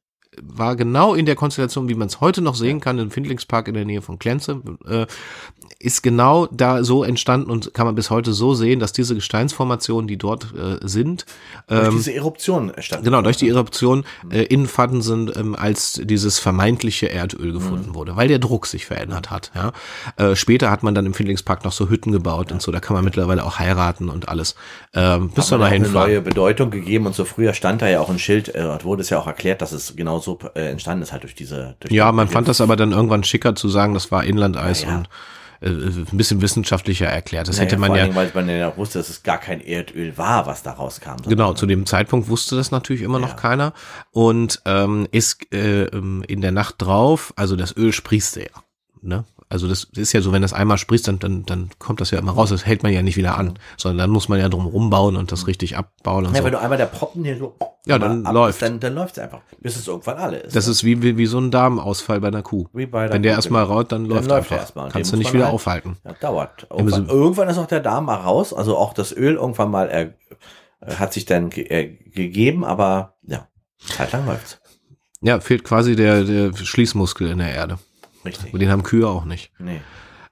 war 0.42 0.76
genau 0.76 1.14
in 1.14 1.26
der 1.26 1.36
Konstellation, 1.36 1.90
wie 1.90 1.96
man 1.96 2.08
es 2.08 2.22
heute 2.22 2.42
noch 2.42 2.56
sehen 2.56 2.80
kann, 2.80 3.00
im 3.00 3.12
Findlingspark 3.12 3.68
in 3.68 3.74
der 3.74 3.86
Nähe 3.86 4.02
von 4.02 4.20
Klenze, 4.20 4.62
äh, 4.88 5.06
ist 5.80 6.04
genau 6.04 6.48
da 6.48 6.84
so 6.84 7.04
entstanden 7.04 7.52
und 7.52 7.74
kann 7.74 7.86
man 7.86 7.96
bis 7.96 8.10
heute 8.10 8.34
so 8.34 8.54
sehen, 8.54 8.80
dass 8.80 8.94
diese 8.94 9.16
Gesteinsformationen, 9.16 10.08
die 10.08 10.18
dort 10.18 10.54
äh, 10.56 10.78
sind, 10.88 11.26
Durch 11.68 11.88
ähm, 11.88 11.92
diese 11.92 12.14
Eruption 12.14 12.74
entstanden. 12.74 13.06
Genau, 13.06 13.22
durch 13.22 13.38
die 13.38 13.50
Eruption 13.50 14.06
äh, 14.32 14.44
in 14.44 14.68
Faden 14.68 15.02
sind, 15.02 15.36
ähm, 15.36 15.56
als 15.56 16.02
dieses 16.04 16.40
vermeintliche 16.40 17.10
Erdöl 17.10 17.52
gefunden 17.54 17.90
Mhm. 17.90 17.96
wurde, 17.96 18.16
weil 18.16 18.28
der 18.28 18.40
Druck 18.40 18.68
sich 18.68 18.86
verändert 18.86 19.32
hat. 19.32 19.52
Ja. 19.54 19.74
Äh, 20.18 20.36
später 20.36 20.72
hat 20.72 20.84
man 20.84 20.96
dann 20.96 21.06
im 21.06 21.14
Findlingspark 21.14 21.64
noch 21.66 21.72
so 21.72 21.90
Hütten 21.90 22.12
gebaut 22.12 22.52
und 22.52 22.62
so, 22.62 22.72
da 22.72 22.80
kann 22.80 22.96
man 22.96 23.04
mittlerweile 23.04 23.44
auch 23.44 23.60
heiraten 23.60 24.10
und 24.10 24.30
alles. 24.30 24.56
Ähm, 24.94 25.30
bis 25.30 25.52
mal 25.52 25.62
auch 25.62 25.66
eine 25.66 25.90
neue 25.90 26.22
Bedeutung 26.22 26.72
gegeben 26.72 27.06
und 27.06 27.16
so 27.16 27.26
früher 27.26 27.54
stand 27.54 27.82
da 27.82 27.88
ja 27.88 28.00
auch 28.00 28.10
ein 28.10 28.20
Schild, 28.20 28.54
äh, 28.56 28.84
wurde 28.84 29.02
es 29.02 29.10
ja 29.10 29.20
auch 29.20 29.28
erklärt, 29.28 29.62
dass 29.62 29.72
es 29.72 29.96
genau 29.96 30.20
so 30.26 30.38
äh, 30.56 30.72
entstanden 30.72 31.04
ist, 31.04 31.12
halt 31.14 31.24
durch 31.24 31.36
diese. 31.36 31.78
Durch 31.80 31.94
Ja, 31.94 32.12
man 32.12 32.28
fand 32.28 32.48
das 32.50 32.60
aber 32.60 32.76
dann 32.76 32.92
irgendwann 32.92 33.24
schicker 33.24 33.56
zu 33.56 33.70
sagen, 33.70 33.94
das 33.94 34.12
war 34.12 34.24
Inlandeis 34.26 34.82
Ja, 34.84 34.90
ja. 34.90 34.98
und 34.98 35.10
äh, 35.62 35.70
ein 35.70 36.18
bisschen 36.18 36.42
wissenschaftlicher 36.42 37.06
erklärt. 37.08 37.48
Das 37.48 37.56
Naja, 37.56 37.68
hätte 37.70 37.78
man 37.80 37.96
ja 37.96 38.04
Dingen, 38.04 38.16
weil 38.16 38.30
man 38.34 38.50
ja 38.50 38.70
auch 38.70 38.78
wusste, 38.78 39.00
dass 39.00 39.10
es 39.10 39.24
gar 39.24 39.38
kein 39.38 39.62
Erdöl 39.62 40.18
war, 40.18 40.46
was 40.46 40.64
da 40.64 40.72
rauskam. 40.74 41.16
Genau, 41.28 41.54
zu 41.54 41.66
dem 41.66 41.86
Zeitpunkt 41.86 42.28
wusste 42.28 42.56
das 42.58 42.72
natürlich 42.72 43.02
immer 43.04 43.20
noch 43.20 43.30
Ja. 43.30 43.36
keiner. 43.36 43.74
Und 44.12 44.62
ähm, 44.66 45.08
ist 45.12 45.54
äh, 45.54 45.86
ähm, 45.86 46.24
in 46.28 46.42
der 46.42 46.52
Nacht 46.52 46.76
drauf, 46.80 47.32
also 47.38 47.56
das 47.56 47.76
Öl 47.78 47.94
sprießt 47.94 48.36
ja. 48.36 48.44
Ne? 49.02 49.24
Also 49.56 49.70
das 49.70 49.86
ist 49.96 50.12
ja 50.12 50.20
so, 50.20 50.34
wenn 50.34 50.42
das 50.42 50.52
einmal 50.52 50.78
sprießt, 50.78 51.08
dann, 51.08 51.18
dann, 51.20 51.46
dann 51.46 51.70
kommt 51.80 52.02
das 52.02 52.12
ja 52.12 52.20
immer 52.20 52.34
raus. 52.34 52.50
Das 52.50 52.66
hält 52.66 52.84
man 52.84 52.92
ja 52.92 53.02
nicht 53.02 53.16
wieder 53.16 53.38
an, 53.38 53.58
sondern 53.78 54.00
dann 54.00 54.10
muss 54.10 54.28
man 54.28 54.38
ja 54.38 54.50
drum 54.50 54.66
rumbauen 54.66 55.16
und 55.16 55.32
das 55.32 55.48
richtig 55.48 55.78
abbauen 55.78 56.26
und 56.26 56.34
Ja, 56.34 56.40
so. 56.40 56.44
wenn 56.46 56.52
du 56.52 56.60
einmal 56.60 56.78
der 56.78 56.88
Proppen 56.88 57.24
hier 57.24 57.38
so 57.38 57.56
Ja, 57.86 57.98
dann 57.98 58.12
einmal 58.18 58.34
läuft. 58.34 58.62
Dann, 58.62 58.82
dann 58.82 58.96
läuft 58.96 59.16
es 59.16 59.24
einfach, 59.24 59.40
bis 59.62 59.78
es 59.78 59.88
irgendwann 59.88 60.18
alle 60.18 60.40
ist. 60.40 60.56
Das 60.58 60.68
ist 60.68 60.84
wie, 60.84 61.02
wie, 61.02 61.16
wie 61.18 61.26
so 61.26 61.38
ein 61.40 61.52
Darmausfall 61.52 62.20
bei 62.20 62.28
einer 62.28 62.42
Kuh. 62.44 62.66
Wie 62.74 62.86
bei 62.86 63.06
der 63.06 63.14
wenn 63.14 63.24
der 63.24 63.32
Kuh, 63.32 63.38
erstmal 63.38 63.64
genau. 63.64 63.76
raut, 63.78 63.92
dann, 63.94 64.10
Dann 64.10 64.18
läuft 64.18 64.30
er 64.30 64.36
einfach. 64.38 64.58
erstmal. 64.58 64.90
Kannst 64.92 65.14
du 65.14 65.18
nicht 65.18 65.32
wieder 65.34 65.46
halt- 65.46 65.54
aufhalten. 65.54 65.96
Ja, 66.04 66.12
dauert. 66.20 66.68
Irgendwann, 66.70 67.08
irgendwann 67.08 67.48
ist 67.48 67.58
auch 67.58 67.68
der 67.68 67.80
Darm 67.80 68.06
mal 68.08 68.16
raus. 68.16 68.54
Also 68.54 68.76
auch 68.76 68.94
das 68.94 69.16
Öl 69.16 69.36
irgendwann 69.36 69.72
mal 69.72 69.88
er, 69.88 70.02
äh, 70.82 70.96
hat 70.98 71.14
sich 71.14 71.24
dann 71.26 71.50
ge 71.50 71.64
äh, 71.70 71.88
gegeben, 72.12 72.66
aber 72.66 73.14
ja, 73.26 73.48
zeitlang 73.80 74.26
läuft's. 74.26 74.60
Ja, 75.22 75.40
fehlt 75.40 75.64
quasi 75.64 75.96
der, 75.96 76.24
der 76.26 76.54
Schließmuskel 76.56 77.30
in 77.30 77.38
der 77.38 77.54
Erde. 77.54 77.80
Richtig. 78.26 78.52
Den 78.52 78.70
haben 78.70 78.84
Kühe 78.84 79.08
auch 79.08 79.26
nicht. 79.26 79.52
Nee. 79.60 79.82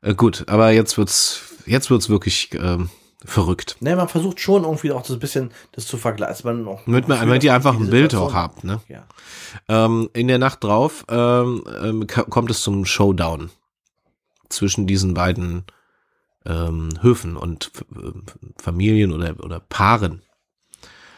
Äh, 0.01 0.15
gut, 0.15 0.45
aber 0.47 0.71
jetzt 0.71 0.97
wird's, 0.97 1.41
jetzt 1.65 1.89
wird's 1.89 2.09
wirklich 2.09 2.49
ähm, 2.53 2.89
verrückt. 3.23 3.77
Nee, 3.79 3.95
man 3.95 4.07
versucht 4.07 4.39
schon 4.39 4.63
irgendwie 4.63 4.91
auch 4.91 5.05
so 5.05 5.13
ein 5.13 5.19
bisschen 5.19 5.51
das 5.71 5.85
zu 5.87 5.97
vergleichen. 5.97 6.43
Man 6.43 6.67
auch 6.67 6.81
Damit, 6.85 7.07
man, 7.07 7.19
damit 7.19 7.43
ihr 7.43 7.53
einfach 7.53 7.75
ein 7.75 7.89
Bild 7.89 8.15
auch 8.15 8.33
habt. 8.33 8.63
Ne? 8.63 8.81
Ja. 8.87 9.05
Ähm, 9.67 10.09
in 10.13 10.27
der 10.27 10.39
Nacht 10.39 10.63
drauf 10.63 11.05
ähm, 11.09 11.63
ähm, 11.81 12.07
kommt 12.07 12.51
es 12.51 12.61
zum 12.61 12.85
Showdown 12.85 13.49
zwischen 14.49 14.87
diesen 14.87 15.13
beiden 15.13 15.63
ähm, 16.45 16.89
Höfen 17.01 17.37
und 17.37 17.71
F 17.73 17.85
ähm, 17.95 18.23
Familien 18.57 19.13
oder, 19.13 19.35
oder 19.43 19.59
Paaren. 19.59 20.21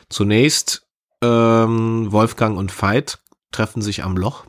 Zunächst 0.10 0.88
ähm, 1.22 2.12
Wolfgang 2.12 2.58
und 2.58 2.72
Veit 2.82 3.20
treffen 3.52 3.82
sich 3.82 4.04
am 4.04 4.18
Loch. 4.18 4.46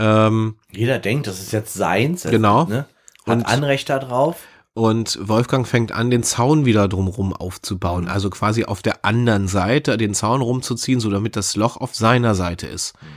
Ähm, 0.00 0.56
Jeder 0.72 0.98
denkt, 0.98 1.26
das 1.26 1.40
ist 1.40 1.52
jetzt 1.52 1.74
seins. 1.74 2.22
Genau. 2.22 2.64
Ne? 2.64 2.86
Hat 3.26 3.36
Und- 3.38 3.44
Anrecht 3.46 3.88
darauf. 3.90 4.36
Und 4.72 5.18
Wolfgang 5.20 5.66
fängt 5.66 5.90
an, 5.92 6.10
den 6.10 6.22
Zaun 6.22 6.64
wieder 6.64 6.86
drumrum 6.88 7.32
aufzubauen. 7.34 8.08
Also 8.08 8.30
quasi 8.30 8.64
auf 8.64 8.82
der 8.82 9.04
anderen 9.04 9.48
Seite 9.48 9.96
den 9.98 10.14
Zaun 10.14 10.40
rumzuziehen, 10.42 11.00
so 11.00 11.10
damit 11.10 11.34
das 11.36 11.56
Loch 11.56 11.76
auf 11.76 11.94
seiner 11.94 12.34
Seite 12.36 12.66
ist. 12.68 12.94
Ja 13.02 13.08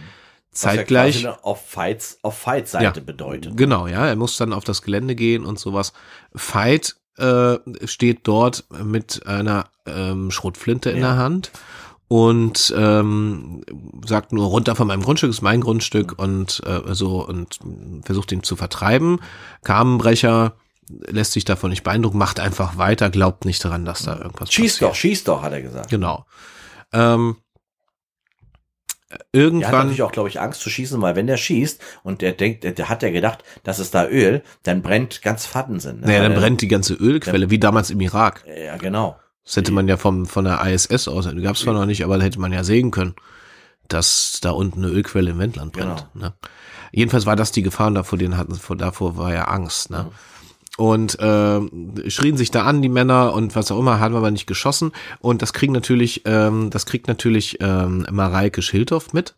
Zeitgleich. 0.52 1.22
quasi 1.24 1.38
auf 1.44 1.66
Fights, 1.68 2.18
auf 2.22 2.38
Fight-Seite 2.38 3.02
bedeutet. 3.02 3.56
Genau, 3.56 3.88
ja. 3.88 4.06
Er 4.08 4.16
muss 4.16 4.36
dann 4.38 4.52
auf 4.52 4.64
das 4.64 4.82
Gelände 4.82 5.16
gehen 5.16 5.46
und 5.46 5.60
sowas. 5.60 5.94
Veit 6.34 6.96
äh, 7.18 7.56
steht 7.86 8.22
dort 8.28 8.66
mit 8.84 9.26
einer 9.28 9.66
ähm, 9.86 10.32
Schrotflinte 10.32 10.90
in 10.90 10.98
Ja. 11.02 11.10
der 11.14 11.18
Hand 11.18 11.52
und 12.08 12.74
ähm, 12.78 13.64
sagt 14.06 14.34
nur 14.34 14.48
runter 14.48 14.76
von 14.76 14.88
meinem 14.88 15.02
Grundstück, 15.02 15.30
ist 15.30 15.42
mein 15.42 15.62
Grundstück 15.62 16.18
und 16.18 16.62
äh, 16.66 16.94
so 16.94 17.26
und 17.26 17.60
versucht 18.04 18.32
ihn 18.32 18.44
zu 18.44 18.56
vertreiben. 18.56 19.20
Kamenbrecher 19.64 20.54
lässt 21.08 21.32
sich 21.32 21.46
davon 21.46 21.70
nicht 21.70 21.84
beeindrucken, 21.84 22.18
macht 22.18 22.40
einfach 22.40 22.78
weiter, 22.78 23.10
glaubt 23.10 23.46
nicht 23.46 23.64
daran, 23.64 23.86
dass 23.86 24.04
da 24.04 24.18
irgendwas 24.18 24.52
Schieß 24.52 24.74
passiert. 24.74 24.92
doch, 24.92 24.96
schieß 24.96 25.24
doch, 25.24 25.42
hat 25.42 25.54
er 25.54 25.62
gesagt. 25.62 25.90
Genau. 25.90 26.26
Ähm, 26.92 27.38
Der 29.10 29.18
hat 29.20 29.26
irgendwann, 29.32 29.72
natürlich 29.72 30.02
auch, 30.02 30.12
glaube 30.12 30.30
ich, 30.30 30.40
Angst 30.40 30.62
zu 30.62 30.70
schießen, 30.70 31.02
weil 31.02 31.16
wenn 31.16 31.28
der 31.28 31.38
schießt 31.38 31.82
und 32.04 32.22
der 32.22 32.34
denkt, 32.34 32.64
der, 32.64 32.90
hat 32.90 33.04
ja 33.04 33.12
gedacht, 33.12 33.44
das 33.64 33.80
ist 33.80 33.96
da 33.96 34.08
Öl, 34.08 34.44
dann 34.64 34.82
brennt 34.82 35.22
ganz 35.22 35.46
Fadensen. 35.46 36.02
Ne? 36.02 36.08
naja, 36.08 36.24
dann 36.24 36.36
brennt 36.36 36.62
die 36.62 36.68
ganze 36.68 36.94
Ölquelle, 36.96 37.50
wie 37.50 37.60
damals 37.60 37.90
im 37.90 38.02
Irak. 38.02 38.44
Ja, 38.48 38.78
genau. 38.78 39.18
Das 39.46 39.58
hätte 39.58 39.72
man 39.72 39.88
ja 39.88 39.98
vom, 39.98 40.26
von 40.26 40.46
der 40.46 40.66
ISS 40.66 41.08
aus, 41.08 41.30
die 41.30 41.42
gab 41.42 41.56
es 41.56 41.62
zwar 41.62 41.74
noch 41.74 41.86
nicht, 41.86 42.04
aber 42.04 42.18
da 42.18 42.24
hätte 42.24 42.40
man 42.40 42.54
ja 42.54 42.64
sehen 42.64 42.92
können, 42.92 43.16
dass 43.88 44.40
da 44.42 44.52
unten 44.52 44.84
eine 44.84 44.94
Ölquelle 44.94 45.32
im 45.32 45.40
Wendland 45.40 45.74
brennt. 45.74 46.08
Genau. 46.14 46.28
Ne? 46.28 46.34
Jedenfalls 46.92 47.26
war 47.26 47.36
das 47.36 47.52
die 47.52 47.64
Gefahr 47.64 47.88
und 47.88 47.96
davor, 47.96 48.18
den 48.18 48.38
hatten, 48.38 48.56
vor, 48.56 48.78
davor 48.78 49.18
war 49.18 49.34
ja 49.34 49.46
Angst. 49.46 49.90
Ne? 49.90 50.08
Und 50.78 51.20
äh, 51.20 52.10
schrien 52.10 52.38
sich 52.38 52.52
da 52.52 52.64
an, 52.64 52.82
die 52.82 52.90
Männer 52.90 53.34
und 53.34 53.56
was 53.56 53.72
auch 53.72 53.80
immer, 53.80 54.00
haben 54.00 54.16
aber 54.16 54.32
nicht 54.32 54.48
geschossen. 54.48 54.92
Und 55.20 55.42
das 55.42 55.54
kriegen 55.54 55.74
natürlich, 55.74 56.22
ähm, 56.26 56.70
das 56.70 56.86
kriegt 56.86 57.08
natürlich 57.08 57.58
ähm, 57.60 58.08
Mareike 58.12 58.62
Schildhoff 58.62 59.14
mit, 59.14 59.36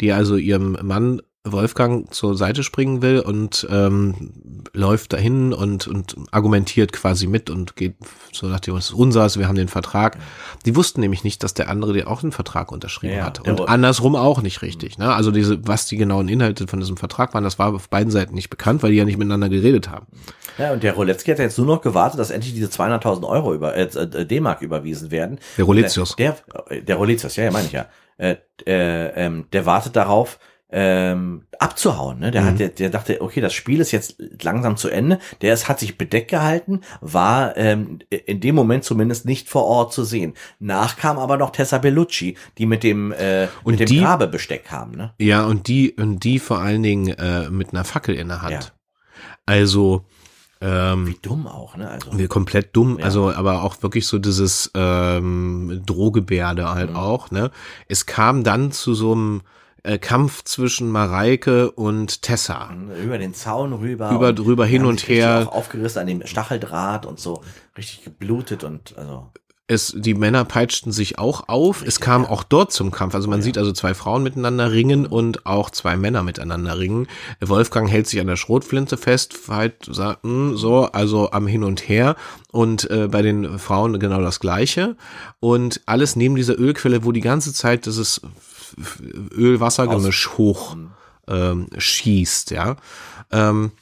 die 0.00 0.12
also 0.12 0.36
ihrem 0.36 0.78
Mann 0.82 1.20
Wolfgang 1.44 2.12
zur 2.14 2.36
Seite 2.36 2.62
springen 2.62 3.02
will 3.02 3.18
und 3.18 3.66
ähm, 3.68 4.32
läuft 4.72 5.12
dahin 5.12 5.52
und, 5.52 5.88
und 5.88 6.14
argumentiert 6.30 6.92
quasi 6.92 7.26
mit 7.26 7.50
und 7.50 7.74
geht 7.74 7.96
so 8.32 8.46
nach 8.46 8.60
dem, 8.60 8.76
es 8.76 8.86
ist 8.86 8.92
unseres, 8.92 9.38
wir 9.38 9.48
haben 9.48 9.56
den 9.56 9.66
Vertrag. 9.66 10.18
Die 10.66 10.76
wussten 10.76 11.00
nämlich 11.00 11.24
nicht, 11.24 11.42
dass 11.42 11.52
der 11.52 11.68
andere 11.68 11.94
der 11.94 12.06
auch 12.06 12.20
den 12.20 12.30
Vertrag 12.30 12.70
unterschrieben 12.70 13.16
Ja, 13.16 13.24
hat. 13.24 13.46
Und 13.46 13.68
andersrum 13.68 14.14
auch 14.14 14.40
nicht 14.40 14.62
richtig. 14.62 14.98
Ne? 14.98 15.12
Also 15.12 15.32
diese, 15.32 15.66
was 15.66 15.86
die 15.86 15.96
genauen 15.96 16.28
Inhalte 16.28 16.68
von 16.68 16.78
diesem 16.78 16.96
Vertrag 16.96 17.34
waren, 17.34 17.42
das 17.42 17.58
war 17.58 17.74
auf 17.74 17.88
beiden 17.88 18.12
Seiten 18.12 18.34
nicht 18.34 18.48
bekannt, 18.48 18.84
weil 18.84 18.92
die 18.92 18.98
ja 18.98 19.04
nicht 19.04 19.18
miteinander 19.18 19.48
geredet 19.48 19.90
haben. 19.90 20.06
Ja, 20.58 20.72
und 20.72 20.84
der 20.84 20.92
Roletzky 20.92 21.32
hat 21.32 21.38
ja 21.38 21.44
jetzt 21.44 21.58
nur 21.58 21.66
noch 21.66 21.80
gewartet, 21.80 22.20
dass 22.20 22.30
endlich 22.30 22.54
diese 22.54 22.68
200.000 22.68 23.26
Euro 23.26 23.52
über, 23.52 23.74
äh, 23.74 23.82
äh, 23.82 24.26
D-Mark 24.26 24.62
überwiesen 24.62 25.10
werden. 25.10 25.40
Der 25.56 25.64
Roletius. 25.64 26.14
Der, 26.14 26.36
der, 26.70 26.82
der 26.82 26.96
Roletius, 26.96 27.34
ja, 27.34 27.44
ja, 27.44 27.50
meine 27.50 27.66
ich 27.66 27.72
ja. 27.72 27.86
Äh, 28.16 28.36
äh, 28.64 29.24
ähm, 29.24 29.46
der 29.52 29.66
wartet 29.66 29.96
darauf, 29.96 30.38
ähm, 30.72 31.42
abzuhauen. 31.58 32.18
Ne? 32.20 32.28
Mhm. 32.28 32.32
Der, 32.32 32.44
hat, 32.44 32.58
der, 32.58 32.68
der 32.70 32.90
dachte, 32.90 33.20
okay, 33.20 33.40
das 33.40 33.52
Spiel 33.52 33.80
ist 33.80 33.92
jetzt 33.92 34.16
langsam 34.42 34.76
zu 34.76 34.88
Ende. 34.88 35.18
Der 35.42 35.52
ist, 35.54 35.68
hat 35.68 35.78
sich 35.80 35.98
bedeckt 35.98 36.30
gehalten, 36.30 36.80
war 37.00 37.56
ähm, 37.56 37.98
in 38.08 38.40
dem 38.40 38.54
Moment 38.54 38.82
zumindest 38.84 39.26
nicht 39.26 39.48
vor 39.48 39.64
Ort 39.64 39.92
zu 39.92 40.04
sehen. 40.04 40.34
Nach 40.58 40.96
kam 40.96 41.18
aber 41.18 41.36
noch 41.36 41.50
Tessa 41.50 41.78
Bellucci, 41.78 42.36
die 42.58 42.66
mit 42.66 42.82
dem, 42.82 43.12
äh, 43.12 43.48
Und 43.64 43.72
mit 43.72 43.80
dem 43.80 43.86
die- 43.86 44.00
Grabebesteck 44.00 44.64
kam. 44.64 44.92
Ne? 44.92 45.12
Ja, 45.18 45.44
und 45.44 45.68
die, 45.68 45.92
und 45.92 46.24
die 46.24 46.38
vor 46.38 46.58
allen 46.60 46.82
Dingen 46.82 47.08
äh, 47.08 47.50
mit 47.50 47.72
einer 47.72 47.84
Fackel 47.84 48.14
in 48.14 48.28
der 48.28 48.42
Hand. 48.42 48.52
Ja. 48.52 48.60
Also 49.46 50.04
ähm, 50.64 51.08
Wie 51.08 51.16
dumm 51.20 51.48
auch, 51.48 51.76
ne? 51.76 51.90
Also, 51.90 52.16
wir 52.16 52.28
komplett 52.28 52.76
dumm, 52.76 52.98
Ja. 53.00 53.04
also 53.06 53.32
aber 53.32 53.64
auch 53.64 53.82
wirklich 53.82 54.06
so 54.06 54.20
dieses 54.20 54.70
ähm, 54.74 55.82
Drohgebärde 55.84 56.70
halt 56.72 56.90
Mhm. 56.90 56.96
auch, 56.96 57.30
ne? 57.32 57.50
Es 57.88 58.06
kam 58.06 58.44
dann 58.44 58.70
zu 58.70 58.94
so 58.94 59.12
einem 59.12 59.42
äh, 59.84 59.98
Kampf 59.98 60.44
zwischen 60.44 60.90
Mareike 60.90 61.70
und 61.72 62.22
Tessa. 62.22 62.70
über 63.02 63.18
den 63.18 63.34
Zaun 63.34 63.72
rüber. 63.72 64.10
Über- 64.12 64.32
drüber 64.32 64.64
hin 64.66 64.84
und 64.84 64.94
richtig 64.94 65.16
her. 65.18 65.46
Auch 65.48 65.54
aufgerissen 65.56 66.00
an 66.00 66.06
dem 66.06 66.26
Stacheldraht 66.26 67.06
und 67.06 67.18
so 67.20 67.42
richtig 67.76 68.04
geblutet 68.04 68.64
und 68.64 68.96
also 68.96 69.30
Es, 69.68 69.94
die 69.96 70.12
Männer 70.14 70.44
peitschten 70.44 70.92
sich 70.92 71.18
auch 71.18 71.48
auf. 71.48 71.82
Es 71.86 71.98
kam 72.00 72.26
auch 72.26 72.42
dort 72.44 72.72
zum 72.72 72.90
Kampf. 72.90 73.14
Also 73.14 73.28
man 73.30 73.40
sieht 73.42 73.56
also 73.56 73.72
zwei 73.72 73.94
Frauen 73.94 74.22
miteinander 74.22 74.70
ringen 74.70 75.06
und 75.06 75.46
auch 75.46 75.70
zwei 75.70 75.96
Männer 75.96 76.22
miteinander 76.22 76.78
ringen. 76.78 77.06
Wolfgang 77.40 77.88
hält 77.90 78.06
sich 78.06 78.20
an 78.20 78.26
der 78.26 78.36
Schrotflinte 78.36 78.96
fest, 78.98 79.34
halt 79.48 79.74
sagt, 79.88 80.24
hm, 80.24 80.56
so, 80.56 80.84
also 80.92 81.30
am 81.30 81.46
Hin 81.46 81.64
und 81.64 81.88
Her. 81.88 82.16
Und 82.50 82.90
äh, 82.90 83.08
bei 83.08 83.22
den 83.22 83.58
Frauen 83.58 83.98
genau 83.98 84.20
das 84.20 84.40
Gleiche. 84.40 84.96
Und 85.40 85.80
alles 85.86 86.16
neben 86.16 86.34
dieser 86.36 86.58
Ölquelle, 86.58 87.04
wo 87.04 87.12
die 87.12 87.20
ganze 87.22 87.54
Zeit 87.54 87.86
dieses 87.86 88.20
Öl-Wasser-Gemisch 89.32 90.30
hoch 90.36 90.76
ähm, 91.28 91.68
schießt, 91.76 92.50
ja. 92.50 92.76
Ähm, 93.30 93.72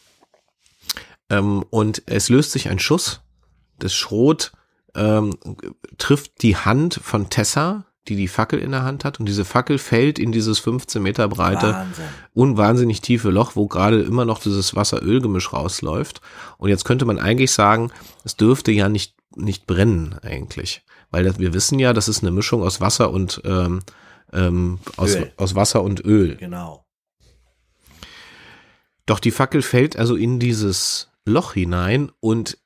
ähm, 1.28 1.64
und 1.70 2.03
es 2.07 2.28
löst 2.28 2.53
sich 2.53 2.68
ein 2.68 2.78
Schuss. 2.78 3.20
Das 3.78 3.95
Schrot 3.95 4.53
ähm, 4.95 5.34
trifft 5.99 6.43
die 6.43 6.57
Hand 6.57 7.01
von 7.03 7.30
Tessa, 7.30 7.84
die 8.09 8.16
die 8.16 8.28
Fackel 8.28 8.59
in 8.59 8.72
der 8.72 8.82
Hand 8.82 9.05
hat. 9.05 9.20
Und 9.20 9.26
diese 9.26 9.45
Fackel 9.45 9.78
fällt 9.78 10.18
in 10.18 10.32
dieses 10.32 10.59
15 10.59 11.03
Meter 11.03 11.28
breite, 11.28 11.74
Wahnsinn. 11.74 12.05
unwahnsinnig 12.34 13.01
tiefe 13.01 13.30
Loch, 13.30 13.57
wo 13.57 13.66
gerade 13.68 14.03
immer 14.03 14.24
noch 14.24 14.41
dieses 14.41 14.74
Wasser-Öl-Gemisch 14.74 15.53
rausläuft. 15.53 16.20
Und 16.59 16.68
jetzt 16.68 16.84
könnte 16.84 17.05
man 17.05 17.18
eigentlich 17.18 17.53
sagen, 17.53 17.93
es 18.24 18.36
dürfte 18.36 18.72
ja 18.72 18.88
nicht, 18.88 19.14
nicht 19.36 19.66
brennen 19.66 20.16
eigentlich. 20.22 20.82
Weil 21.11 21.38
wir 21.38 21.55
wissen 21.55 21.78
ja, 21.78 21.93
das 21.93 22.09
ist 22.09 22.22
eine 22.22 22.30
Mischung 22.30 22.62
aus 22.62 22.80
Wasser 22.80 23.11
und 23.11 23.43
ähm, 23.45 23.80
ähm, 24.33 24.78
aus, 24.97 25.14
Öl. 25.14 25.33
aus 25.37 25.55
Wasser 25.55 25.83
und 25.83 26.05
Öl. 26.05 26.37
Genau. 26.37 26.85
Doch 29.07 29.18
die 29.18 29.31
Fackel 29.31 29.62
fällt 29.62 29.97
also 29.97 30.14
in 30.16 30.39
dieses 30.39 31.09
Loch 31.24 31.55
hinein 31.55 32.11
und 32.20 32.59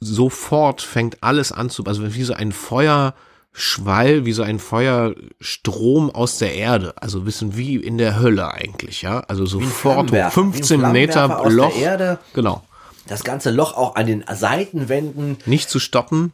sofort 0.00 0.80
fängt 0.82 1.22
alles 1.22 1.52
an 1.52 1.70
zu, 1.70 1.84
also 1.84 2.14
wie 2.14 2.22
so 2.22 2.34
ein 2.34 2.52
Feuerschwall, 2.52 4.24
wie 4.24 4.32
so 4.32 4.42
ein 4.42 4.58
Feuerstrom 4.58 6.10
aus 6.10 6.38
der 6.38 6.54
Erde. 6.54 6.94
Also 6.96 7.18
ein 7.20 7.24
bisschen 7.24 7.56
wie 7.56 7.76
in 7.76 7.98
der 7.98 8.18
Hölle 8.20 8.52
eigentlich, 8.52 9.02
ja. 9.02 9.20
Also 9.20 9.46
sofort 9.46 9.70
hoch, 9.72 10.08
Flammenwerfer, 10.08 10.30
15 10.30 10.80
wie 10.80 10.84
ein 10.84 10.92
Meter 10.92 11.50
Loch. 11.50 11.72
Der 11.74 11.82
Erde, 11.82 12.18
Genau. 12.34 12.64
das 13.06 13.24
ganze 13.24 13.50
Loch 13.50 13.74
auch 13.76 13.94
an 13.96 14.06
den 14.06 14.24
Seitenwänden 14.32 15.38
Nicht 15.46 15.68
zu 15.70 15.78
stoppen. 15.80 16.32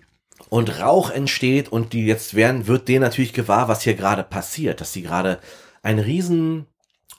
Und 0.49 0.81
Rauch 0.81 1.11
entsteht 1.11 1.71
und 1.71 1.93
die 1.93 2.07
jetzt 2.07 2.35
werden, 2.35 2.67
wird 2.67 2.89
denen 2.89 3.03
natürlich 3.03 3.33
gewahr, 3.33 3.69
was 3.69 3.83
hier 3.83 3.95
gerade 3.95 4.23
passiert, 4.23 4.81
dass 4.81 4.93
sie 4.93 5.03
gerade 5.03 5.39
ein 5.83 5.99
riesen 5.99 6.67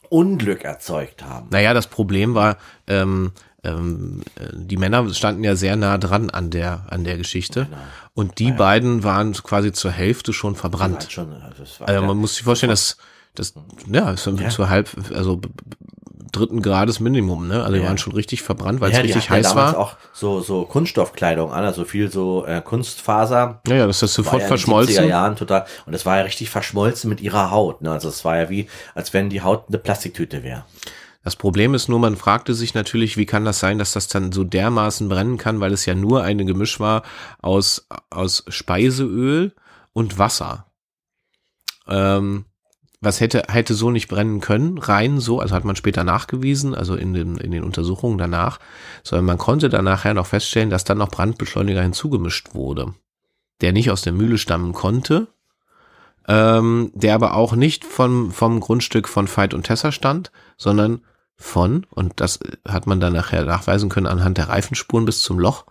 Unglück 0.10 0.64
erzeugt 0.64 1.24
haben. 1.24 1.48
Naja, 1.52 1.74
das 1.74 1.88
Problem 1.88 2.34
war, 2.34 2.58
ähm, 2.88 3.32
ähm, 3.64 4.22
äh, 4.40 4.48
die 4.54 4.78
Männer 4.78 5.14
standen 5.14 5.44
ja 5.44 5.56
sehr 5.56 5.76
nah 5.76 5.98
dran 5.98 6.30
an 6.30 6.50
der, 6.50 6.86
an 6.90 7.04
der 7.04 7.18
Geschichte. 7.18 7.66
Genau. 7.66 7.78
Und 8.14 8.40
die 8.40 8.52
beiden 8.52 9.04
waren 9.04 9.34
quasi 9.34 9.72
zur 9.72 9.92
Hälfte 9.92 10.34
schon 10.34 10.56
verbrannt. 10.56 11.00
Halt 11.02 11.12
schon, 11.12 11.34
also 11.42 11.64
war 11.80 11.88
Also 11.90 12.02
ja- 12.02 12.08
man 12.08 12.18
muss 12.18 12.36
sich 12.36 12.44
vorstellen, 12.44 12.72
dass 12.72 12.98
das 13.36 13.54
ja, 13.92 14.12
ist 14.12 14.26
Ja. 14.26 14.50
zu 14.50 14.70
halb, 14.70 14.90
also 15.14 15.40
dritten 16.32 16.62
Grades 16.62 17.00
Minimum, 17.00 17.48
ne? 17.48 17.62
Also 17.64 17.74
die 17.76 17.82
Ja. 17.82 17.88
waren 17.88 17.98
schon 17.98 18.14
richtig 18.14 18.42
verbrannt, 18.42 18.82
weil 18.82 18.92
es 18.92 18.98
ja, 18.98 19.04
die 19.04 19.08
richtig 19.12 19.26
ja 19.30 19.36
heiß 19.38 19.48
damals 19.50 19.74
war. 19.74 19.80
auch 19.80 19.96
so, 20.14 20.42
so 20.42 20.64
Kunststoffkleidung 20.66 21.52
an, 21.52 21.64
also 21.64 21.86
viel 21.86 22.12
so 22.12 22.46
äh, 22.46 22.62
Kunstfaser. 22.62 23.62
Ja, 23.68 23.76
ja, 23.76 23.88
das 23.88 23.98
ist 24.04 24.18
War 24.18 24.24
sofort 24.26 24.42
ja 24.42 24.48
in 24.48 24.50
den 24.50 24.58
70er 24.58 24.60
verschmolzen. 24.66 25.08
Jahren 25.10 25.36
total. 25.36 25.66
Und 25.86 25.94
es 25.94 26.06
war 26.06 26.18
ja 26.18 26.24
richtig 26.24 26.50
verschmolzen 26.50 27.10
mit 27.10 27.22
ihrer 27.22 27.52
Haut. 27.52 27.82
Ne? 27.82 27.92
Also 27.92 28.10
es 28.10 28.24
war 28.26 28.38
ja 28.38 28.50
wie, 28.50 28.68
als 28.96 29.14
wenn 29.14 29.30
die 29.30 29.42
Haut 29.42 29.66
eine 29.68 29.78
Plastiktüte 29.78 30.44
wäre. 30.44 30.66
Das 31.24 31.36
Problem 31.36 31.74
ist 31.74 31.90
nur, 31.90 32.00
man 32.00 32.16
fragte 32.16 32.54
sich 32.54 32.74
natürlich, 32.74 33.18
wie 33.18 33.26
kann 33.26 33.44
das 33.44 33.60
sein, 33.60 33.78
dass 33.78 33.92
das 33.92 34.08
dann 34.08 34.32
so 34.32 34.46
dermaßen 34.46 35.10
brennen 35.10 35.38
kann, 35.38 35.60
weil 35.60 35.74
es 35.74 35.86
ja 35.86 35.94
nur 35.94 36.24
ein 36.24 36.38
Gemisch 36.48 36.80
war 36.80 37.04
aus, 37.42 37.88
aus 38.10 38.46
Speiseöl 38.48 39.54
und 39.92 40.18
Wasser. 40.18 40.66
Ähm, 41.88 42.46
was 43.02 43.22
hätte, 43.22 43.44
hätte 43.48 43.74
so 43.74 43.92
nicht 43.92 44.10
brennen 44.10 44.42
können, 44.42 44.78
rein 44.78 45.20
so, 45.20 45.40
also 45.40 45.56
hat 45.56 45.64
man 45.64 45.76
später 45.76 46.04
nachgewiesen, 46.04 46.76
also 46.76 46.96
in 46.96 47.14
den, 47.14 47.38
in 47.38 47.52
den 47.52 47.64
Untersuchungen 47.64 48.18
danach, 48.18 48.60
sondern 49.04 49.26
man 49.26 49.38
konnte 49.38 49.70
dann 49.70 49.86
nachher 49.86 50.14
noch 50.14 50.28
feststellen, 50.28 50.70
dass 50.70 50.84
dann 50.84 50.98
noch 50.98 51.10
Brandbeschleuniger 51.10 51.82
hinzugemischt 51.82 52.54
wurde, 52.54 52.94
der 53.62 53.72
nicht 53.72 53.90
aus 53.90 54.02
der 54.02 54.14
Mühle 54.14 54.38
stammen 54.38 54.74
konnte, 54.74 55.28
ähm, 56.28 56.92
der 56.94 57.16
aber 57.16 57.36
auch 57.36 57.54
nicht 57.54 57.86
vom, 57.86 58.32
vom 58.32 58.60
Grundstück 58.60 59.08
von 59.08 59.28
Veit 59.34 59.54
und 59.54 59.64
Tessa 59.64 59.92
stand, 59.92 60.32
sondern 60.58 61.02
von, 61.38 61.86
und 61.90 62.20
das 62.20 62.40
hat 62.68 62.86
man 62.86 63.00
dann 63.00 63.14
nachher 63.14 63.46
nachweisen 63.46 63.88
können 63.88 64.08
anhand 64.08 64.38
der 64.38 64.50
Reifenspuren 64.50 65.06
bis 65.06 65.24
zum 65.24 65.40
Loch, 65.40 65.66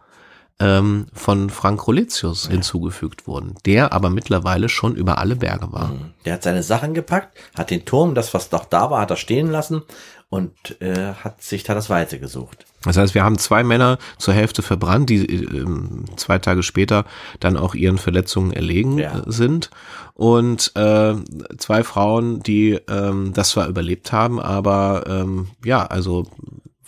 ähm, 0.61 1.06
von 1.12 1.50
Frank 1.50 1.86
Roletius 1.86 2.48
hinzugefügt 2.48 3.26
wurden, 3.26 3.54
der 3.64 3.92
aber 3.92 4.11
mittlerweile 4.11 4.68
schon 4.68 4.94
über 4.96 5.18
alle 5.18 5.36
Berge 5.36 5.72
war. 5.72 5.92
Der 6.24 6.34
hat 6.34 6.42
seine 6.42 6.62
Sachen 6.62 6.94
gepackt, 6.94 7.38
hat 7.56 7.70
den 7.70 7.84
Turm, 7.84 8.14
das 8.14 8.34
was 8.34 8.50
noch 8.50 8.64
da 8.64 8.90
war, 8.90 9.00
hat 9.00 9.11
er 9.11 9.16
stehen 9.16 9.50
lassen 9.50 9.82
und 10.30 10.80
äh, 10.82 11.14
hat 11.14 11.42
sich 11.42 11.62
da 11.62 11.74
das 11.74 11.88
Weite 11.88 12.18
gesucht. 12.18 12.66
Das 12.82 12.96
heißt, 12.96 13.14
wir 13.14 13.24
haben 13.24 13.38
zwei 13.38 13.64
Männer 13.64 13.98
zur 14.18 14.34
Hälfte 14.34 14.62
verbrannt, 14.62 15.09
die 15.11 15.24
ähm, 15.24 16.04
zwei 16.16 16.38
Tage 16.38 16.62
später 16.62 17.04
dann 17.40 17.56
auch 17.56 17.74
ihren 17.74 17.98
Verletzungen 17.98 18.52
erlegen 18.52 18.98
Ja. 18.98 19.20
äh, 19.20 19.22
sind. 19.26 19.70
Und 20.14 20.72
äh, 20.76 21.14
zwei 21.59 21.82
Frauen, 21.84 22.42
die 22.42 22.72
ähm, 22.90 23.32
das 23.32 23.50
zwar 23.50 23.68
überlebt 23.68 24.12
haben, 24.12 24.38
aber 24.40 25.04
ähm, 25.09 25.48
ja, 25.64 25.86
also 25.86 26.26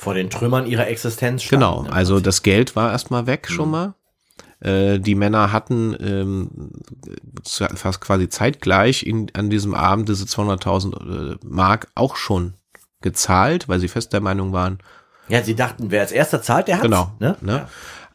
Vor 0.00 0.14
den 0.14 0.30
Trümmern 0.30 0.66
ihrer 0.66 0.86
Existenz 0.88 1.42
standen. 1.42 1.84
genau, 1.84 1.94
also 1.94 2.14
Prinzip. 2.14 2.24
das 2.24 2.42
Geld 2.42 2.74
war 2.76 2.90
erstmal 2.90 3.26
weg 3.26 3.48
schon 3.50 3.70
mal. 3.70 3.94
Äh, 4.60 4.98
die 4.98 5.14
Männer 5.14 5.52
hatten 5.52 5.94
ähm, 6.00 6.70
fast 7.44 8.00
quasi 8.00 8.28
zeitgleich 8.30 9.04
in, 9.06 9.30
an 9.34 9.50
diesem 9.50 9.74
Abend 9.74 10.08
diese 10.08 10.24
200.000 10.24 11.32
äh, 11.32 11.36
Mark 11.44 11.88
auch 11.94 12.16
schon 12.16 12.54
gezahlt, 13.02 13.68
weil 13.68 13.78
sie 13.78 13.88
fest 13.88 14.12
der 14.14 14.20
Meinung 14.20 14.52
waren, 14.52 14.78
Ja, 15.28 15.42
sie 15.42 15.54
dachten, 15.54 15.90
wer 15.90 16.00
als 16.00 16.12
erster 16.12 16.40
zahlt, 16.42 16.68
der 16.68 16.76
hat's. 16.76 16.82
Genau, 16.84 17.12
Ne? 17.18 17.36
ne? 17.42 17.52
Ja. 17.52 17.68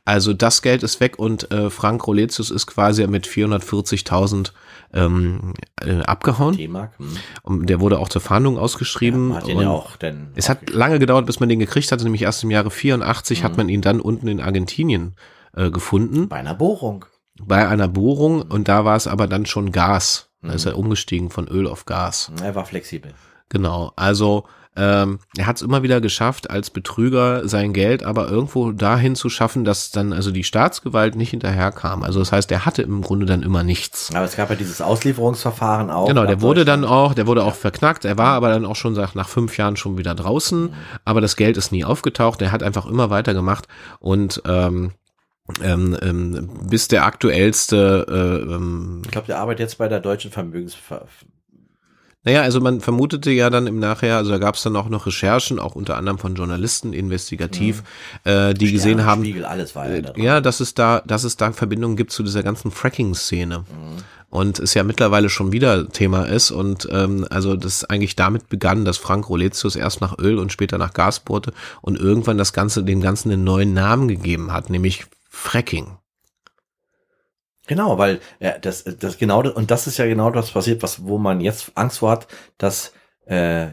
Also 0.06 0.34
das 0.34 0.62
Geld 0.62 0.84
ist 0.84 1.00
weg 1.00 1.18
und 1.18 1.52
äh, 1.52 1.70
Frank 1.72 2.06
Roletius 2.06 2.52
ist 2.52 2.68
quasi 2.68 3.06
mit 3.08 3.28
440.000 3.28 4.52
ähm, 4.96 5.54
äh, 5.82 6.02
abgehauen. 6.02 6.56
D-Mark. 6.58 6.98
Hm. 6.98 7.18
Und 7.44 7.70
der 7.70 7.80
wurde 7.80 8.00
auch 8.00 8.10
zur 8.10 8.22
Fahndung 8.22 8.58
ausgeschrieben. 8.58 9.36
Hat 9.36 9.48
ihn 9.48 9.60
ja 9.60 9.70
auch 9.70 9.96
denn. 9.98 10.30
es 10.36 10.50
hat 10.50 10.70
lange 10.72 10.98
gedauert, 11.00 11.26
bis 11.26 11.40
man 11.40 11.50
den 11.50 11.60
gekriegt 11.60 11.92
hatte, 11.92 12.04
nämlich 12.04 12.22
erst 12.24 12.44
im 12.44 12.52
Jahre 12.52 12.72
84 12.72 13.40
Mhm. 13.40 13.44
hat 13.44 13.58
man 13.58 13.70
ihn 13.70 13.82
dann 13.82 14.00
unten 14.02 14.28
in 14.28 14.42
Argentinien 14.42 15.16
äh, 15.56 15.70
gefunden, 15.70 16.28
bei 16.30 16.38
einer 16.38 16.56
Bohrung. 16.56 17.06
bei 17.42 17.68
einer 17.68 17.88
Bohrung 17.88 18.42
und 18.42 18.68
da 18.68 18.86
war 18.86 18.96
es 18.96 19.08
aber 19.08 19.28
dann 19.28 19.46
schon 19.46 19.72
Gas. 19.72 20.30
Da 20.42 20.54
ist 20.54 20.66
er 20.66 20.78
umgestiegen 20.78 21.30
von 21.32 21.48
Öl 21.48 21.68
auf 21.68 21.86
Gas. 21.86 22.32
Er 22.42 22.54
war 22.56 22.66
flexibel. 22.66 23.14
Genau. 23.50 23.92
Also 23.96 24.46
ähm, 24.76 25.20
er 25.38 25.48
hat 25.48 25.58
es 25.58 25.62
immer 25.62 25.84
wieder 25.84 26.02
geschafft, 26.02 26.50
als 26.50 26.70
Betrüger 26.70 27.48
sein 27.48 27.74
Geld 27.74 28.04
aber 28.04 28.30
irgendwo 28.30 28.72
dahin 28.72 29.16
zu 29.16 29.30
schaffen, 29.30 29.64
dass 29.64 29.92
dann 29.92 30.14
also 30.14 30.32
die 30.32 30.44
Staatsgewalt 30.44 31.16
nicht 31.16 31.30
hinterherkam. 31.30 32.04
Also 32.04 32.20
das 32.20 32.32
heißt, 32.32 32.52
er 32.52 32.66
hatte 32.66 32.82
im 32.82 33.02
Grunde 33.02 33.26
dann 33.26 33.44
immer 33.44 33.64
nichts. 33.64 34.10
Aber 34.14 34.26
es 34.26 34.36
gab 34.36 34.50
ja 34.50 34.56
dieses 34.56 34.82
Auslieferungsverfahren 34.82 35.90
auch. 35.90 36.08
Genau, 36.08 36.26
der 36.26 36.42
wurde 36.42 36.66
dann 36.66 36.84
auch, 36.84 37.14
der 37.14 37.28
wurde 37.28 37.44
auch 37.44 37.56
verknackt. 37.56 38.06
Er 38.06 38.18
war 38.18 38.34
aber 38.34 38.50
dann 38.50 38.66
auch 38.66 38.76
schon 38.76 38.96
seit 38.96 39.16
nach 39.16 39.30
fünf 39.30 39.58
Jahren 39.58 39.78
schon 39.78 39.98
wieder 39.98 40.14
draußen. 40.14 40.74
Aber 41.06 41.22
das 41.22 41.36
Geld 41.36 41.58
ist 41.58 41.72
nie 41.72 41.86
aufgetaucht. 41.86 42.42
Er 42.42 42.52
hat 42.52 42.64
einfach 42.64 42.86
immer 42.86 43.10
weitergemacht 43.10 43.68
und 44.00 44.42
ähm, 44.46 44.92
ähm, 45.62 45.96
ähm, 46.02 46.50
bis 46.70 46.88
der 46.88 47.06
aktuellste 47.06 48.06
äh, 48.10 48.54
ähm, 48.54 49.04
Ich 49.06 49.12
glaube, 49.12 49.28
der 49.28 49.38
arbeitet 49.38 49.60
jetzt 49.60 49.78
bei 49.78 49.88
der 49.88 50.00
deutschen 50.00 50.32
Vermögensver 50.32 51.06
Naja, 52.26 52.42
also 52.42 52.60
man 52.60 52.82
vermutete 52.82 53.30
ja 53.30 53.52
dann 53.52 53.68
im 53.68 53.80
Nachher, 53.80 54.18
also 54.18 54.32
da 54.32 54.40
gab 54.40 54.56
es 54.56 54.64
dann 54.64 54.76
auch 54.76 54.90
noch 54.90 55.06
Recherchen, 55.06 55.60
auch 55.60 55.76
unter 55.76 55.96
anderem 55.96 56.18
von 56.18 56.34
Journalisten, 56.34 56.92
investigativ, 56.92 57.84
äh, 58.24 58.56
die 58.56 58.72
gesehen 58.72 58.96
Stern, 58.96 59.06
haben, 59.06 59.22
Spiegel, 59.22 59.46
alles 59.46 59.76
war 59.76 59.88
ja, 59.88 60.02
da 60.02 60.12
dran. 60.12 60.22
ja, 60.24 60.42
dass 60.42 60.60
es 60.60 60.74
da, 60.74 61.04
dass 61.06 61.24
es 61.24 61.38
da 61.38 61.52
Verbindungen 61.52 61.96
gibt 61.96 62.12
zu 62.12 62.24
dieser 62.24 62.42
ganzen 62.42 62.72
Fracking-Szene. 62.72 63.64
Und 64.32 64.60
es 64.60 64.74
ja 64.74 64.84
mittlerweile 64.84 65.30
schon 65.30 65.52
wieder 65.52 65.88
Thema 65.88 66.24
ist 66.24 66.50
und 66.50 66.90
ähm, 66.92 67.26
also 67.30 67.56
das 67.56 67.86
eigentlich 67.86 68.16
damit 68.16 68.50
begann, 68.50 68.84
dass 68.84 68.98
Frank 68.98 69.30
Roletius 69.30 69.76
erst 69.76 70.02
nach 70.02 70.18
Öl 70.18 70.40
und 70.40 70.52
später 70.52 70.78
nach 70.78 70.94
Gas 70.94 71.20
bohrte 71.22 71.54
und 71.82 71.98
irgendwann 71.98 72.38
das 72.38 72.52
Ganze, 72.52 72.84
dem 72.84 73.02
Ganzen 73.02 73.32
einen 73.32 73.44
neuen 73.44 73.74
Namen 73.74 74.08
gegeben 74.08 74.52
hat, 74.52 74.70
nämlich 74.72 75.06
Fracking. 75.30 75.98
Genau, 77.68 77.98
weil 77.98 78.20
ja, 78.40 78.58
das, 78.58 78.84
das 78.84 79.18
genau 79.18 79.42
das, 79.42 79.54
und 79.54 79.72
das 79.72 79.88
ist 79.88 79.98
ja 79.98 80.06
genau 80.06 80.30
das 80.30 80.52
passiert, 80.52 80.84
was 80.84 81.06
wo 81.06 81.18
man 81.18 81.42
jetzt 81.42 81.72
Angst 81.76 82.00
vor 82.00 82.12
hat, 82.12 82.28
dass 82.58 82.94
äh, 83.26 83.70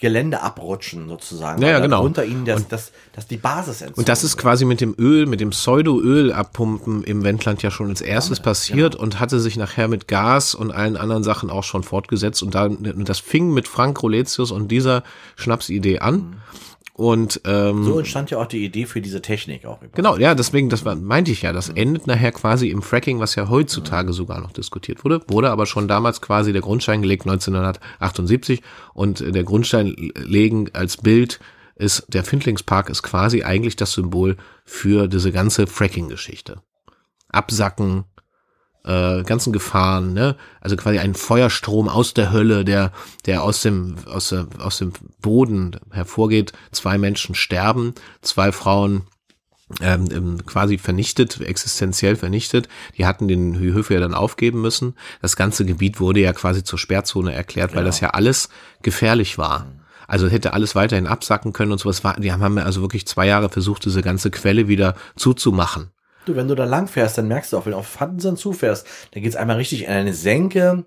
Gelände 0.00 0.42
abrutschen 0.42 1.08
sozusagen. 1.08 1.60
Ja, 1.60 1.70
ja, 1.70 1.78
genau. 1.80 2.04
Unter 2.04 2.24
ihnen 2.24 2.44
das, 2.44 2.68
das, 2.68 2.92
das 3.14 3.26
die 3.26 3.36
Basis 3.36 3.80
entzogen 3.80 3.98
Und 3.98 4.08
das 4.08 4.22
ist 4.22 4.36
wird. 4.36 4.42
quasi 4.42 4.64
mit 4.64 4.80
dem 4.80 4.94
Öl, 4.96 5.26
mit 5.26 5.40
dem 5.40 5.50
Pseudo-Öl 5.50 6.32
abpumpen 6.32 7.02
im 7.02 7.24
Wendland 7.24 7.62
ja 7.64 7.72
schon 7.72 7.88
als 7.88 8.00
erstes 8.00 8.38
Damit, 8.38 8.44
passiert 8.44 8.94
und 8.94 9.18
hatte 9.18 9.40
sich 9.40 9.56
nachher 9.56 9.88
mit 9.88 10.06
Gas 10.06 10.54
und 10.54 10.70
allen 10.70 10.96
anderen 10.96 11.24
Sachen 11.24 11.50
auch 11.50 11.64
schon 11.64 11.82
fortgesetzt. 11.82 12.44
Und, 12.44 12.54
da, 12.54 12.66
und 12.66 13.08
das 13.08 13.18
fing 13.18 13.52
mit 13.52 13.66
Frank 13.66 14.00
Roletius 14.00 14.52
und 14.52 14.68
dieser 14.68 15.02
Schnapsidee 15.34 15.98
an. 15.98 16.40
Und 16.98 17.42
ähm, 17.44 17.84
So 17.84 17.96
entstand 18.00 18.32
ja 18.32 18.38
auch 18.38 18.46
die 18.46 18.64
Idee 18.64 18.84
für 18.84 19.00
diese 19.00 19.22
Technik 19.22 19.64
auch. 19.64 19.80
Über. 19.80 19.92
Genau, 19.92 20.16
ja, 20.16 20.34
deswegen, 20.34 20.68
das 20.68 20.84
war, 20.84 20.96
meinte 20.96 21.30
ich 21.30 21.42
ja, 21.42 21.52
das 21.52 21.68
endet 21.68 22.08
nachher 22.08 22.32
quasi 22.32 22.70
im 22.70 22.82
Fracking, 22.82 23.20
was 23.20 23.36
ja 23.36 23.48
heutzutage 23.48 24.12
sogar 24.12 24.40
noch 24.40 24.50
diskutiert 24.50 25.04
wurde, 25.04 25.20
wurde 25.28 25.50
aber 25.50 25.66
schon 25.66 25.86
damals 25.86 26.20
quasi 26.20 26.52
der 26.52 26.60
Grundstein 26.60 27.00
gelegt, 27.00 27.22
1978 27.22 28.62
und 28.94 29.20
äh, 29.20 29.30
der 29.30 29.44
Grundstein 29.44 29.94
legen 30.16 30.70
als 30.72 30.96
Bild 30.96 31.38
ist, 31.76 32.04
der 32.08 32.24
Findlingspark 32.24 32.90
ist 32.90 33.04
quasi 33.04 33.44
eigentlich 33.44 33.76
das 33.76 33.92
Symbol 33.92 34.36
für 34.64 35.06
diese 35.06 35.30
ganze 35.30 35.68
Fracking-Geschichte. 35.68 36.62
Absacken, 37.28 38.06
äh, 38.88 39.22
ganzen 39.22 39.52
Gefahren, 39.52 40.14
ne? 40.14 40.36
Also 40.60 40.76
quasi 40.76 40.98
ein 40.98 41.14
Feuerstrom 41.14 41.88
aus 41.88 42.14
der 42.14 42.32
Hölle, 42.32 42.64
der, 42.64 42.90
der 43.26 43.42
aus 43.42 43.60
dem, 43.60 43.96
aus, 44.06 44.30
der, 44.30 44.48
aus 44.58 44.78
dem 44.78 44.92
Boden 45.20 45.76
hervorgeht. 45.90 46.52
Zwei 46.72 46.96
Menschen 46.96 47.34
sterben, 47.34 47.94
zwei 48.22 48.50
Frauen 48.50 49.02
ähm, 49.82 50.08
ähm, 50.10 50.46
quasi 50.46 50.78
vernichtet, 50.78 51.38
existenziell 51.42 52.16
vernichtet. 52.16 52.68
Die 52.96 53.04
hatten 53.04 53.28
den 53.28 53.58
Höfe 53.58 53.92
ja 53.92 54.00
dann 54.00 54.14
aufgeben 54.14 54.62
müssen. 54.62 54.94
Das 55.20 55.36
ganze 55.36 55.66
Gebiet 55.66 56.00
wurde 56.00 56.20
ja 56.20 56.32
quasi 56.32 56.64
zur 56.64 56.78
Sperrzone 56.78 57.34
erklärt, 57.34 57.76
weil 57.76 57.84
das 57.84 58.00
ja 58.00 58.10
alles 58.10 58.48
gefährlich 58.82 59.36
war. 59.36 59.66
Also 60.06 60.28
hätte 60.28 60.54
alles 60.54 60.74
weiterhin 60.74 61.06
absacken 61.06 61.52
können 61.52 61.72
und 61.72 61.78
sowas. 61.78 62.02
War, 62.02 62.18
die 62.18 62.32
haben 62.32 62.56
also 62.56 62.80
wirklich 62.80 63.06
zwei 63.06 63.26
Jahre 63.26 63.50
versucht, 63.50 63.84
diese 63.84 64.00
ganze 64.00 64.30
Quelle 64.30 64.66
wieder 64.66 64.94
zuzumachen. 65.16 65.90
Du, 66.28 66.36
wenn 66.36 66.48
du 66.48 66.54
da 66.54 66.64
lang 66.64 66.88
fährst, 66.88 67.16
dann 67.16 67.26
merkst 67.26 67.52
du 67.52 67.58
auch, 67.58 67.64
wenn 67.64 67.72
du 67.72 67.78
auf 67.78 68.00
Hudson 68.00 68.36
zufährst, 68.36 68.86
dann 69.12 69.22
geht's 69.22 69.34
einmal 69.34 69.56
richtig 69.56 69.84
in 69.84 69.90
eine 69.90 70.12
Senke, 70.12 70.84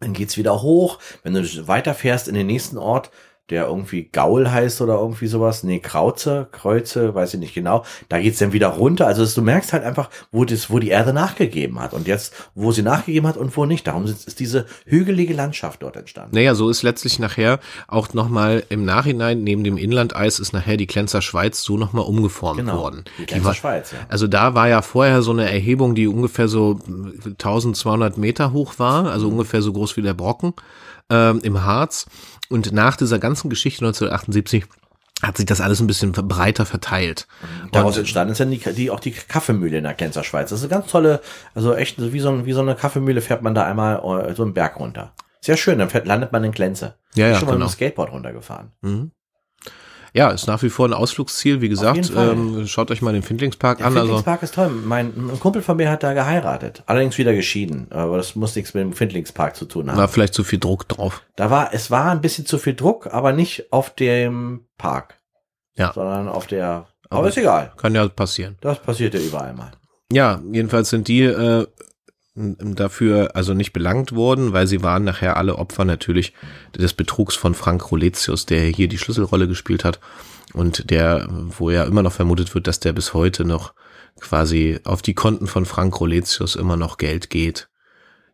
dann 0.00 0.14
geht's 0.14 0.38
wieder 0.38 0.62
hoch. 0.62 0.98
Wenn 1.22 1.34
du 1.34 1.68
weiterfährst 1.68 2.26
in 2.26 2.34
den 2.34 2.46
nächsten 2.46 2.78
Ort, 2.78 3.10
der 3.50 3.66
irgendwie 3.66 4.04
Gaul 4.12 4.50
heißt 4.50 4.80
oder 4.80 4.94
irgendwie 4.94 5.26
sowas, 5.26 5.62
nee, 5.62 5.78
Krauze, 5.78 6.48
Kreuze, 6.52 7.14
weiß 7.14 7.34
ich 7.34 7.40
nicht 7.40 7.54
genau, 7.54 7.84
da 8.08 8.18
geht's 8.20 8.38
dann 8.38 8.52
wieder 8.52 8.68
runter. 8.68 9.06
Also 9.06 9.24
du 9.24 9.42
merkst 9.42 9.72
halt 9.72 9.84
einfach, 9.84 10.10
wo, 10.32 10.44
das, 10.44 10.70
wo 10.70 10.78
die 10.78 10.88
Erde 10.88 11.12
nachgegeben 11.12 11.80
hat 11.80 11.94
und 11.94 12.06
jetzt, 12.06 12.34
wo 12.54 12.72
sie 12.72 12.82
nachgegeben 12.82 13.26
hat 13.26 13.36
und 13.36 13.56
wo 13.56 13.64
nicht. 13.64 13.86
Darum 13.86 14.04
ist, 14.04 14.38
diese 14.40 14.66
hügelige 14.84 15.34
Landschaft 15.34 15.82
dort 15.82 15.96
entstanden. 15.96 16.34
Naja, 16.34 16.54
so 16.54 16.68
ist 16.68 16.82
letztlich 16.82 17.18
nachher 17.18 17.58
auch 17.86 18.12
nochmal 18.14 18.64
im 18.68 18.84
Nachhinein, 18.84 19.42
neben 19.44 19.64
dem 19.64 19.78
Inlandeis, 19.78 20.38
ist 20.40 20.52
nachher 20.52 20.76
die 20.76 20.86
Klenzer 20.86 21.22
Schweiz 21.22 21.62
so 21.62 21.76
nochmal 21.76 22.04
umgeformt 22.04 22.58
Genau, 22.60 22.78
worden. 22.78 23.04
die 23.18 23.22
Die 23.22 23.26
Grenze 23.26 23.44
war, 23.46 23.54
Schweiz, 23.54 23.92
ja. 23.92 23.98
Also 24.08 24.26
da 24.26 24.54
war 24.54 24.68
ja 24.68 24.82
vorher 24.82 25.22
so 25.22 25.30
eine 25.30 25.50
Erhebung, 25.50 25.94
die 25.94 26.06
ungefähr 26.06 26.48
so 26.48 26.78
1200 27.24 28.18
Meter 28.18 28.52
hoch 28.52 28.74
war, 28.78 29.06
also 29.10 29.28
ungefähr 29.28 29.62
so 29.62 29.72
groß 29.72 29.96
wie 29.96 30.02
der 30.02 30.14
Brocken 30.14 30.52
ähm, 31.10 31.40
im 31.42 31.64
Harz. 31.64 32.06
Und 32.50 32.72
nach 32.72 32.96
dieser 32.96 33.18
ganzen 33.18 33.50
Geschichte 33.50 33.84
1978 33.84 34.64
hat 35.22 35.36
sich 35.36 35.46
das 35.46 35.60
alles 35.60 35.80
ein 35.80 35.86
bisschen 35.86 36.12
breiter 36.12 36.64
verteilt. 36.64 37.26
Daraus 37.72 37.98
entstanden 37.98 38.32
ist 38.32 38.40
dann 38.40 38.50
die, 38.50 38.58
die, 38.58 38.90
auch 38.90 39.00
die 39.00 39.10
Kaffeemühle 39.10 39.78
in 39.78 39.84
der 39.84 39.94
Kenzer 39.94 40.22
Schweiz. 40.22 40.50
Das 40.50 40.60
ist 40.60 40.64
eine 40.64 40.80
ganz 40.80 40.90
tolle, 40.90 41.20
also 41.54 41.74
echt, 41.74 41.98
so 41.98 42.12
wie 42.12 42.20
so, 42.20 42.30
ein, 42.30 42.46
wie 42.46 42.52
so 42.52 42.60
eine 42.60 42.76
Kaffeemühle 42.76 43.20
fährt 43.20 43.42
man 43.42 43.54
da 43.54 43.64
einmal 43.64 43.96
äh, 44.28 44.34
so 44.34 44.44
einen 44.44 44.54
Berg 44.54 44.78
runter. 44.78 45.12
Sehr 45.40 45.56
schön, 45.56 45.78
dann 45.78 45.90
fährt, 45.90 46.06
landet 46.06 46.32
man 46.32 46.44
in 46.44 46.52
Glenze. 46.52 46.94
Ja, 47.14 47.26
ja, 47.26 47.32
Ich 47.32 47.32
bin 47.32 47.40
schon 47.40 47.46
mal 47.48 47.52
genau. 47.54 47.64
mit 47.66 47.72
dem 47.72 47.76
Skateboard 47.76 48.12
runtergefahren. 48.12 49.08
Ja, 50.14 50.30
ist 50.30 50.46
nach 50.46 50.62
wie 50.62 50.68
vor 50.70 50.86
ein 50.88 50.92
Ausflugsziel, 50.94 51.60
wie 51.60 51.68
gesagt. 51.68 52.10
Ähm, 52.16 52.66
schaut 52.66 52.90
euch 52.90 53.02
mal 53.02 53.12
den 53.12 53.22
Findlingspark 53.22 53.78
Der 53.78 53.86
an. 53.86 53.92
Also, 53.92 54.04
Findlingspark 54.06 54.42
ist 54.42 54.54
toll. 54.54 54.68
Mein, 54.68 55.06
ein 55.16 55.40
Kumpel 55.40 55.62
von 55.62 55.76
mir 55.76 55.90
hat 55.90 56.02
da 56.02 56.14
geheiratet. 56.14 56.82
Allerdings 56.86 57.18
wieder 57.18 57.34
geschieden. 57.34 57.88
Aber 57.90 58.16
das 58.16 58.34
muss 58.34 58.56
nichts 58.56 58.74
mit 58.74 58.82
dem 58.82 58.92
Findlingspark 58.92 59.56
zu 59.56 59.64
tun 59.66 59.90
haben. 59.90 59.98
war 59.98 60.08
vielleicht 60.08 60.34
zu 60.34 60.44
viel 60.44 60.58
Druck 60.58 60.88
drauf. 60.88 61.22
Da 61.36 61.50
war, 61.50 61.72
es 61.74 61.90
war 61.90 62.10
ein 62.10 62.20
bisschen 62.20 62.46
zu 62.46 62.58
viel 62.58 62.74
Druck, 62.74 63.06
aber 63.12 63.32
nicht 63.32 63.72
auf 63.72 63.94
dem 63.94 64.66
Park. 64.78 65.20
Ja. 65.76 65.92
Sondern 65.92 66.28
auf 66.28 66.46
der, 66.46 66.86
aber, 67.08 67.20
Aber- 67.20 67.28
ist 67.28 67.36
egal. 67.38 67.72
Kann 67.76 67.94
ja 67.94 68.06
passieren. 68.08 68.56
Das 68.60 68.80
passiert 68.80 69.14
ja 69.14 69.20
überall 69.20 69.52
mal. 69.54 69.70
Ja, 70.10 70.40
jedenfalls 70.52 70.88
sind 70.88 71.06
die 71.06 71.22
äh, 71.22 71.66
dafür 72.38 73.34
also 73.34 73.54
nicht 73.54 73.72
belangt 73.72 74.12
worden, 74.12 74.52
weil 74.52 74.66
sie 74.66 74.82
waren 74.82 75.04
nachher 75.04 75.36
alle 75.36 75.56
Opfer 75.56 75.84
natürlich 75.84 76.32
des 76.76 76.92
Betrugs 76.92 77.34
von 77.34 77.54
Frank 77.54 77.90
Roletius, 77.90 78.46
der 78.46 78.64
hier 78.66 78.88
die 78.88 78.98
Schlüsselrolle 78.98 79.48
gespielt 79.48 79.84
hat 79.84 79.98
und 80.52 80.90
der, 80.90 81.28
wo 81.30 81.70
ja 81.70 81.84
immer 81.84 82.02
noch 82.02 82.12
vermutet 82.12 82.54
wird, 82.54 82.66
dass 82.66 82.80
der 82.80 82.92
bis 82.92 83.14
heute 83.14 83.44
noch 83.44 83.74
quasi 84.20 84.80
auf 84.84 85.02
die 85.02 85.14
Konten 85.14 85.46
von 85.46 85.64
Frank 85.64 86.00
Roletius 86.00 86.56
immer 86.56 86.76
noch 86.76 86.96
Geld 86.96 87.30
geht. 87.30 87.68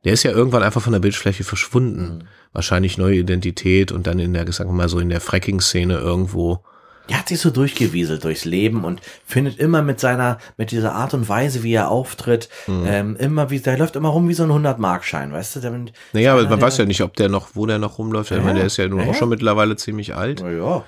Der 0.04 0.12
ist 0.12 0.22
ja 0.22 0.32
irgendwann 0.32 0.62
einfach 0.62 0.82
von 0.82 0.92
der 0.92 1.00
Bildfläche 1.00 1.44
verschwunden. 1.44 2.28
Wahrscheinlich 2.52 2.98
neue 2.98 3.16
Identität 3.16 3.90
und 3.90 4.06
dann 4.06 4.18
in 4.18 4.34
der, 4.34 4.50
sagen 4.52 4.70
wir 4.70 4.74
mal 4.74 4.88
so, 4.88 4.98
in 4.98 5.08
der 5.08 5.20
Fracking-Szene 5.20 5.96
irgendwo. 5.96 6.62
Er 7.08 7.18
hat 7.18 7.28
sich 7.28 7.38
so 7.38 7.50
durchgewieselt 7.50 8.24
durchs 8.24 8.44
Leben 8.46 8.82
und 8.84 9.00
findet 9.26 9.58
immer 9.58 9.82
mit 9.82 10.00
seiner, 10.00 10.38
mit 10.56 10.70
dieser 10.70 10.94
Art 10.94 11.12
und 11.12 11.28
Weise, 11.28 11.62
wie 11.62 11.74
er 11.74 11.90
auftritt, 11.90 12.48
Mhm. 12.66 12.84
ähm, 12.86 13.16
immer 13.16 13.50
wie, 13.50 13.60
der 13.60 13.76
läuft 13.76 13.96
immer 13.96 14.08
rum 14.08 14.26
wie 14.28 14.34
so 14.34 14.44
ein 14.44 14.50
100-Markschein, 14.50 15.30
weißt 15.32 15.56
du? 15.56 15.60
Der, 15.60 15.70
Naja, 16.14 16.32
aber 16.32 16.42
man 16.42 16.50
der- 16.50 16.62
weiß 16.62 16.78
ja 16.78 16.86
nicht, 16.86 17.02
ob 17.02 17.14
der 17.16 17.28
noch, 17.28 17.48
wo 17.54 17.66
der 17.66 17.78
noch 17.78 17.98
rumläuft. 17.98 18.30
Ich 18.30 18.42
meine, 18.42 18.54
der 18.58 18.66
ist 18.66 18.78
ja 18.78 18.88
nun 18.88 19.00
Ja, 19.00 19.04
auch 19.04 19.12
ja. 19.12 19.14
schon 19.18 19.28
mittlerweile 19.28 19.76
ziemlich 19.76 20.14
alt. 20.14 20.40
Na 20.42 20.50
ja. 20.50 20.84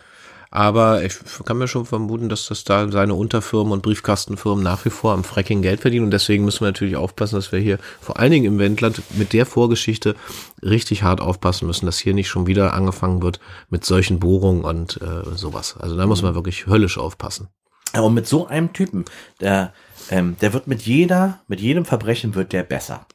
Aber 0.51 1.05
ich 1.05 1.15
kann 1.45 1.59
mir 1.59 1.69
schon 1.69 1.87
vermuten, 1.87 2.29
dass 2.29 2.47
das 2.47 2.65
da 2.65 2.91
seine 2.91 3.15
Unterfirmen 3.15 3.73
und 3.73 3.83
Briefkastenfirmen 3.83 4.63
nach 4.63 4.85
wie 4.85 4.91
vor 4.91 5.13
am 5.13 5.25
Fracking 5.25 5.63
Geld 5.63 5.81
verdienen. 5.81 6.07
Und 6.07 6.11
deswegen 6.11 6.45
müssen 6.45 6.61
wir 6.61 6.69
natürlich 6.69 6.97
aufpassen, 6.97 7.37
dass 7.37 7.53
wir 7.53 7.59
hier 7.59 7.79
vor 8.01 8.19
allen 8.19 8.31
Dingen 8.31 8.45
im 8.47 8.59
Wendland 8.59 9.03
mit 9.17 9.33
der 9.33 9.47
Vorgeschichte 9.47 10.15
richtig 10.63 11.03
hart 11.03 11.21
aufpassen 11.21 11.67
müssen, 11.67 11.87
dass 11.87 11.99
hier 11.99 12.15
nicht 12.15 12.29
schon 12.29 12.47
wieder 12.47 12.75
angefangen 12.75 13.23
wird 13.23 13.41
mit 13.69 13.85
solchen 13.85 14.21
Bohrungen 14.21 14.65
und 14.65 15.01
äh, 15.03 15.37
sowas. 15.37 15.77
Also 15.79 15.97
da 15.97 16.07
muss 16.07 16.23
man 16.23 16.35
wirklich 16.35 16.67
höllisch 16.67 16.99
aufpassen. 16.99 17.49
Und 17.95 18.15
mit 18.15 18.27
so 18.27 18.47
einem 18.47 18.73
Typen, 18.73 19.05
der, 19.41 19.73
ähm, 20.11 20.37
der 20.41 20.53
wird 20.53 20.67
mit 20.67 20.83
jeder, 20.83 21.41
mit 21.49 21.61
jedem 21.61 21.85
Verbrechen 21.85 22.35
wird 22.35 22.53
der 22.53 22.63
besser. 22.63 23.07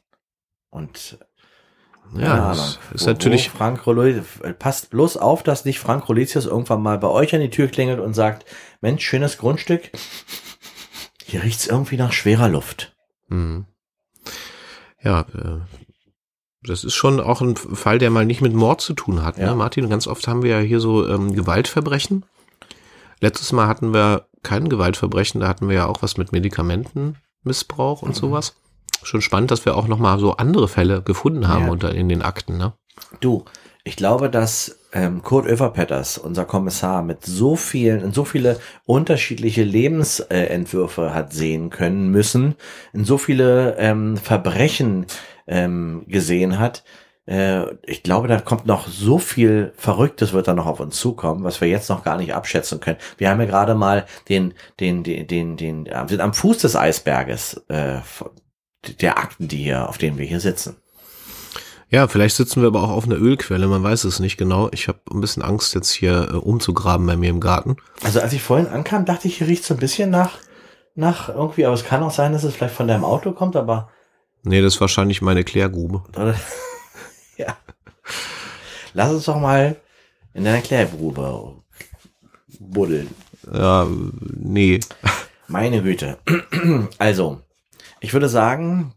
Und 0.70 1.18
Ja, 2.16 2.48
das 2.50 2.78
ist 2.92 3.04
wo- 3.06 3.10
natürlich, 3.10 3.52
Wo 3.52 3.58
Frank 3.58 3.86
Roletius, 3.86 4.24
passt 4.58 4.90
bloß 4.90 5.16
auf, 5.16 5.42
dass 5.42 5.64
nicht 5.64 5.78
Frank 5.80 6.08
Roletius 6.08 6.46
irgendwann 6.46 6.82
mal 6.82 6.98
bei 6.98 7.08
euch 7.08 7.34
an 7.34 7.40
die 7.40 7.50
Tür 7.50 7.68
klingelt 7.68 8.00
und 8.00 8.14
sagt, 8.14 8.44
Mensch, 8.80 9.04
schönes 9.04 9.38
Grundstück. 9.38 9.90
Hier 11.24 11.42
riecht's 11.42 11.66
irgendwie 11.66 11.96
nach 11.96 12.12
schwerer 12.12 12.48
Luft. 12.48 12.94
Mhm. 13.28 13.64
Ja, 15.02 15.20
äh, 15.34 15.60
das 16.62 16.84
ist 16.84 16.94
schon 16.94 17.18
auch 17.20 17.40
ein 17.40 17.56
Fall, 17.56 17.98
der 17.98 18.10
mal 18.10 18.26
nicht 18.26 18.40
mit 18.42 18.52
Mord 18.52 18.80
zu 18.80 18.92
tun 18.92 19.22
hat. 19.24 19.38
Ja. 19.38 19.46
Ne? 19.50 19.56
Martin, 19.56 19.88
ganz 19.88 20.06
oft 20.06 20.28
haben 20.28 20.42
wir 20.42 20.50
ja 20.50 20.60
hier 20.60 20.80
so 20.80 21.08
ähm, 21.08 21.34
Gewaltverbrechen. 21.34 22.24
Letztes 23.20 23.52
Mal 23.52 23.66
hatten 23.68 23.94
wir 23.94 24.26
kein 24.42 24.68
Gewaltverbrechen, 24.68 25.40
da 25.40 25.48
hatten 25.48 25.68
wir 25.68 25.76
ja 25.76 25.86
auch 25.86 26.02
was 26.02 26.16
mit 26.18 26.32
Medikamentenmissbrauch 26.32 28.02
und 28.02 28.14
sowas. 28.14 28.54
Schon 29.04 29.20
spannend, 29.22 29.50
dass 29.50 29.64
wir 29.64 29.76
auch 29.76 29.88
noch 29.88 29.98
mal 29.98 30.18
so 30.18 30.36
andere 30.36 30.68
Fälle 30.68 31.02
gefunden 31.02 31.48
haben 31.48 31.66
Ja. 31.66 31.70
unter 31.70 31.94
in 31.94 32.08
den 32.08 32.22
Akten. 32.22 32.56
Ne? 32.56 32.72
Du, 33.20 33.44
ich 33.84 33.96
glaube, 33.96 34.30
dass 34.30 34.78
ähm, 34.92 35.22
Kurt 35.22 35.46
Oeverpetters, 35.46 36.18
unser 36.18 36.44
Kommissar, 36.44 37.02
mit 37.02 37.24
so 37.24 37.56
vielen, 37.56 38.00
in 38.00 38.12
so 38.12 38.24
viele 38.24 38.60
unterschiedliche 38.84 39.62
Lebensentwürfe 39.64 41.14
hat 41.14 41.32
sehen 41.32 41.70
können 41.70 42.10
müssen, 42.10 42.54
in 42.92 43.04
so 43.04 43.18
viele 43.18 43.76
ähm, 43.78 44.16
Verbrechen 44.16 45.06
ähm, 45.46 46.04
gesehen 46.06 46.58
hat. 46.58 46.84
Äh, 47.26 47.74
ich 47.84 48.02
glaube, 48.02 48.28
da 48.28 48.40
kommt 48.40 48.66
noch 48.66 48.86
so 48.86 49.18
viel 49.18 49.72
Verrücktes 49.76 50.32
wird 50.32 50.46
da 50.48 50.54
noch 50.54 50.66
auf 50.66 50.80
uns 50.80 50.96
zukommen, 50.98 51.42
was 51.44 51.60
wir 51.60 51.68
jetzt 51.68 51.88
noch 51.88 52.04
gar 52.04 52.18
nicht 52.18 52.34
abschätzen 52.34 52.80
können. 52.80 52.98
Wir 53.16 53.30
haben 53.30 53.40
ja 53.40 53.46
gerade 53.46 53.74
mal 53.74 54.06
den, 54.28 54.54
den, 54.78 55.02
den, 55.02 55.26
den, 55.26 55.56
den, 55.56 55.86
äh, 55.86 56.06
sind 56.08 56.20
am 56.20 56.34
Fuß 56.34 56.58
des 56.58 56.76
Eisberges 56.76 57.64
äh, 57.68 57.98
der 59.00 59.18
Akten, 59.18 59.48
die 59.48 59.58
hier, 59.58 59.88
auf 59.88 59.98
denen 59.98 60.18
wir 60.18 60.26
hier 60.26 60.40
sitzen. 60.40 60.76
Ja, 61.88 62.08
vielleicht 62.08 62.36
sitzen 62.36 62.62
wir 62.62 62.68
aber 62.68 62.82
auch 62.82 62.90
auf 62.90 63.04
einer 63.04 63.20
Ölquelle, 63.20 63.66
man 63.66 63.82
weiß 63.82 64.04
es 64.04 64.18
nicht 64.18 64.38
genau. 64.38 64.70
Ich 64.72 64.88
habe 64.88 65.00
ein 65.10 65.20
bisschen 65.20 65.42
Angst, 65.42 65.74
jetzt 65.74 65.90
hier 65.90 66.30
äh, 66.32 66.36
umzugraben 66.36 67.06
bei 67.06 67.16
mir 67.16 67.28
im 67.28 67.40
Garten. 67.40 67.76
Also 68.02 68.20
als 68.20 68.32
ich 68.32 68.42
vorhin 68.42 68.66
ankam, 68.66 69.04
dachte 69.04 69.28
ich, 69.28 69.38
hier 69.38 69.46
riecht 69.46 69.64
so 69.64 69.74
ein 69.74 69.80
bisschen 69.80 70.08
nach, 70.08 70.38
nach 70.94 71.28
irgendwie, 71.28 71.66
aber 71.66 71.74
es 71.74 71.84
kann 71.84 72.02
auch 72.02 72.10
sein, 72.10 72.32
dass 72.32 72.44
es 72.44 72.54
vielleicht 72.54 72.74
von 72.74 72.88
deinem 72.88 73.04
Auto 73.04 73.32
kommt, 73.32 73.56
aber 73.56 73.90
Nee, 74.44 74.60
das 74.60 74.74
ist 74.74 74.80
wahrscheinlich 74.80 75.22
meine 75.22 75.44
Klärgrube. 75.44 76.02
ja. 77.36 77.56
Lass 78.92 79.12
uns 79.12 79.24
doch 79.24 79.38
mal 79.38 79.76
in 80.34 80.44
deiner 80.44 80.62
Klärgrube 80.62 81.62
buddeln. 82.58 83.08
Ja, 83.52 83.86
nee. 84.20 84.80
Meine 85.46 85.82
Güte. 85.82 86.18
Also, 86.98 87.40
ich 88.02 88.12
würde 88.12 88.28
sagen, 88.28 88.92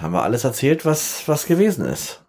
haben 0.00 0.12
wir 0.12 0.22
alles 0.22 0.44
erzählt, 0.44 0.84
was, 0.84 1.26
was 1.26 1.46
gewesen 1.46 1.86
ist. 1.86 2.22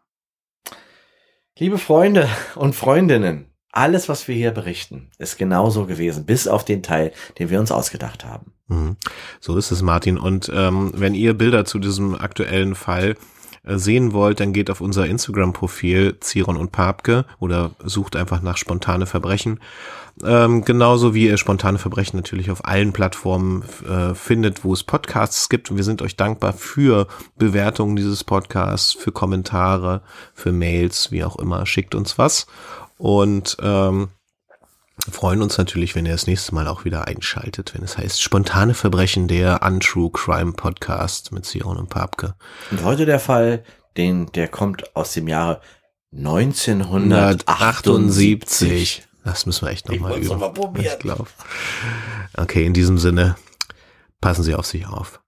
Liebe 1.59 1.77
Freunde 1.77 2.29
und 2.55 2.73
Freundinnen, 2.73 3.51
alles, 3.71 4.07
was 4.07 4.27
wir 4.29 4.35
hier 4.35 4.51
berichten, 4.51 5.11
ist 5.17 5.37
genauso 5.37 5.85
gewesen, 5.85 6.25
bis 6.25 6.47
auf 6.47 6.63
den 6.63 6.81
Teil, 6.81 7.11
den 7.37 7.49
wir 7.49 7.59
uns 7.59 7.71
ausgedacht 7.71 8.23
haben. 8.23 8.53
Mhm. 8.67 8.95
So 9.41 9.57
ist 9.57 9.71
es, 9.71 9.81
Martin. 9.81 10.17
Und 10.17 10.49
ähm, 10.53 10.91
wenn 10.95 11.13
ihr 11.13 11.33
Bilder 11.33 11.65
zu 11.65 11.79
diesem 11.79 12.15
aktuellen 12.15 12.73
Fall 12.73 13.17
sehen 13.75 14.13
wollt, 14.13 14.39
dann 14.39 14.53
geht 14.53 14.69
auf 14.69 14.81
unser 14.81 15.05
Instagram-Profil 15.05 16.17
Ziron 16.19 16.57
und 16.57 16.71
Papke 16.71 17.25
oder 17.39 17.71
sucht 17.83 18.15
einfach 18.15 18.41
nach 18.41 18.57
spontane 18.57 19.05
Verbrechen. 19.05 19.59
Ähm, 20.23 20.65
genauso 20.65 21.13
wie 21.13 21.27
ihr 21.27 21.37
spontane 21.37 21.77
Verbrechen 21.77 22.17
natürlich 22.17 22.49
auf 22.49 22.65
allen 22.65 22.91
Plattformen 22.91 23.63
äh, 23.87 24.15
findet, 24.15 24.63
wo 24.63 24.73
es 24.73 24.83
Podcasts 24.83 25.49
gibt. 25.49 25.69
Und 25.69 25.77
wir 25.77 25.83
sind 25.83 26.01
euch 26.01 26.15
dankbar 26.15 26.53
für 26.53 27.07
Bewertungen 27.37 27.95
dieses 27.95 28.23
Podcasts, 28.23 28.93
für 28.93 29.11
Kommentare, 29.11 30.01
für 30.33 30.51
Mails, 30.51 31.11
wie 31.11 31.23
auch 31.23 31.37
immer. 31.37 31.65
Schickt 31.65 31.93
uns 31.93 32.17
was. 32.17 32.47
Und 32.97 33.57
ähm, 33.61 34.09
freuen 35.11 35.41
uns 35.41 35.57
natürlich, 35.57 35.95
wenn 35.95 36.05
ihr 36.05 36.11
das 36.11 36.27
nächste 36.27 36.53
Mal 36.53 36.67
auch 36.67 36.85
wieder 36.85 37.07
einschaltet, 37.07 37.73
wenn 37.73 37.83
es 37.83 37.97
heißt 37.97 38.21
Spontane 38.21 38.73
Verbrechen, 38.73 39.27
der 39.27 39.61
Untrue 39.63 40.11
Crime 40.11 40.53
Podcast 40.53 41.31
mit 41.31 41.45
Sion 41.45 41.77
und 41.77 41.89
Papke. 41.89 42.35
Und 42.71 42.83
heute 42.83 43.05
der 43.05 43.19
Fall, 43.19 43.63
den, 43.95 44.31
der 44.33 44.47
kommt 44.47 44.95
aus 44.95 45.13
dem 45.13 45.27
Jahre 45.27 45.61
1978. 46.15 49.03
Das 49.23 49.45
müssen 49.45 49.65
wir 49.65 49.71
echt 49.71 49.89
nochmal 49.89 50.17
üben. 50.17 50.27
noch 50.27 50.37
mal 50.37 50.53
probieren. 50.53 50.85
Ich 50.85 50.99
glaube. 50.99 51.25
Okay, 52.37 52.65
in 52.65 52.73
diesem 52.73 52.97
Sinne, 52.97 53.35
passen 54.21 54.43
Sie 54.43 54.55
auf 54.55 54.65
sich 54.65 54.87
auf. 54.87 55.19